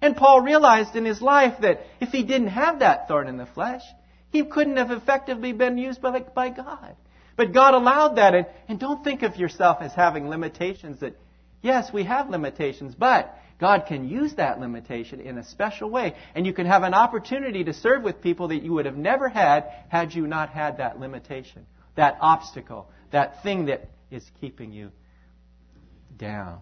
And 0.00 0.16
Paul 0.16 0.42
realized 0.42 0.94
in 0.94 1.04
his 1.04 1.22
life 1.22 1.54
that 1.62 1.80
if 2.00 2.10
he 2.10 2.22
didn't 2.22 2.48
have 2.48 2.80
that 2.80 3.08
thorn 3.08 3.26
in 3.26 3.38
the 3.38 3.46
flesh, 3.46 3.82
he 4.30 4.44
couldn't 4.44 4.76
have 4.76 4.90
effectively 4.90 5.52
been 5.52 5.78
used 5.78 6.02
by, 6.02 6.20
by 6.20 6.50
God. 6.50 6.94
But 7.36 7.52
God 7.52 7.74
allowed 7.74 8.16
that. 8.16 8.34
And, 8.34 8.46
and 8.68 8.78
don't 8.78 9.02
think 9.02 9.22
of 9.22 9.36
yourself 9.36 9.78
as 9.80 9.92
having 9.92 10.28
limitations 10.28 11.00
that, 11.00 11.16
yes, 11.62 11.92
we 11.92 12.04
have 12.04 12.30
limitations, 12.30 12.94
but 12.94 13.36
God 13.60 13.84
can 13.86 14.08
use 14.08 14.34
that 14.34 14.60
limitation 14.60 15.20
in 15.20 15.38
a 15.38 15.44
special 15.44 15.90
way. 15.90 16.14
And 16.34 16.46
you 16.46 16.52
can 16.52 16.66
have 16.66 16.82
an 16.82 16.94
opportunity 16.94 17.64
to 17.64 17.72
serve 17.72 18.02
with 18.02 18.20
people 18.20 18.48
that 18.48 18.62
you 18.62 18.72
would 18.72 18.86
have 18.86 18.96
never 18.96 19.28
had 19.28 19.64
had 19.88 20.12
you 20.12 20.26
not 20.26 20.50
had 20.50 20.78
that 20.78 20.98
limitation, 20.98 21.66
that 21.96 22.18
obstacle, 22.20 22.90
that 23.10 23.42
thing 23.42 23.66
that 23.66 23.88
is 24.10 24.24
keeping 24.40 24.72
you 24.72 24.90
down. 26.16 26.60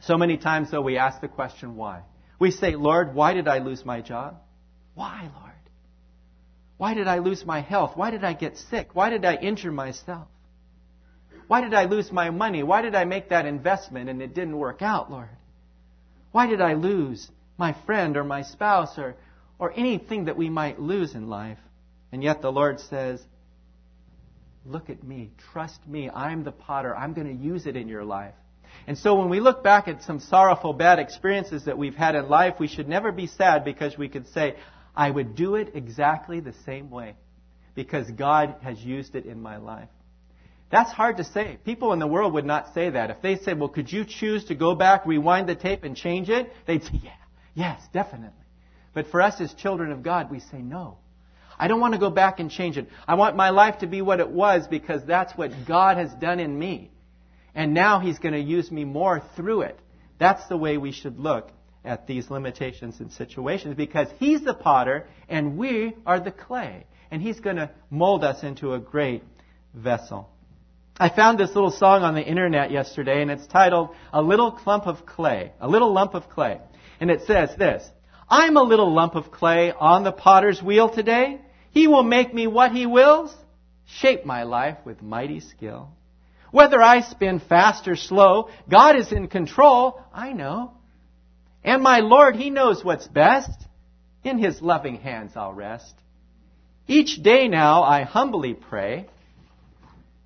So 0.00 0.16
many 0.16 0.36
times, 0.36 0.70
though, 0.70 0.82
we 0.82 0.98
ask 0.98 1.20
the 1.20 1.28
question, 1.28 1.76
why? 1.76 2.02
We 2.38 2.50
say, 2.50 2.74
Lord, 2.74 3.14
why 3.14 3.34
did 3.34 3.46
I 3.46 3.58
lose 3.58 3.84
my 3.84 4.00
job? 4.00 4.40
Why, 4.94 5.30
Lord? 5.40 5.51
Why 6.82 6.94
did 6.94 7.06
I 7.06 7.18
lose 7.18 7.46
my 7.46 7.60
health? 7.60 7.92
Why 7.94 8.10
did 8.10 8.24
I 8.24 8.32
get 8.32 8.56
sick? 8.56 8.88
Why 8.92 9.08
did 9.08 9.24
I 9.24 9.36
injure 9.36 9.70
myself? 9.70 10.26
Why 11.46 11.60
did 11.60 11.74
I 11.74 11.84
lose 11.84 12.10
my 12.10 12.30
money? 12.30 12.64
Why 12.64 12.82
did 12.82 12.96
I 12.96 13.04
make 13.04 13.28
that 13.28 13.46
investment 13.46 14.10
and 14.10 14.20
it 14.20 14.34
didn't 14.34 14.58
work 14.58 14.82
out, 14.82 15.08
Lord? 15.08 15.28
Why 16.32 16.48
did 16.48 16.60
I 16.60 16.74
lose 16.74 17.30
my 17.56 17.76
friend 17.86 18.16
or 18.16 18.24
my 18.24 18.42
spouse 18.42 18.98
or, 18.98 19.14
or 19.60 19.72
anything 19.76 20.24
that 20.24 20.36
we 20.36 20.50
might 20.50 20.80
lose 20.80 21.14
in 21.14 21.28
life? 21.28 21.58
And 22.10 22.20
yet 22.20 22.42
the 22.42 22.50
Lord 22.50 22.80
says, 22.80 23.22
Look 24.66 24.90
at 24.90 25.04
me. 25.04 25.30
Trust 25.52 25.86
me. 25.86 26.10
I'm 26.10 26.42
the 26.42 26.50
potter. 26.50 26.96
I'm 26.96 27.12
going 27.12 27.28
to 27.28 27.44
use 27.44 27.68
it 27.68 27.76
in 27.76 27.86
your 27.86 28.02
life. 28.02 28.34
And 28.88 28.98
so 28.98 29.14
when 29.14 29.28
we 29.28 29.38
look 29.38 29.62
back 29.62 29.86
at 29.86 30.02
some 30.02 30.18
sorrowful, 30.18 30.72
bad 30.72 30.98
experiences 30.98 31.66
that 31.66 31.78
we've 31.78 31.94
had 31.94 32.16
in 32.16 32.28
life, 32.28 32.56
we 32.58 32.66
should 32.66 32.88
never 32.88 33.12
be 33.12 33.28
sad 33.28 33.64
because 33.64 33.96
we 33.96 34.08
could 34.08 34.26
say, 34.26 34.56
I 34.94 35.10
would 35.10 35.34
do 35.34 35.54
it 35.54 35.72
exactly 35.74 36.40
the 36.40 36.54
same 36.66 36.90
way 36.90 37.16
because 37.74 38.10
God 38.10 38.56
has 38.62 38.78
used 38.78 39.14
it 39.14 39.24
in 39.24 39.40
my 39.40 39.56
life. 39.56 39.88
That's 40.70 40.90
hard 40.90 41.18
to 41.18 41.24
say. 41.24 41.58
People 41.64 41.92
in 41.92 41.98
the 41.98 42.06
world 42.06 42.32
would 42.34 42.46
not 42.46 42.72
say 42.72 42.90
that. 42.90 43.10
If 43.10 43.20
they 43.20 43.36
said, 43.36 43.58
well, 43.58 43.68
could 43.68 43.92
you 43.92 44.04
choose 44.06 44.46
to 44.46 44.54
go 44.54 44.74
back, 44.74 45.04
rewind 45.04 45.48
the 45.48 45.54
tape, 45.54 45.84
and 45.84 45.96
change 45.96 46.30
it? 46.30 46.50
They'd 46.66 46.82
say, 46.82 47.00
yeah, 47.02 47.10
yes, 47.54 47.80
definitely. 47.92 48.32
But 48.94 49.08
for 49.08 49.20
us 49.20 49.40
as 49.40 49.52
children 49.54 49.92
of 49.92 50.02
God, 50.02 50.30
we 50.30 50.40
say, 50.40 50.58
no. 50.58 50.98
I 51.58 51.68
don't 51.68 51.80
want 51.80 51.92
to 51.92 52.00
go 52.00 52.10
back 52.10 52.40
and 52.40 52.50
change 52.50 52.78
it. 52.78 52.88
I 53.06 53.14
want 53.14 53.36
my 53.36 53.50
life 53.50 53.78
to 53.78 53.86
be 53.86 54.02
what 54.02 54.20
it 54.20 54.30
was 54.30 54.66
because 54.66 55.04
that's 55.04 55.36
what 55.36 55.52
God 55.66 55.98
has 55.98 56.12
done 56.14 56.40
in 56.40 56.58
me. 56.58 56.90
And 57.54 57.74
now 57.74 58.00
He's 58.00 58.18
going 58.18 58.34
to 58.34 58.40
use 58.40 58.70
me 58.70 58.84
more 58.84 59.22
through 59.36 59.62
it. 59.62 59.78
That's 60.18 60.46
the 60.48 60.56
way 60.56 60.78
we 60.78 60.92
should 60.92 61.18
look 61.18 61.50
at 61.84 62.06
these 62.06 62.30
limitations 62.30 63.00
and 63.00 63.12
situations 63.12 63.74
because 63.74 64.08
He's 64.18 64.42
the 64.42 64.54
potter 64.54 65.06
and 65.28 65.56
we 65.56 65.94
are 66.06 66.20
the 66.20 66.32
clay. 66.32 66.86
And 67.10 67.20
He's 67.20 67.40
going 67.40 67.56
to 67.56 67.70
mold 67.90 68.24
us 68.24 68.42
into 68.42 68.74
a 68.74 68.78
great 68.78 69.22
vessel. 69.74 70.28
I 70.98 71.08
found 71.08 71.38
this 71.38 71.54
little 71.54 71.70
song 71.70 72.02
on 72.02 72.14
the 72.14 72.22
internet 72.22 72.70
yesterday 72.70 73.22
and 73.22 73.30
it's 73.30 73.46
titled 73.46 73.90
A 74.12 74.22
Little 74.22 74.52
Clump 74.52 74.86
of 74.86 75.06
Clay. 75.06 75.52
A 75.60 75.68
Little 75.68 75.92
Lump 75.92 76.14
of 76.14 76.28
Clay. 76.28 76.60
And 77.00 77.10
it 77.10 77.22
says 77.26 77.50
this, 77.58 77.84
I'm 78.28 78.56
a 78.56 78.62
little 78.62 78.94
lump 78.94 79.14
of 79.14 79.30
clay 79.30 79.72
on 79.72 80.04
the 80.04 80.12
potter's 80.12 80.62
wheel 80.62 80.88
today. 80.88 81.40
He 81.70 81.88
will 81.88 82.02
make 82.02 82.32
me 82.32 82.46
what 82.46 82.72
he 82.72 82.86
wills, 82.86 83.34
shape 83.84 84.24
my 84.24 84.44
life 84.44 84.78
with 84.84 85.02
mighty 85.02 85.40
skill. 85.40 85.90
Whether 86.50 86.80
I 86.80 87.00
spin 87.00 87.40
fast 87.40 87.88
or 87.88 87.96
slow, 87.96 88.48
God 88.70 88.96
is 88.96 89.10
in 89.10 89.28
control, 89.28 90.00
I 90.12 90.32
know. 90.32 90.72
And 91.64 91.82
my 91.82 92.00
Lord, 92.00 92.36
He 92.36 92.50
knows 92.50 92.84
what's 92.84 93.06
best. 93.06 93.50
In 94.24 94.38
His 94.38 94.62
loving 94.62 94.96
hands 94.96 95.32
I'll 95.36 95.52
rest. 95.52 95.94
Each 96.86 97.22
day 97.22 97.48
now 97.48 97.82
I 97.82 98.02
humbly 98.02 98.54
pray, 98.54 99.08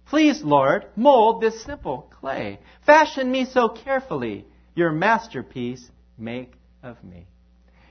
Please, 0.07 0.43
Lord, 0.43 0.87
mold 0.95 1.41
this 1.41 1.65
simple 1.65 2.09
clay. 2.21 2.61
Fashion 2.85 3.31
me 3.31 3.45
so 3.45 3.69
carefully. 3.69 4.47
Your 4.75 4.93
masterpiece 4.93 5.91
make 6.17 6.53
of 6.83 7.03
me. 7.03 7.27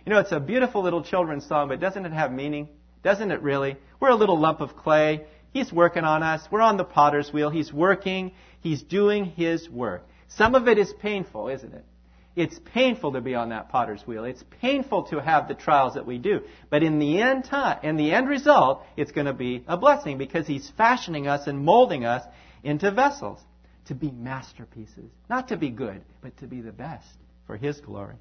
You 0.06 0.14
know, 0.14 0.20
it's 0.20 0.32
a 0.32 0.40
beautiful 0.40 0.82
little 0.82 1.04
children's 1.04 1.46
song, 1.46 1.68
but 1.68 1.82
doesn't 1.82 2.06
it 2.06 2.14
have 2.14 2.32
meaning? 2.32 2.70
Doesn't 3.04 3.32
it 3.32 3.42
really? 3.42 3.76
We're 4.00 4.12
a 4.12 4.16
little 4.16 4.40
lump 4.40 4.62
of 4.62 4.78
clay. 4.78 5.26
He's 5.52 5.74
working 5.74 6.04
on 6.04 6.24
us. 6.24 6.48
We're 6.50 6.62
on 6.62 6.78
the 6.78 6.84
potter's 6.86 7.34
wheel. 7.34 7.50
He's 7.50 7.74
working. 7.74 8.32
He's 8.62 8.82
doing 8.82 9.26
His 9.26 9.70
work. 9.70 10.08
Some 10.30 10.56
of 10.56 10.68
it 10.68 10.78
is 10.78 10.94
painful, 10.94 11.50
isn't 11.50 11.74
it? 11.74 11.86
It's 12.36 12.60
painful 12.74 13.14
to 13.14 13.22
be 13.22 13.36
on 13.36 13.50
that 13.50 13.70
potter's 13.70 14.06
wheel. 14.06 14.26
It's 14.26 14.44
painful 14.62 15.04
to 15.06 15.22
have 15.22 15.48
the 15.48 15.54
trials 15.54 15.94
that 15.94 16.06
we 16.06 16.18
do. 16.18 16.42
But 16.70 16.84
in 16.84 17.00
the 17.00 17.22
end 17.22 17.46
time, 17.46 17.80
in 17.84 17.96
the 17.96 18.12
end 18.12 18.28
result, 18.28 18.84
it's 18.98 19.12
going 19.12 19.28
to 19.28 19.34
be 19.34 19.64
a 19.68 19.78
blessing 19.78 20.18
because 20.18 20.46
He's 20.46 20.70
fashioning 20.78 21.28
us 21.28 21.48
and 21.48 21.64
molding 21.64 22.06
us 22.06 22.24
into 22.64 22.92
vessels 22.92 23.40
to 23.86 23.96
be 23.96 24.12
masterpieces. 24.12 25.10
Not 25.30 25.50
to 25.50 25.58
be 25.58 25.70
good, 25.70 26.02
but 26.22 26.36
to 26.38 26.48
be 26.48 26.62
the 26.62 26.72
best 26.72 27.08
for 27.48 27.56
His 27.56 27.80
glory. 27.80 28.16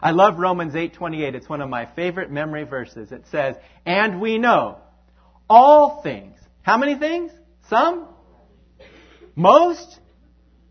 I 0.00 0.12
love 0.12 0.38
Romans 0.38 0.74
8:28. 0.74 1.34
It's 1.34 1.48
one 1.48 1.60
of 1.60 1.68
my 1.68 1.86
favorite 1.86 2.30
memory 2.30 2.64
verses. 2.64 3.10
It 3.10 3.26
says, 3.26 3.56
"And 3.84 4.20
we 4.20 4.38
know 4.38 4.78
all 5.48 6.02
things 6.02 6.38
how 6.68 6.76
many 6.76 6.96
things? 6.96 7.32
Some? 7.70 8.06
Most? 9.34 10.00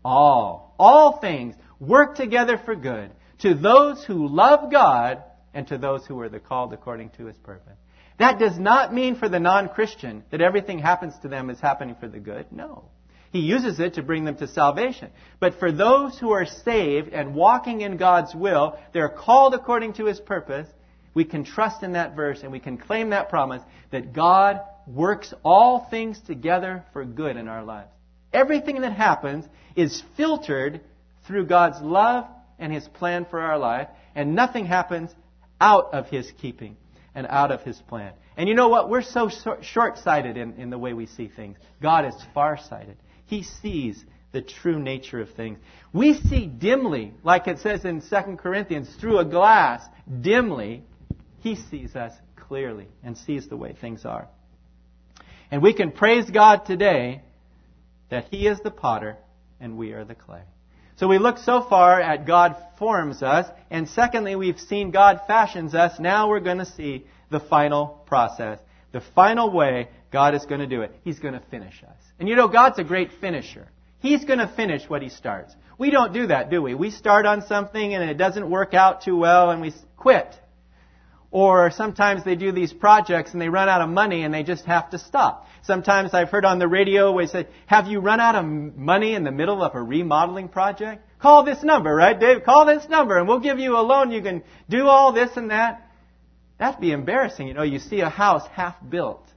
All. 0.04 0.76
All 0.78 1.18
things 1.18 1.56
work 1.80 2.16
together 2.16 2.60
for 2.64 2.74
good 2.74 3.10
to 3.40 3.54
those 3.54 4.04
who 4.04 4.28
love 4.28 4.70
God 4.70 5.22
and 5.54 5.66
to 5.68 5.78
those 5.78 6.04
who 6.06 6.20
are 6.20 6.28
the 6.28 6.40
called 6.40 6.72
according 6.72 7.10
to 7.10 7.26
his 7.26 7.36
purpose. 7.38 7.76
That 8.18 8.38
does 8.38 8.58
not 8.58 8.92
mean 8.92 9.14
for 9.14 9.28
the 9.28 9.38
non-Christian 9.38 10.24
that 10.30 10.40
everything 10.40 10.80
happens 10.80 11.14
to 11.22 11.28
them 11.28 11.50
is 11.50 11.60
happening 11.60 11.96
for 12.00 12.08
the 12.08 12.18
good. 12.18 12.46
No. 12.50 12.84
He 13.30 13.40
uses 13.40 13.78
it 13.78 13.94
to 13.94 14.02
bring 14.02 14.24
them 14.24 14.36
to 14.38 14.48
salvation. 14.48 15.10
But 15.38 15.58
for 15.58 15.70
those 15.70 16.18
who 16.18 16.30
are 16.30 16.46
saved 16.46 17.12
and 17.12 17.34
walking 17.34 17.82
in 17.82 17.96
God's 17.96 18.34
will, 18.34 18.78
they're 18.92 19.08
called 19.08 19.54
according 19.54 19.94
to 19.94 20.06
His 20.06 20.18
purpose. 20.18 20.66
We 21.14 21.24
can 21.24 21.44
trust 21.44 21.82
in 21.82 21.92
that 21.92 22.16
verse 22.16 22.40
and 22.42 22.50
we 22.50 22.60
can 22.60 22.78
claim 22.78 23.10
that 23.10 23.28
promise 23.28 23.62
that 23.90 24.12
God 24.12 24.60
works 24.86 25.32
all 25.44 25.86
things 25.90 26.20
together 26.20 26.84
for 26.92 27.04
good 27.04 27.36
in 27.36 27.48
our 27.48 27.62
lives. 27.62 27.90
Everything 28.32 28.80
that 28.80 28.92
happens 28.92 29.44
is 29.76 30.02
filtered 30.16 30.80
through 31.28 31.46
God's 31.46 31.80
love 31.80 32.26
and 32.58 32.72
His 32.72 32.88
plan 32.88 33.26
for 33.30 33.38
our 33.38 33.58
life, 33.58 33.86
and 34.16 34.34
nothing 34.34 34.66
happens 34.66 35.14
out 35.60 35.90
of 35.92 36.08
His 36.08 36.32
keeping 36.40 36.76
and 37.14 37.26
out 37.28 37.52
of 37.52 37.62
His 37.62 37.80
plan. 37.82 38.14
And 38.36 38.48
you 38.48 38.54
know 38.54 38.68
what? 38.68 38.88
We're 38.88 39.02
so 39.02 39.30
short 39.60 39.98
sighted 39.98 40.36
in, 40.36 40.54
in 40.54 40.70
the 40.70 40.78
way 40.78 40.94
we 40.94 41.06
see 41.06 41.28
things. 41.28 41.58
God 41.80 42.04
is 42.04 42.14
far 42.34 42.58
sighted. 42.58 42.96
He 43.26 43.42
sees 43.42 44.02
the 44.32 44.42
true 44.42 44.78
nature 44.78 45.20
of 45.20 45.30
things. 45.34 45.58
We 45.92 46.14
see 46.14 46.46
dimly, 46.46 47.14
like 47.22 47.46
it 47.46 47.58
says 47.60 47.84
in 47.84 48.00
2 48.00 48.36
Corinthians, 48.36 48.88
through 49.00 49.18
a 49.18 49.24
glass, 49.24 49.82
dimly. 50.20 50.82
He 51.40 51.56
sees 51.56 51.94
us 51.94 52.12
clearly 52.36 52.88
and 53.04 53.16
sees 53.16 53.48
the 53.48 53.56
way 53.56 53.76
things 53.78 54.04
are. 54.04 54.28
And 55.50 55.62
we 55.62 55.74
can 55.74 55.92
praise 55.92 56.28
God 56.30 56.66
today 56.66 57.22
that 58.10 58.26
He 58.30 58.46
is 58.46 58.60
the 58.60 58.70
potter 58.70 59.16
and 59.60 59.76
we 59.76 59.92
are 59.92 60.04
the 60.04 60.14
clay. 60.14 60.42
So 60.98 61.06
we 61.06 61.18
look 61.18 61.38
so 61.38 61.62
far 61.62 62.00
at 62.00 62.26
God 62.26 62.56
forms 62.76 63.22
us, 63.22 63.46
and 63.70 63.88
secondly, 63.88 64.34
we've 64.34 64.58
seen 64.58 64.90
God 64.90 65.20
fashions 65.28 65.72
us. 65.72 66.00
Now 66.00 66.28
we're 66.28 66.40
going 66.40 66.58
to 66.58 66.66
see 66.66 67.06
the 67.30 67.38
final 67.38 68.02
process. 68.06 68.58
The 68.90 69.00
final 69.14 69.52
way 69.52 69.90
God 70.10 70.34
is 70.34 70.44
going 70.44 70.60
to 70.60 70.66
do 70.66 70.82
it. 70.82 70.92
He's 71.04 71.20
going 71.20 71.34
to 71.34 71.42
finish 71.50 71.84
us. 71.84 71.96
And 72.18 72.28
you 72.28 72.34
know, 72.34 72.48
God's 72.48 72.80
a 72.80 72.84
great 72.84 73.12
finisher. 73.20 73.68
He's 74.00 74.24
going 74.24 74.40
to 74.40 74.48
finish 74.48 74.88
what 74.88 75.02
He 75.02 75.08
starts. 75.08 75.54
We 75.78 75.90
don't 75.90 76.12
do 76.12 76.26
that, 76.26 76.50
do 76.50 76.62
we? 76.62 76.74
We 76.74 76.90
start 76.90 77.26
on 77.26 77.46
something 77.46 77.94
and 77.94 78.10
it 78.10 78.14
doesn't 78.14 78.50
work 78.50 78.74
out 78.74 79.02
too 79.02 79.16
well 79.16 79.50
and 79.50 79.60
we 79.60 79.72
quit. 79.96 80.34
Or 81.30 81.70
sometimes 81.70 82.24
they 82.24 82.36
do 82.36 82.52
these 82.52 82.72
projects 82.72 83.32
and 83.32 83.40
they 83.40 83.50
run 83.50 83.68
out 83.68 83.82
of 83.82 83.90
money 83.90 84.22
and 84.22 84.32
they 84.32 84.42
just 84.42 84.64
have 84.64 84.90
to 84.90 84.98
stop. 84.98 85.46
Sometimes 85.62 86.14
I've 86.14 86.30
heard 86.30 86.46
on 86.46 86.58
the 86.58 86.68
radio 86.68 87.12
where 87.12 87.26
they 87.26 87.32
say, 87.32 87.46
have 87.66 87.86
you 87.86 88.00
run 88.00 88.18
out 88.18 88.34
of 88.34 88.46
money 88.46 89.14
in 89.14 89.24
the 89.24 89.30
middle 89.30 89.62
of 89.62 89.74
a 89.74 89.82
remodeling 89.82 90.48
project? 90.48 91.04
Call 91.18 91.44
this 91.44 91.62
number, 91.62 91.94
right, 91.94 92.18
Dave? 92.18 92.44
Call 92.44 92.64
this 92.64 92.88
number 92.88 93.18
and 93.18 93.28
we'll 93.28 93.40
give 93.40 93.58
you 93.58 93.76
a 93.76 93.82
loan. 93.82 94.10
You 94.10 94.22
can 94.22 94.42
do 94.70 94.86
all 94.86 95.12
this 95.12 95.36
and 95.36 95.50
that. 95.50 95.86
That'd 96.58 96.80
be 96.80 96.92
embarrassing. 96.92 97.46
You 97.46 97.54
know, 97.54 97.62
you 97.62 97.78
see 97.78 98.00
a 98.00 98.08
house 98.08 98.46
half 98.54 98.76
built. 98.88 99.28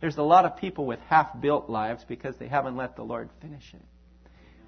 There's 0.00 0.16
a 0.16 0.22
lot 0.22 0.46
of 0.46 0.56
people 0.56 0.86
with 0.86 1.00
half 1.08 1.38
built 1.40 1.68
lives 1.68 2.04
because 2.06 2.36
they 2.36 2.48
haven't 2.48 2.76
let 2.76 2.96
the 2.96 3.02
Lord 3.02 3.28
finish 3.42 3.74
it. 3.74 3.82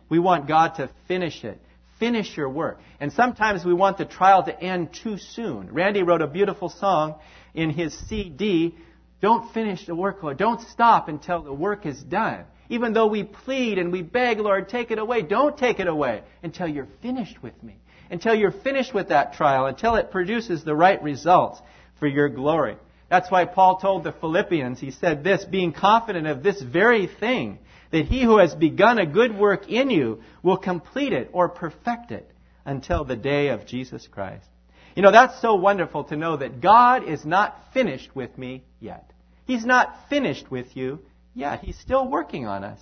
We 0.09 0.19
want 0.19 0.49
God 0.49 0.77
to 0.77 0.91
finish 1.07 1.45
it. 1.45 1.61
Finish 1.99 2.37
your 2.37 2.49
work. 2.49 2.81
And 3.01 3.13
sometimes 3.13 3.65
we 3.65 3.75
want 3.75 3.99
the 3.99 4.05
trial 4.05 4.45
to 4.45 4.61
end 4.61 4.95
too 5.03 5.19
soon. 5.19 5.73
Randy 5.73 6.03
wrote 6.03 6.23
a 6.23 6.27
beautiful 6.27 6.69
song 6.69 7.17
in 7.55 7.71
his 7.71 7.93
CD 8.09 8.77
Don't 9.21 9.53
finish 9.53 9.85
the 9.87 9.95
work, 9.95 10.23
Lord. 10.23 10.39
Don't 10.39 10.61
stop 10.61 11.09
until 11.09 11.43
the 11.43 11.53
work 11.53 11.87
is 11.87 12.01
done. 12.01 12.45
Even 12.69 12.93
though 12.93 13.07
we 13.07 13.25
plead 13.25 13.79
and 13.79 13.91
we 13.91 14.03
beg, 14.03 14.39
Lord, 14.39 14.69
take 14.69 14.91
it 14.91 14.99
away, 14.99 15.23
don't 15.23 15.57
take 15.57 15.81
it 15.81 15.87
away 15.87 16.23
until 16.43 16.69
you're 16.69 16.89
finished 17.01 17.43
with 17.43 17.61
me. 17.63 17.77
Until 18.11 18.35
you're 18.35 18.53
finished 18.53 18.95
with 18.95 19.09
that 19.09 19.35
trial, 19.35 19.67
until 19.67 19.95
it 19.97 20.11
produces 20.11 20.65
the 20.65 20.75
right 20.75 21.03
results 21.03 21.61
for 21.99 22.07
your 22.07 22.29
glory. 22.29 22.77
That's 23.11 23.31
why 23.31 23.47
Paul 23.47 23.79
told 23.79 24.05
the 24.05 24.13
Philippians, 24.13 24.81
he 24.81 24.91
said 24.91 25.25
this, 25.25 25.45
being 25.45 25.73
confident 25.73 26.27
of 26.27 26.43
this 26.43 26.61
very 26.61 27.07
thing, 27.07 27.59
that 27.91 28.07
he 28.07 28.23
who 28.23 28.39
has 28.39 28.55
begun 28.55 28.99
a 28.99 29.07
good 29.07 29.37
work 29.37 29.69
in 29.69 29.91
you 29.91 30.23
will 30.43 30.57
complete 30.57 31.13
it 31.13 31.31
or 31.33 31.49
perfect 31.49 32.11
it 32.11 32.31
until 32.65 33.05
the 33.05 33.17
day 33.17 33.49
of 33.49 33.67
Jesus 33.67 34.07
Christ. 34.07 34.47
You 34.95 35.03
know, 35.03 35.13
that's 35.13 35.41
so 35.41 35.55
wonderful 35.55 36.05
to 36.05 36.17
know 36.17 36.37
that 36.37 36.61
God 36.61 37.09
is 37.09 37.25
not 37.25 37.57
finished 37.73 38.15
with 38.15 38.37
me 38.37 38.65
yet. 38.81 39.11
He's 39.47 39.65
not 39.65 39.95
finished 40.11 40.51
with 40.51 40.77
you 40.77 41.01
yet. 41.35 41.61
He's 41.61 41.79
still 41.79 42.07
working 42.09 42.47
on 42.47 42.65
us. 42.65 42.81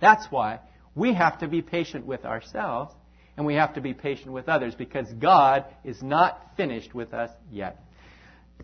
That's 0.00 0.26
why 0.30 0.60
we 0.94 1.14
have 1.14 1.38
to 1.40 1.48
be 1.48 1.62
patient 1.62 2.06
with 2.06 2.24
ourselves 2.24 2.92
and 3.36 3.46
we 3.46 3.54
have 3.54 3.74
to 3.74 3.80
be 3.80 3.94
patient 3.94 4.32
with 4.32 4.48
others 4.48 4.74
because 4.74 5.06
God 5.12 5.64
is 5.84 6.02
not 6.02 6.40
finished 6.56 6.94
with 6.94 7.14
us 7.14 7.30
yet. 7.50 7.78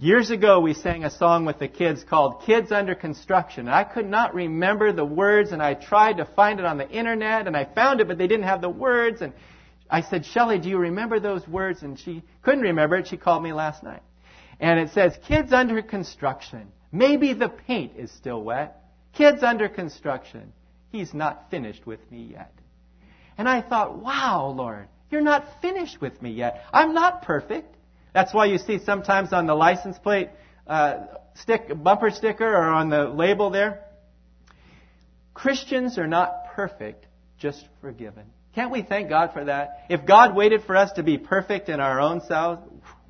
Years 0.01 0.31
ago, 0.31 0.61
we 0.61 0.75
sang 0.75 1.05
a 1.05 1.11
song 1.11 1.45
with 1.45 1.59
the 1.59 1.67
kids 1.67 2.05
called 2.05 2.43
Kids 2.47 2.71
Under 2.71 2.95
Construction. 2.95 3.69
I 3.69 3.83
could 3.83 4.09
not 4.09 4.35
remember 4.35 4.93
the 4.93 5.05
words, 5.05 5.51
and 5.51 5.61
I 5.61 5.75
tried 5.75 6.19
to 6.19 6.25
find 6.25 6.61
it 6.61 6.67
on 6.67 6.79
the 6.79 6.89
internet, 6.89 7.49
and 7.49 7.57
I 7.57 7.65
found 7.65 8.01
it, 8.01 8.07
but 8.07 8.17
they 8.17 8.29
didn't 8.29 8.47
have 8.47 8.61
the 8.61 8.69
words. 8.69 9.23
And 9.23 9.33
I 9.91 10.03
said, 10.03 10.25
Shelly, 10.25 10.59
do 10.59 10.69
you 10.69 10.79
remember 10.79 11.19
those 11.19 11.47
words? 11.49 11.83
And 11.83 11.99
she 11.99 12.23
couldn't 12.43 12.63
remember 12.63 12.97
it. 12.97 13.09
She 13.09 13.17
called 13.17 13.43
me 13.43 13.53
last 13.53 13.83
night. 13.83 14.03
And 14.61 14.79
it 14.79 14.91
says, 14.91 15.19
Kids 15.27 15.53
Under 15.53 15.83
Construction. 15.83 16.69
Maybe 16.93 17.35
the 17.35 17.49
paint 17.49 17.93
is 17.97 18.11
still 18.13 18.43
wet. 18.43 18.77
Kids 19.13 19.43
under 19.43 19.69
construction. 19.69 20.53
He's 20.91 21.13
not 21.13 21.51
finished 21.51 21.87
with 21.87 22.01
me 22.11 22.29
yet. 22.33 22.53
And 23.37 23.49
I 23.49 23.61
thought, 23.63 23.99
wow, 23.99 24.55
Lord, 24.57 24.89
you're 25.11 25.21
not 25.21 25.61
finished 25.61 26.01
with 26.01 26.21
me 26.23 26.31
yet. 26.31 26.63
I'm 26.73 26.95
not 26.95 27.23
perfect. 27.23 27.75
That's 28.15 28.33
why 28.33 28.47
you 28.47 28.59
see 28.59 28.79
sometimes 28.79 29.33
on 29.33 29.47
the 29.47 29.55
license 29.55 29.99
plate 29.99 30.31
uh, 30.67 31.07
stick, 31.35 31.71
bumper 31.83 32.11
sticker 32.11 32.47
or 32.47 32.65
on 32.65 32.91
the 32.91 33.05
label 33.05 33.51
there, 33.51 33.85
Christians 35.35 35.99
are 35.99 36.07
not 36.07 36.53
perfect, 36.55 37.07
just 37.39 37.65
forgiven. 37.81 38.25
Can't 38.55 38.71
we 38.71 38.83
thank 38.83 39.09
God 39.09 39.33
for 39.33 39.45
that? 39.45 39.87
If 39.89 40.05
God 40.05 40.35
waited 40.35 40.65
for 40.65 40.77
us 40.77 40.93
to 40.93 41.03
be 41.03 41.17
perfect 41.17 41.69
in 41.69 41.81
our 41.81 42.01
own 42.01 42.21
selves, 42.23 42.63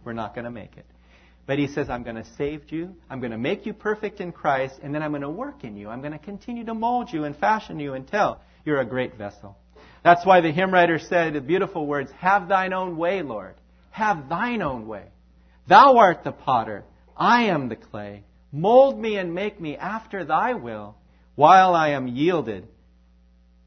we're 0.04 0.12
not 0.12 0.34
going 0.34 0.44
to 0.44 0.50
make 0.50 0.76
it. 0.76 0.86
But 1.46 1.58
He 1.58 1.66
says, 1.66 1.88
I'm 1.88 2.02
going 2.02 2.16
to 2.16 2.26
save 2.36 2.70
you. 2.70 2.94
I'm 3.08 3.20
going 3.20 3.32
to 3.32 3.38
make 3.38 3.64
you 3.64 3.72
perfect 3.72 4.20
in 4.20 4.32
Christ, 4.32 4.74
and 4.82 4.94
then 4.94 5.02
I'm 5.02 5.12
going 5.12 5.22
to 5.22 5.30
work 5.30 5.64
in 5.64 5.76
you. 5.76 5.88
I'm 5.88 6.00
going 6.00 6.12
to 6.12 6.18
continue 6.18 6.64
to 6.66 6.74
mold 6.74 7.08
you 7.10 7.24
and 7.24 7.34
fashion 7.34 7.80
you 7.80 7.94
until 7.94 8.38
you're 8.66 8.80
a 8.80 8.84
great 8.84 9.16
vessel. 9.16 9.56
That's 10.04 10.26
why 10.26 10.42
the 10.42 10.52
hymn 10.52 10.70
writer 10.70 10.98
said 10.98 11.32
the 11.32 11.40
beautiful 11.40 11.86
words, 11.86 12.10
Have 12.18 12.48
thine 12.48 12.74
own 12.74 12.98
way, 12.98 13.22
Lord. 13.22 13.54
Have 13.90 14.28
thine 14.28 14.62
own 14.62 14.86
way. 14.86 15.04
Thou 15.66 15.98
art 15.98 16.24
the 16.24 16.32
potter, 16.32 16.84
I 17.16 17.44
am 17.44 17.68
the 17.68 17.76
clay. 17.76 18.24
Mold 18.50 18.98
me 18.98 19.16
and 19.16 19.34
make 19.34 19.60
me 19.60 19.76
after 19.76 20.24
thy 20.24 20.54
will, 20.54 20.96
while 21.34 21.74
I 21.74 21.90
am 21.90 22.08
yielded, 22.08 22.66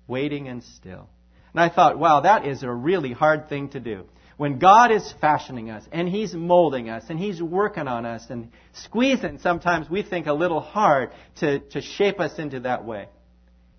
waiting 0.07 0.47
and 0.47 0.63
still. 0.63 1.07
And 1.53 1.61
I 1.61 1.69
thought, 1.69 1.99
wow, 1.99 2.21
that 2.21 2.47
is 2.47 2.63
a 2.63 2.71
really 2.71 3.11
hard 3.11 3.49
thing 3.49 3.69
to 3.69 3.79
do. 3.79 4.05
When 4.37 4.57
God 4.57 4.91
is 4.91 5.13
fashioning 5.21 5.69
us 5.69 5.83
and 5.91 6.09
He's 6.09 6.33
molding 6.33 6.89
us 6.89 7.03
and 7.09 7.19
He's 7.19 7.39
working 7.39 7.87
on 7.87 8.05
us 8.05 8.25
and 8.29 8.49
squeezing, 8.73 9.37
sometimes 9.39 9.87
we 9.87 10.01
think 10.01 10.25
a 10.25 10.33
little 10.33 10.61
hard 10.61 11.11
to, 11.41 11.59
to 11.59 11.81
shape 11.81 12.19
us 12.19 12.39
into 12.39 12.61
that 12.61 12.83
way. 12.83 13.07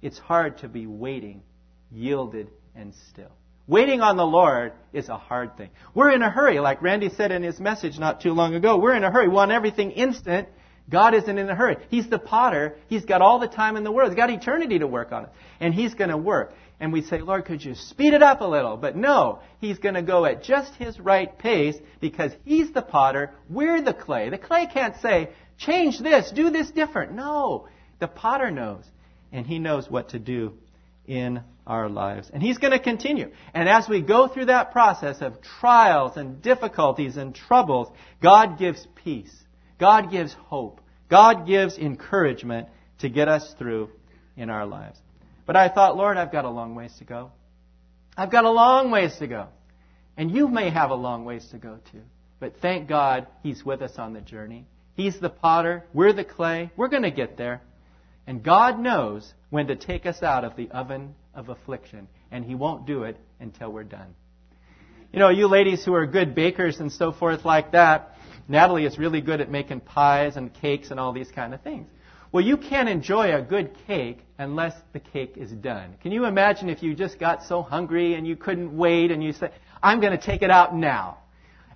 It's 0.02 0.18
hard 0.18 0.58
to 0.58 0.68
be 0.68 0.86
waiting, 0.86 1.42
yielded, 1.90 2.48
and 2.76 2.94
still. 3.10 3.32
Waiting 3.66 4.00
on 4.00 4.16
the 4.16 4.26
Lord 4.26 4.72
is 4.92 5.08
a 5.08 5.16
hard 5.16 5.56
thing. 5.56 5.70
We're 5.94 6.10
in 6.10 6.22
a 6.22 6.30
hurry, 6.30 6.58
like 6.58 6.82
Randy 6.82 7.10
said 7.10 7.30
in 7.30 7.42
his 7.42 7.60
message 7.60 7.98
not 7.98 8.20
too 8.20 8.32
long 8.32 8.54
ago. 8.54 8.78
We're 8.78 8.94
in 8.94 9.04
a 9.04 9.10
hurry. 9.10 9.28
We 9.28 9.34
want 9.34 9.52
everything 9.52 9.92
instant. 9.92 10.48
God 10.90 11.14
isn't 11.14 11.38
in 11.38 11.48
a 11.48 11.54
hurry. 11.54 11.76
He's 11.88 12.10
the 12.10 12.18
potter. 12.18 12.76
He's 12.88 13.04
got 13.04 13.22
all 13.22 13.38
the 13.38 13.46
time 13.46 13.76
in 13.76 13.84
the 13.84 13.92
world. 13.92 14.10
He's 14.10 14.16
got 14.16 14.30
eternity 14.30 14.80
to 14.80 14.86
work 14.86 15.12
on 15.12 15.24
it. 15.24 15.30
And 15.60 15.72
He's 15.72 15.94
going 15.94 16.10
to 16.10 16.16
work. 16.16 16.52
And 16.80 16.92
we 16.92 17.02
say, 17.02 17.20
Lord, 17.20 17.44
could 17.44 17.64
you 17.64 17.76
speed 17.76 18.14
it 18.14 18.22
up 18.22 18.40
a 18.40 18.44
little? 18.44 18.76
But 18.76 18.96
no, 18.96 19.38
He's 19.60 19.78
going 19.78 19.94
to 19.94 20.02
go 20.02 20.24
at 20.24 20.42
just 20.42 20.74
His 20.74 20.98
right 20.98 21.38
pace 21.38 21.76
because 22.00 22.32
He's 22.44 22.72
the 22.72 22.82
potter. 22.82 23.30
We're 23.48 23.80
the 23.80 23.94
clay. 23.94 24.28
The 24.28 24.38
clay 24.38 24.66
can't 24.66 25.00
say, 25.00 25.30
change 25.56 26.00
this, 26.00 26.32
do 26.32 26.50
this 26.50 26.70
different. 26.72 27.12
No, 27.12 27.68
the 28.00 28.08
potter 28.08 28.50
knows. 28.50 28.84
And 29.30 29.46
He 29.46 29.60
knows 29.60 29.88
what 29.88 30.10
to 30.10 30.18
do 30.18 30.54
in 31.06 31.42
our 31.66 31.88
lives. 31.88 32.30
And 32.32 32.42
He's 32.42 32.58
going 32.58 32.72
to 32.72 32.78
continue. 32.78 33.30
And 33.54 33.68
as 33.68 33.88
we 33.88 34.02
go 34.02 34.28
through 34.28 34.46
that 34.46 34.72
process 34.72 35.20
of 35.20 35.40
trials 35.42 36.16
and 36.16 36.42
difficulties 36.42 37.16
and 37.16 37.34
troubles, 37.34 37.88
God 38.22 38.58
gives 38.58 38.86
peace. 39.04 39.32
God 39.78 40.10
gives 40.10 40.32
hope. 40.32 40.80
God 41.08 41.46
gives 41.46 41.78
encouragement 41.78 42.68
to 43.00 43.08
get 43.08 43.28
us 43.28 43.54
through 43.58 43.90
in 44.36 44.50
our 44.50 44.66
lives. 44.66 44.98
But 45.46 45.56
I 45.56 45.68
thought, 45.68 45.96
Lord, 45.96 46.16
I've 46.16 46.32
got 46.32 46.44
a 46.44 46.50
long 46.50 46.74
ways 46.74 46.94
to 46.98 47.04
go. 47.04 47.32
I've 48.16 48.30
got 48.30 48.44
a 48.44 48.50
long 48.50 48.90
ways 48.90 49.16
to 49.18 49.26
go. 49.26 49.48
And 50.16 50.30
you 50.30 50.48
may 50.48 50.70
have 50.70 50.90
a 50.90 50.94
long 50.94 51.24
ways 51.24 51.46
to 51.50 51.58
go 51.58 51.78
too. 51.90 52.02
But 52.38 52.56
thank 52.60 52.88
God 52.88 53.26
He's 53.42 53.64
with 53.64 53.82
us 53.82 53.98
on 53.98 54.12
the 54.12 54.20
journey. 54.20 54.66
He's 54.94 55.18
the 55.18 55.30
potter. 55.30 55.84
We're 55.94 56.12
the 56.12 56.24
clay. 56.24 56.70
We're 56.76 56.88
going 56.88 57.02
to 57.04 57.10
get 57.10 57.36
there. 57.36 57.62
And 58.26 58.42
God 58.42 58.78
knows 58.78 59.32
when 59.50 59.66
to 59.66 59.76
take 59.76 60.06
us 60.06 60.22
out 60.22 60.44
of 60.44 60.56
the 60.56 60.70
oven 60.70 61.14
of 61.34 61.48
affliction, 61.48 62.08
and 62.30 62.44
He 62.44 62.54
won't 62.54 62.86
do 62.86 63.04
it 63.04 63.16
until 63.40 63.70
we're 63.72 63.84
done. 63.84 64.14
You 65.12 65.18
know, 65.18 65.28
you 65.28 65.46
ladies 65.46 65.84
who 65.84 65.94
are 65.94 66.06
good 66.06 66.34
bakers 66.34 66.80
and 66.80 66.90
so 66.90 67.12
forth 67.12 67.44
like 67.44 67.72
that, 67.72 68.16
Natalie 68.48 68.86
is 68.86 68.98
really 68.98 69.20
good 69.20 69.40
at 69.40 69.50
making 69.50 69.80
pies 69.80 70.36
and 70.36 70.52
cakes 70.54 70.90
and 70.90 70.98
all 70.98 71.12
these 71.12 71.30
kind 71.30 71.52
of 71.52 71.60
things. 71.60 71.88
Well, 72.32 72.42
you 72.42 72.56
can't 72.56 72.88
enjoy 72.88 73.34
a 73.34 73.42
good 73.42 73.76
cake 73.86 74.20
unless 74.38 74.72
the 74.94 75.00
cake 75.00 75.34
is 75.36 75.52
done. 75.52 75.96
Can 76.02 76.12
you 76.12 76.24
imagine 76.24 76.70
if 76.70 76.82
you 76.82 76.94
just 76.94 77.18
got 77.18 77.44
so 77.44 77.60
hungry 77.60 78.14
and 78.14 78.26
you 78.26 78.36
couldn't 78.36 78.74
wait 78.74 79.10
and 79.10 79.22
you 79.22 79.34
said, 79.34 79.52
I'm 79.82 80.00
going 80.00 80.16
to 80.18 80.24
take 80.24 80.40
it 80.40 80.50
out 80.50 80.74
now? 80.74 81.18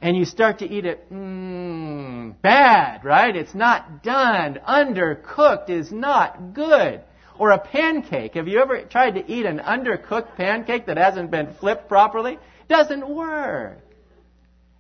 And 0.01 0.17
you 0.17 0.25
start 0.25 0.59
to 0.59 0.67
eat 0.67 0.85
it, 0.85 1.11
mmm, 1.11 2.41
bad, 2.43 3.05
right? 3.05 3.35
It's 3.35 3.55
not 3.55 4.03
done. 4.03 4.61
Undercooked 4.67 5.71
is 5.71 5.91
not 5.91 6.55
good. 6.55 7.01
Or 7.39 7.51
a 7.51 7.59
pancake. 7.59 8.35
Have 8.35 8.49
you 8.49 8.61
ever 8.61 8.83
tried 8.83 9.13
to 9.13 9.31
eat 9.31 9.47
an 9.47 9.59
undercooked 9.59 10.37
pancake 10.37 10.87
that 10.87 10.97
hasn't 10.97 11.31
been 11.31 11.55
flipped 11.55 11.89
properly? 11.89 12.39
Doesn't 12.69 13.09
work. 13.09 13.79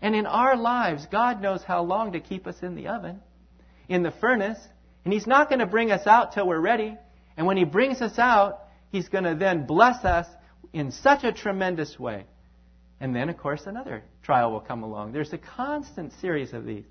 And 0.02 0.14
in 0.14 0.26
our 0.26 0.56
lives, 0.56 1.06
God 1.10 1.40
knows 1.40 1.62
how 1.62 1.82
long 1.82 2.12
to 2.12 2.20
keep 2.20 2.46
us 2.46 2.62
in 2.62 2.74
the 2.74 2.88
oven, 2.88 3.20
in 3.88 4.02
the 4.02 4.10
furnace, 4.10 4.58
and 5.04 5.12
He's 5.12 5.26
not 5.26 5.48
going 5.48 5.60
to 5.60 5.66
bring 5.66 5.90
us 5.90 6.06
out 6.06 6.32
till 6.32 6.46
we're 6.46 6.60
ready. 6.60 6.96
And 7.36 7.46
when 7.46 7.56
He 7.56 7.64
brings 7.64 8.00
us 8.02 8.18
out, 8.18 8.60
He's 8.90 9.08
going 9.08 9.24
to 9.24 9.34
then 9.34 9.66
bless 9.66 10.04
us 10.04 10.26
in 10.72 10.92
such 10.92 11.24
a 11.24 11.32
tremendous 11.32 11.98
way. 11.98 12.24
And 13.01 13.14
then, 13.14 13.28
of 13.28 13.36
course, 13.36 13.62
another 13.66 14.03
trial 14.22 14.53
will 14.53 14.61
come 14.61 14.82
along. 14.82 15.12
There's 15.12 15.32
a 15.32 15.38
constant 15.38 16.12
series 16.20 16.53
of 16.53 16.64
these. 16.64 16.84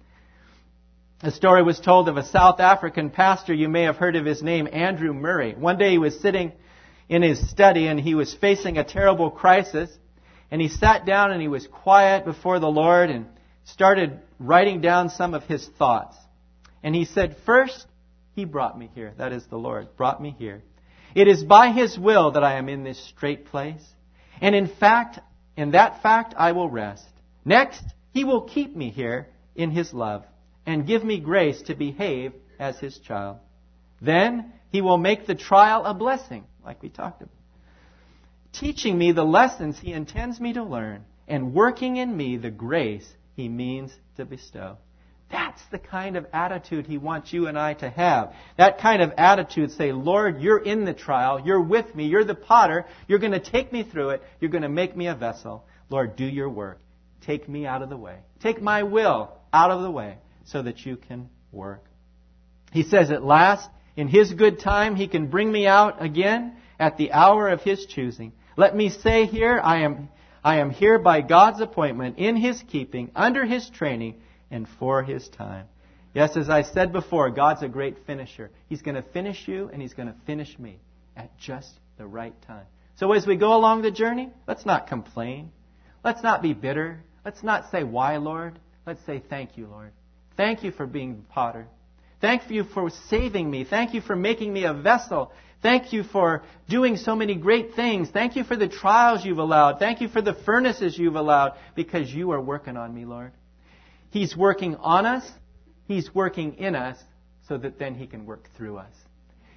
A 1.22 1.32
story 1.32 1.64
was 1.64 1.80
told 1.80 2.10
of 2.10 2.18
a 2.18 2.26
South 2.26 2.60
African 2.60 3.10
pastor. 3.10 3.54
You 3.54 3.70
may 3.70 3.84
have 3.84 3.96
heard 3.96 4.16
of 4.16 4.26
his 4.26 4.44
name, 4.44 4.68
Andrew 4.72 5.14
Murray. 5.14 5.56
One 5.56 5.78
day 5.78 5.92
he 5.92 5.98
was 5.98 6.20
sitting 6.20 6.52
in 7.10 7.22
his 7.22 7.50
study 7.50 7.88
and 7.88 8.00
he 8.00 8.16
was 8.16 8.34
facing 8.34 8.78
a 8.78 8.84
terrible 8.84 9.32
crisis. 9.32 9.90
And 10.52 10.62
he 10.62 10.68
sat 10.68 11.06
down 11.06 11.32
and 11.32 11.42
he 11.42 11.48
was 11.48 11.66
quiet 11.68 12.26
before 12.26 12.60
the 12.60 12.68
Lord 12.68 13.10
and 13.10 13.26
started 13.64 14.20
writing 14.40 14.82
down 14.82 15.10
some 15.10 15.34
of 15.34 15.44
his 15.44 15.68
thoughts. 15.80 16.16
And 16.84 16.94
he 16.94 17.06
said, 17.06 17.38
First, 17.46 17.88
he 18.34 18.46
brought 18.46 18.78
me 18.78 18.92
here. 18.94 19.14
That 19.18 19.34
is 19.34 19.46
the 19.48 19.58
Lord, 19.58 19.96
brought 19.98 20.22
me 20.22 20.36
here. 20.38 20.62
It 21.16 21.28
is 21.28 21.44
by 21.44 21.72
his 21.72 21.98
will 21.98 22.32
that 22.32 22.44
I 22.44 22.58
am 22.58 22.70
in 22.70 22.84
this 22.84 23.04
strait 23.08 23.46
place. 23.46 23.84
And 24.42 24.54
in 24.54 24.68
fact, 24.68 25.20
in 25.58 25.72
that 25.72 26.02
fact 26.02 26.34
I 26.38 26.52
will 26.52 26.70
rest. 26.70 27.08
Next, 27.44 27.84
he 28.12 28.24
will 28.24 28.42
keep 28.42 28.76
me 28.76 28.90
here 28.90 29.28
in 29.56 29.72
his 29.72 29.94
love 29.94 30.26
and 30.66 30.88
give 30.88 31.04
me 31.04 31.20
grace 31.20 31.62
to 31.64 31.76
behave 31.76 32.34
as 32.60 32.80
his 32.80 32.98
child. 33.00 33.38
Then 34.02 34.54
he 34.72 34.82
will 34.82 34.98
make 34.98 35.28
the 35.28 35.36
trial 35.36 35.86
a 35.86 35.94
blessing, 35.94 36.46
like 36.66 36.82
we 36.82 36.90
talked 36.90 37.22
about, 37.22 37.34
teaching 38.52 38.98
me 38.98 39.12
the 39.12 39.24
lessons 39.24 39.80
he 39.80 39.94
intends 39.94 40.40
me 40.40 40.54
to 40.54 40.64
learn 40.64 41.06
and 41.28 41.54
working 41.54 41.98
in 41.98 42.16
me 42.16 42.38
the 42.38 42.52
grace 42.52 43.08
he 43.36 43.48
means 43.48 43.92
to 44.18 44.26
bestow. 44.26 44.78
That's 45.32 45.62
the 45.72 45.80
kind 45.80 46.18
of 46.18 46.28
attitude 46.34 46.86
he 46.86 46.98
wants 46.98 47.34
you 47.34 47.48
and 47.48 47.58
I 47.58 47.74
to 47.76 47.90
have. 47.90 48.34
That 48.58 48.80
kind 48.80 49.02
of 49.02 49.12
attitude 49.18 49.72
say, 49.72 49.92
Lord, 49.92 50.42
you're 50.42 50.60
in 50.60 50.86
the 50.86 50.94
trial. 50.94 51.42
You're 51.44 51.62
with 51.62 51.96
me. 51.96 52.06
You're 52.08 52.24
the 52.24 52.36
potter. 52.36 52.86
You're 53.08 53.20
going 53.20 53.32
to 53.32 53.40
take 53.40 53.74
me 53.74 53.84
through 53.84 54.12
it. 54.12 54.24
You're 54.40 54.52
going 54.52 54.62
to 54.64 54.70
make 54.70 54.96
me 54.96 55.08
a 55.08 55.16
vessel. 55.16 55.66
Lord, 55.90 56.16
do 56.16 56.26
your 56.26 56.50
work. 56.50 56.80
Take 57.26 57.50
me 57.50 57.66
out 57.66 57.82
of 57.82 57.90
the 57.90 57.98
way. 57.98 58.18
Take 58.40 58.62
my 58.62 58.84
will 58.84 59.32
out 59.52 59.72
of 59.72 59.82
the 59.82 59.90
way 59.90 60.18
so 60.46 60.62
that 60.62 60.86
you 60.86 60.96
can 60.96 61.30
work. 61.52 61.84
He 62.72 62.84
says, 62.84 63.10
At 63.10 63.24
last, 63.24 63.70
in 63.96 64.08
His 64.08 64.32
good 64.34 64.60
time, 64.60 64.96
He 64.96 65.08
can 65.08 65.28
bring 65.28 65.52
me 65.52 65.66
out 65.66 66.04
again 66.04 66.58
at 66.80 66.98
the 66.98 67.14
hour 67.14 67.50
of 67.50 67.62
His 67.62 67.86
choosing. 67.86 68.34
Let 68.58 68.76
me 68.76 68.90
say 68.90 69.26
here, 69.26 69.60
I 69.64 69.82
am, 69.82 70.10
I 70.44 70.60
am 70.60 70.70
here 70.70 71.00
by 71.00 71.22
God's 71.22 71.62
appointment, 71.62 72.20
in 72.20 72.36
His 72.36 72.62
keeping, 72.68 73.12
under 73.16 73.46
His 73.46 73.70
training, 73.70 74.22
and 74.56 74.68
for 74.80 75.04
His 75.04 75.28
time. 75.28 75.68
Yes, 76.14 76.38
as 76.38 76.50
I 76.50 76.62
said 76.64 76.94
before, 76.94 77.30
God's 77.30 77.62
a 77.62 77.68
great 77.68 77.98
finisher. 78.08 78.50
He's 78.70 78.82
going 78.82 78.96
to 78.96 79.02
finish 79.02 79.50
you, 79.50 79.70
and 79.72 79.82
He's 79.82 79.94
going 79.94 80.08
to 80.08 80.16
finish 80.26 80.58
me 80.58 80.80
at 81.18 81.38
just 81.38 81.70
the 81.98 82.08
right 82.08 82.34
time. 82.44 82.66
So 82.96 83.12
as 83.12 83.28
we 83.28 83.36
go 83.36 83.54
along 83.54 83.82
the 83.82 83.92
journey, 83.92 84.30
let's 84.48 84.66
not 84.66 84.88
complain. 84.88 85.52
Let's 86.06 86.24
not 86.24 86.42
be 86.42 86.54
bitter. 86.54 87.02
Let's 87.26 87.44
not 87.44 87.70
say, 87.70 87.84
Why, 87.84 88.16
Lord? 88.16 88.58
Let's 88.88 89.06
say, 89.06 89.22
Thank 89.30 89.58
you, 89.58 89.68
Lord. 89.68 89.92
Thank 90.38 90.64
you 90.64 90.72
for 90.72 90.86
being 90.88 91.18
the 91.18 91.24
potter. 91.24 91.68
Thank 92.22 92.50
you 92.50 92.64
for 92.64 92.90
saving 93.10 93.52
me. 93.52 93.66
Thank 93.66 93.94
you 93.94 94.00
for 94.00 94.16
making 94.16 94.54
me 94.54 94.64
a 94.64 94.74
vessel. 94.74 95.34
Thank 95.62 95.92
you 95.92 96.04
for 96.04 96.44
doing 96.70 96.96
so 96.96 97.14
many 97.16 97.36
great 97.36 97.74
things. 97.76 98.10
Thank 98.10 98.38
you 98.38 98.46
for 98.46 98.56
the 98.56 98.70
trials 98.70 99.26
you've 99.26 99.38
allowed. 99.38 99.80
Thank 99.80 100.00
you 100.00 100.08
for 100.08 100.22
the 100.22 100.34
furnaces 100.34 100.98
you've 100.98 101.16
allowed 101.16 101.58
because 101.76 102.10
you 102.10 102.32
are 102.32 102.42
working 102.42 102.78
on 102.78 102.94
me, 102.94 103.04
Lord. 103.04 103.34
He's 104.16 104.34
working 104.34 104.78
on 104.78 105.06
us. 105.06 105.30
He's 105.90 106.16
working 106.16 106.54
in 106.54 106.74
us 106.74 106.98
so 107.50 107.58
that 107.58 107.78
then 107.78 107.96
He 107.96 108.08
can 108.08 108.26
work 108.26 108.48
through 108.56 108.78
us. 108.78 108.94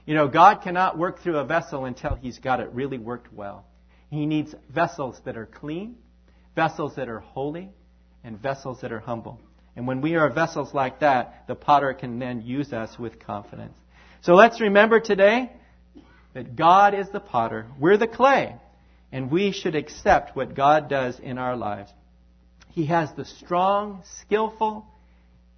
You 0.04 0.16
know, 0.16 0.26
God 0.26 0.62
cannot 0.64 0.98
work 0.98 1.20
through 1.20 1.36
a 1.36 1.44
vessel 1.44 1.84
until 1.84 2.16
He's 2.16 2.40
got 2.40 2.58
it 2.58 2.68
really 2.72 2.98
worked 2.98 3.32
well. 3.32 3.64
He 4.10 4.26
needs 4.26 4.52
vessels 4.68 5.16
that 5.24 5.36
are 5.36 5.46
clean, 5.46 5.94
vessels 6.56 6.96
that 6.96 7.08
are 7.08 7.20
holy, 7.20 7.70
and 8.24 8.36
vessels 8.36 8.80
that 8.80 8.90
are 8.90 8.98
humble. 8.98 9.40
And 9.76 9.86
when 9.86 10.00
we 10.00 10.16
are 10.16 10.28
vessels 10.28 10.74
like 10.74 10.98
that, 10.98 11.44
the 11.46 11.54
potter 11.54 11.94
can 11.94 12.18
then 12.18 12.42
use 12.42 12.72
us 12.72 12.98
with 12.98 13.20
confidence. 13.20 13.78
So 14.22 14.34
let's 14.34 14.60
remember 14.60 14.98
today 14.98 15.52
that 16.34 16.56
God 16.56 16.94
is 16.94 17.08
the 17.10 17.20
potter, 17.20 17.68
we're 17.78 17.96
the 17.96 18.08
clay, 18.08 18.56
and 19.12 19.30
we 19.30 19.52
should 19.52 19.76
accept 19.76 20.34
what 20.34 20.56
God 20.56 20.88
does 20.90 21.20
in 21.20 21.38
our 21.38 21.54
lives. 21.54 21.92
He 22.78 22.86
has 22.86 23.10
the 23.14 23.24
strong, 23.24 24.04
skillful, 24.20 24.86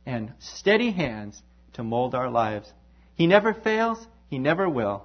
and 0.06 0.32
steady 0.38 0.90
hands 0.90 1.42
to 1.74 1.84
mold 1.84 2.14
our 2.14 2.30
lives. 2.30 2.72
He 3.14 3.26
never 3.26 3.52
fails, 3.52 3.98
He 4.30 4.38
never 4.38 4.66
will. 4.66 5.04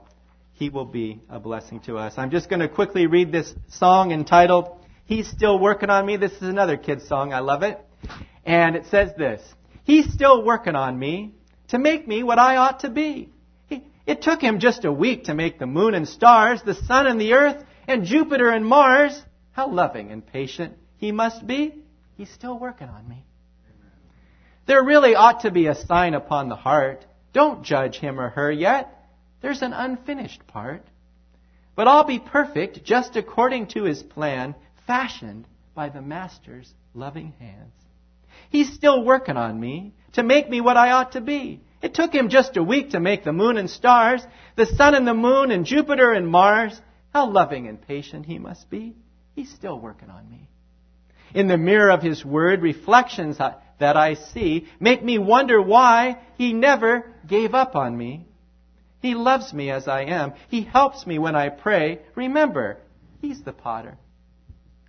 He 0.54 0.70
will 0.70 0.86
be 0.86 1.20
a 1.30 1.42
blessing 1.42 1.82
to 1.82 1.98
us. 1.98 2.14
I'm 2.16 2.32
just 2.32 2.50
going 2.50 2.62
to 2.62 2.70
quickly 2.70 3.06
read 3.06 3.34
this 3.34 3.54
song 3.68 4.14
entitled, 4.14 4.70
He's 5.04 5.28
Still 5.28 5.60
Working 5.60 5.90
on 5.90 6.06
Me. 6.06 6.16
This 6.16 6.32
is 6.32 6.44
another 6.44 6.78
kid's 6.78 7.06
song. 7.06 7.34
I 7.34 7.40
love 7.40 7.64
it. 7.64 7.86
And 8.46 8.78
it 8.78 8.86
says 8.86 9.12
this 9.18 9.42
He's 9.84 10.10
still 10.14 10.42
working 10.42 10.76
on 10.76 10.98
me 10.98 11.34
to 11.68 11.78
make 11.78 12.08
me 12.08 12.24
what 12.24 12.40
I 12.40 12.56
ought 12.56 12.80
to 12.80 12.90
be. 12.90 13.30
It 14.06 14.22
took 14.22 14.40
him 14.40 14.60
just 14.60 14.86
a 14.86 14.92
week 14.94 15.26
to 15.26 15.34
make 15.34 15.60
the 15.60 15.68
moon 15.68 15.94
and 15.94 16.08
stars, 16.08 16.62
the 16.64 16.76
sun 16.76 17.08
and 17.08 17.20
the 17.20 17.34
earth, 17.34 17.62
and 17.90 18.06
Jupiter 18.06 18.52
and 18.52 18.66
Mars. 18.66 19.22
How 19.52 19.70
loving 19.70 20.12
and 20.12 20.26
patient 20.26 20.78
he 20.96 21.12
must 21.12 21.46
be. 21.46 21.82
He's 22.18 22.32
still 22.32 22.58
working 22.58 22.90
on 22.90 23.08
me. 23.08 23.26
There 24.68 24.84
really 24.84 25.16
ought 25.16 25.42
to 25.42 25.52
be 25.52 25.68
a 25.68 25.76
sign 25.76 26.14
upon 26.14 26.50
the 26.50 26.56
heart. 26.56 27.06
Don't 27.34 27.64
judge 27.64 27.98
him 27.98 28.20
or 28.20 28.30
her 28.30 28.52
yet. 28.52 28.92
There's 29.42 29.62
an 29.62 29.74
unfinished 29.74 30.48
part. 30.48 30.86
But 31.76 31.88
I'll 31.88 32.06
be 32.06 32.20
perfect 32.20 32.84
just 32.84 33.16
according 33.16 33.68
to 33.68 33.84
his 33.84 34.02
plan, 34.02 34.56
fashioned 34.88 35.46
by 35.76 35.90
the 35.90 36.02
Master's 36.02 36.74
loving 36.94 37.34
hands. 37.38 37.74
He's 38.50 38.74
still 38.74 39.04
working 39.04 39.38
on 39.38 39.60
me 39.60 39.94
to 40.14 40.24
make 40.24 40.50
me 40.50 40.62
what 40.62 40.78
I 40.78 40.92
ought 40.92 41.12
to 41.12 41.22
be. 41.22 41.62
It 41.82 41.94
took 41.94 42.14
him 42.14 42.30
just 42.30 42.58
a 42.58 42.64
week 42.64 42.92
to 42.92 43.00
make 43.00 43.24
the 43.24 43.34
moon 43.34 43.58
and 43.58 43.70
stars, 43.70 44.26
the 44.56 44.66
sun 44.66 44.96
and 44.96 45.08
the 45.08 45.14
moon 45.14 45.52
and 45.52 45.66
Jupiter 45.66 46.14
and 46.14 46.28
Mars. 46.28 46.80
How 47.14 47.30
loving 47.30 47.68
and 47.68 47.82
patient 47.82 48.26
he 48.26 48.40
must 48.40 48.70
be. 48.70 48.96
He's 49.36 49.52
still 49.52 49.80
working 49.80 50.10
on 50.10 50.30
me. 50.30 50.50
In 51.34 51.48
the 51.48 51.58
mirror 51.58 51.92
of 51.92 52.02
his 52.02 52.24
word, 52.24 52.62
reflections 52.62 53.38
that 53.38 53.98
I 53.98 54.14
see 54.14 54.68
make 54.80 55.04
me 55.04 55.18
wonder 55.18 55.62
why 55.62 56.20
he 56.38 56.54
never 56.54 57.12
gave 57.28 57.54
up 57.54 57.76
on 57.76 57.98
me. 57.98 58.26
He 59.02 59.16
loves 59.16 59.54
me 59.54 59.70
as 59.70 59.88
I 59.88 60.04
am. 60.04 60.34
He 60.50 60.62
helps 60.62 61.06
me 61.06 61.20
when 61.20 61.36
I 61.36 61.50
pray. 61.50 62.00
Remember, 62.16 62.78
he's 63.22 63.42
the 63.44 63.54
potter. 63.54 63.98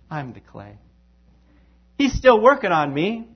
I'm 0.09 0.33
the 0.33 0.39
clay. 0.39 0.77
He's 1.97 2.13
still 2.13 2.39
working 2.41 2.71
on 2.71 2.93
me 2.93 3.27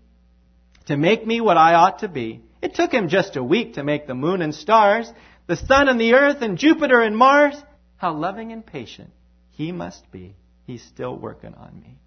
to 0.86 0.98
make 0.98 1.26
me 1.26 1.42
what 1.42 1.58
I 1.58 1.74
ought 1.74 2.00
to 2.00 2.08
be. 2.08 2.42
It 2.62 2.76
took 2.76 2.92
him 2.92 3.10
just 3.10 3.36
a 3.36 3.44
week 3.44 3.74
to 3.76 3.84
make 3.84 4.08
the 4.08 4.16
moon 4.16 4.42
and 4.42 4.56
stars, 4.56 5.12
the 5.48 5.58
sun 5.58 5.90
and 5.90 6.00
the 6.00 6.14
earth 6.14 6.42
and 6.42 6.58
Jupiter 6.58 7.02
and 7.02 7.18
Mars. 7.18 7.56
How 7.98 8.14
loving 8.14 8.52
and 8.52 8.66
patient 8.66 9.12
he 9.52 9.72
must 9.72 10.10
be. 10.12 10.36
He's 10.66 10.84
still 10.84 11.16
working 11.16 11.54
on 11.54 11.80
me. 11.80 11.98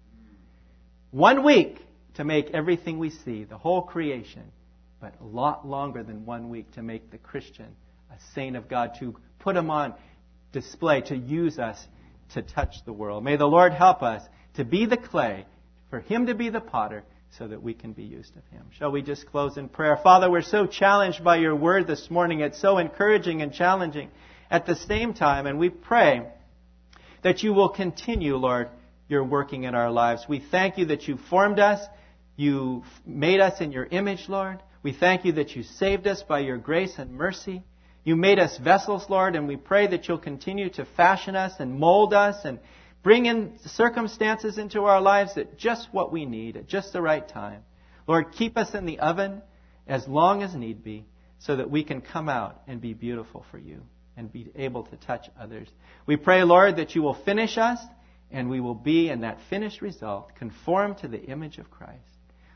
One 1.15 1.45
week 1.45 1.77
to 2.15 2.25
make 2.25 2.49
everything 2.49 2.99
we 2.99 3.09
see, 3.09 3.45
the 3.45 3.57
whole 3.57 3.83
creation, 3.83 4.51
but 4.99 5.13
a 5.21 5.23
lot 5.23 5.65
longer 5.65 6.03
than 6.03 6.25
one 6.25 6.49
week 6.49 6.73
to 6.73 6.81
make 6.81 7.09
the 7.09 7.17
Christian 7.17 7.67
a 8.11 8.15
saint 8.33 8.57
of 8.57 8.67
God, 8.67 8.97
to 8.99 9.15
put 9.39 9.55
him 9.55 9.71
on 9.71 9.93
display, 10.51 10.99
to 11.03 11.15
use 11.15 11.57
us 11.57 11.81
to 12.33 12.41
touch 12.41 12.83
the 12.83 12.91
world. 12.91 13.23
May 13.23 13.37
the 13.37 13.45
Lord 13.45 13.71
help 13.71 14.03
us 14.03 14.23
to 14.55 14.65
be 14.65 14.87
the 14.87 14.97
clay, 14.97 15.45
for 15.89 16.01
him 16.01 16.25
to 16.25 16.35
be 16.35 16.49
the 16.49 16.59
potter, 16.59 17.05
so 17.37 17.47
that 17.47 17.63
we 17.63 17.73
can 17.73 17.93
be 17.93 18.03
used 18.03 18.35
of 18.35 18.43
Him. 18.51 18.65
Shall 18.77 18.91
we 18.91 19.01
just 19.01 19.25
close 19.27 19.55
in 19.55 19.69
prayer? 19.69 19.97
Father, 20.03 20.29
we're 20.29 20.41
so 20.41 20.65
challenged 20.67 21.23
by 21.23 21.37
your 21.37 21.55
word 21.55 21.87
this 21.87 22.11
morning. 22.11 22.41
It's 22.41 22.59
so 22.59 22.77
encouraging 22.77 23.41
and 23.41 23.53
challenging 23.53 24.09
at 24.51 24.65
the 24.65 24.75
same 24.75 25.13
time, 25.13 25.47
and 25.47 25.59
we 25.59 25.69
pray 25.69 26.27
that 27.23 27.41
you 27.41 27.53
will 27.53 27.69
continue, 27.69 28.35
Lord, 28.35 28.67
your 29.07 29.23
working 29.23 29.63
in 29.63 29.75
our 29.75 29.91
lives. 29.91 30.25
We 30.27 30.39
thank 30.39 30.77
you 30.77 30.85
that 30.87 31.07
you 31.07 31.17
formed 31.29 31.59
us, 31.59 31.85
you 32.35 32.83
made 33.05 33.39
us 33.39 33.61
in 33.61 33.71
your 33.71 33.85
image, 33.85 34.27
Lord. 34.27 34.61
We 34.83 34.93
thank 34.93 35.25
you 35.25 35.33
that 35.33 35.55
you 35.55 35.63
saved 35.63 36.05
us 36.07 36.21
by 36.23 36.39
your 36.39 36.57
grace 36.57 36.95
and 36.97 37.11
mercy. 37.11 37.63
You 38.03 38.15
made 38.15 38.39
us 38.39 38.57
vessels, 38.57 39.09
Lord, 39.09 39.35
and 39.35 39.47
we 39.47 39.55
pray 39.55 39.87
that 39.87 40.07
you'll 40.07 40.19
continue 40.19 40.69
to 40.71 40.85
fashion 40.85 41.35
us 41.35 41.53
and 41.59 41.79
mold 41.79 42.13
us 42.13 42.45
and 42.45 42.59
Bring 43.05 43.27
in 43.27 43.59
circumstances 43.67 44.57
into 44.57 44.85
our 44.85 44.99
lives 44.99 45.35
that 45.35 45.59
just 45.59 45.89
what 45.91 46.11
we 46.11 46.25
need, 46.25 46.57
at 46.57 46.67
just 46.67 46.91
the 46.91 47.03
right 47.03 47.25
time. 47.25 47.61
Lord, 48.07 48.31
keep 48.31 48.57
us 48.57 48.73
in 48.73 48.87
the 48.87 48.97
oven 48.97 49.43
as 49.85 50.07
long 50.07 50.41
as 50.41 50.55
need 50.55 50.83
be 50.83 51.05
so 51.37 51.55
that 51.55 51.69
we 51.69 51.83
can 51.83 52.01
come 52.01 52.29
out 52.29 52.63
and 52.67 52.81
be 52.81 52.95
beautiful 52.95 53.45
for 53.51 53.59
you 53.59 53.83
and 54.17 54.33
be 54.33 54.49
able 54.55 54.85
to 54.85 54.95
touch 54.95 55.29
others. 55.39 55.67
We 56.07 56.15
pray, 56.15 56.41
Lord, 56.41 56.77
that 56.77 56.95
you 56.95 57.03
will 57.03 57.13
finish 57.13 57.59
us 57.59 57.77
and 58.31 58.49
we 58.49 58.59
will 58.59 58.75
be 58.75 59.09
in 59.09 59.21
that 59.21 59.39
finished 59.49 59.81
result 59.81 60.35
conformed 60.35 60.97
to 60.99 61.07
the 61.07 61.23
image 61.23 61.57
of 61.57 61.71
Christ. 61.71 62.01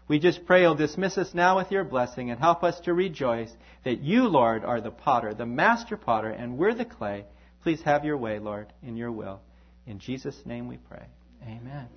We 0.07 0.17
just 0.17 0.45
pray 0.45 0.61
you'll 0.61 0.75
dismiss 0.75 1.17
us 1.19 1.35
now 1.35 1.57
with 1.57 1.71
your 1.71 1.83
blessing 1.83 2.31
and 2.31 2.39
help 2.39 2.63
us 2.63 2.79
to 2.81 2.93
rejoice 2.93 3.51
that 3.83 4.01
you, 4.01 4.27
Lord, 4.27 4.65
are 4.65 4.81
the 4.81 4.89
potter, 4.89 5.35
the 5.35 5.45
master 5.45 5.97
potter, 5.97 6.29
and 6.29 6.57
we're 6.57 6.73
the 6.73 6.83
clay. 6.83 7.25
Please 7.61 7.81
have 7.83 8.03
your 8.03 8.17
way, 8.17 8.39
Lord, 8.39 8.73
in 8.81 8.97
your 8.97 9.11
will. 9.11 9.39
In 9.85 9.99
Jesus' 9.99 10.41
name 10.45 10.67
we 10.67 10.77
pray. 10.77 11.05
Amen. 11.43 11.87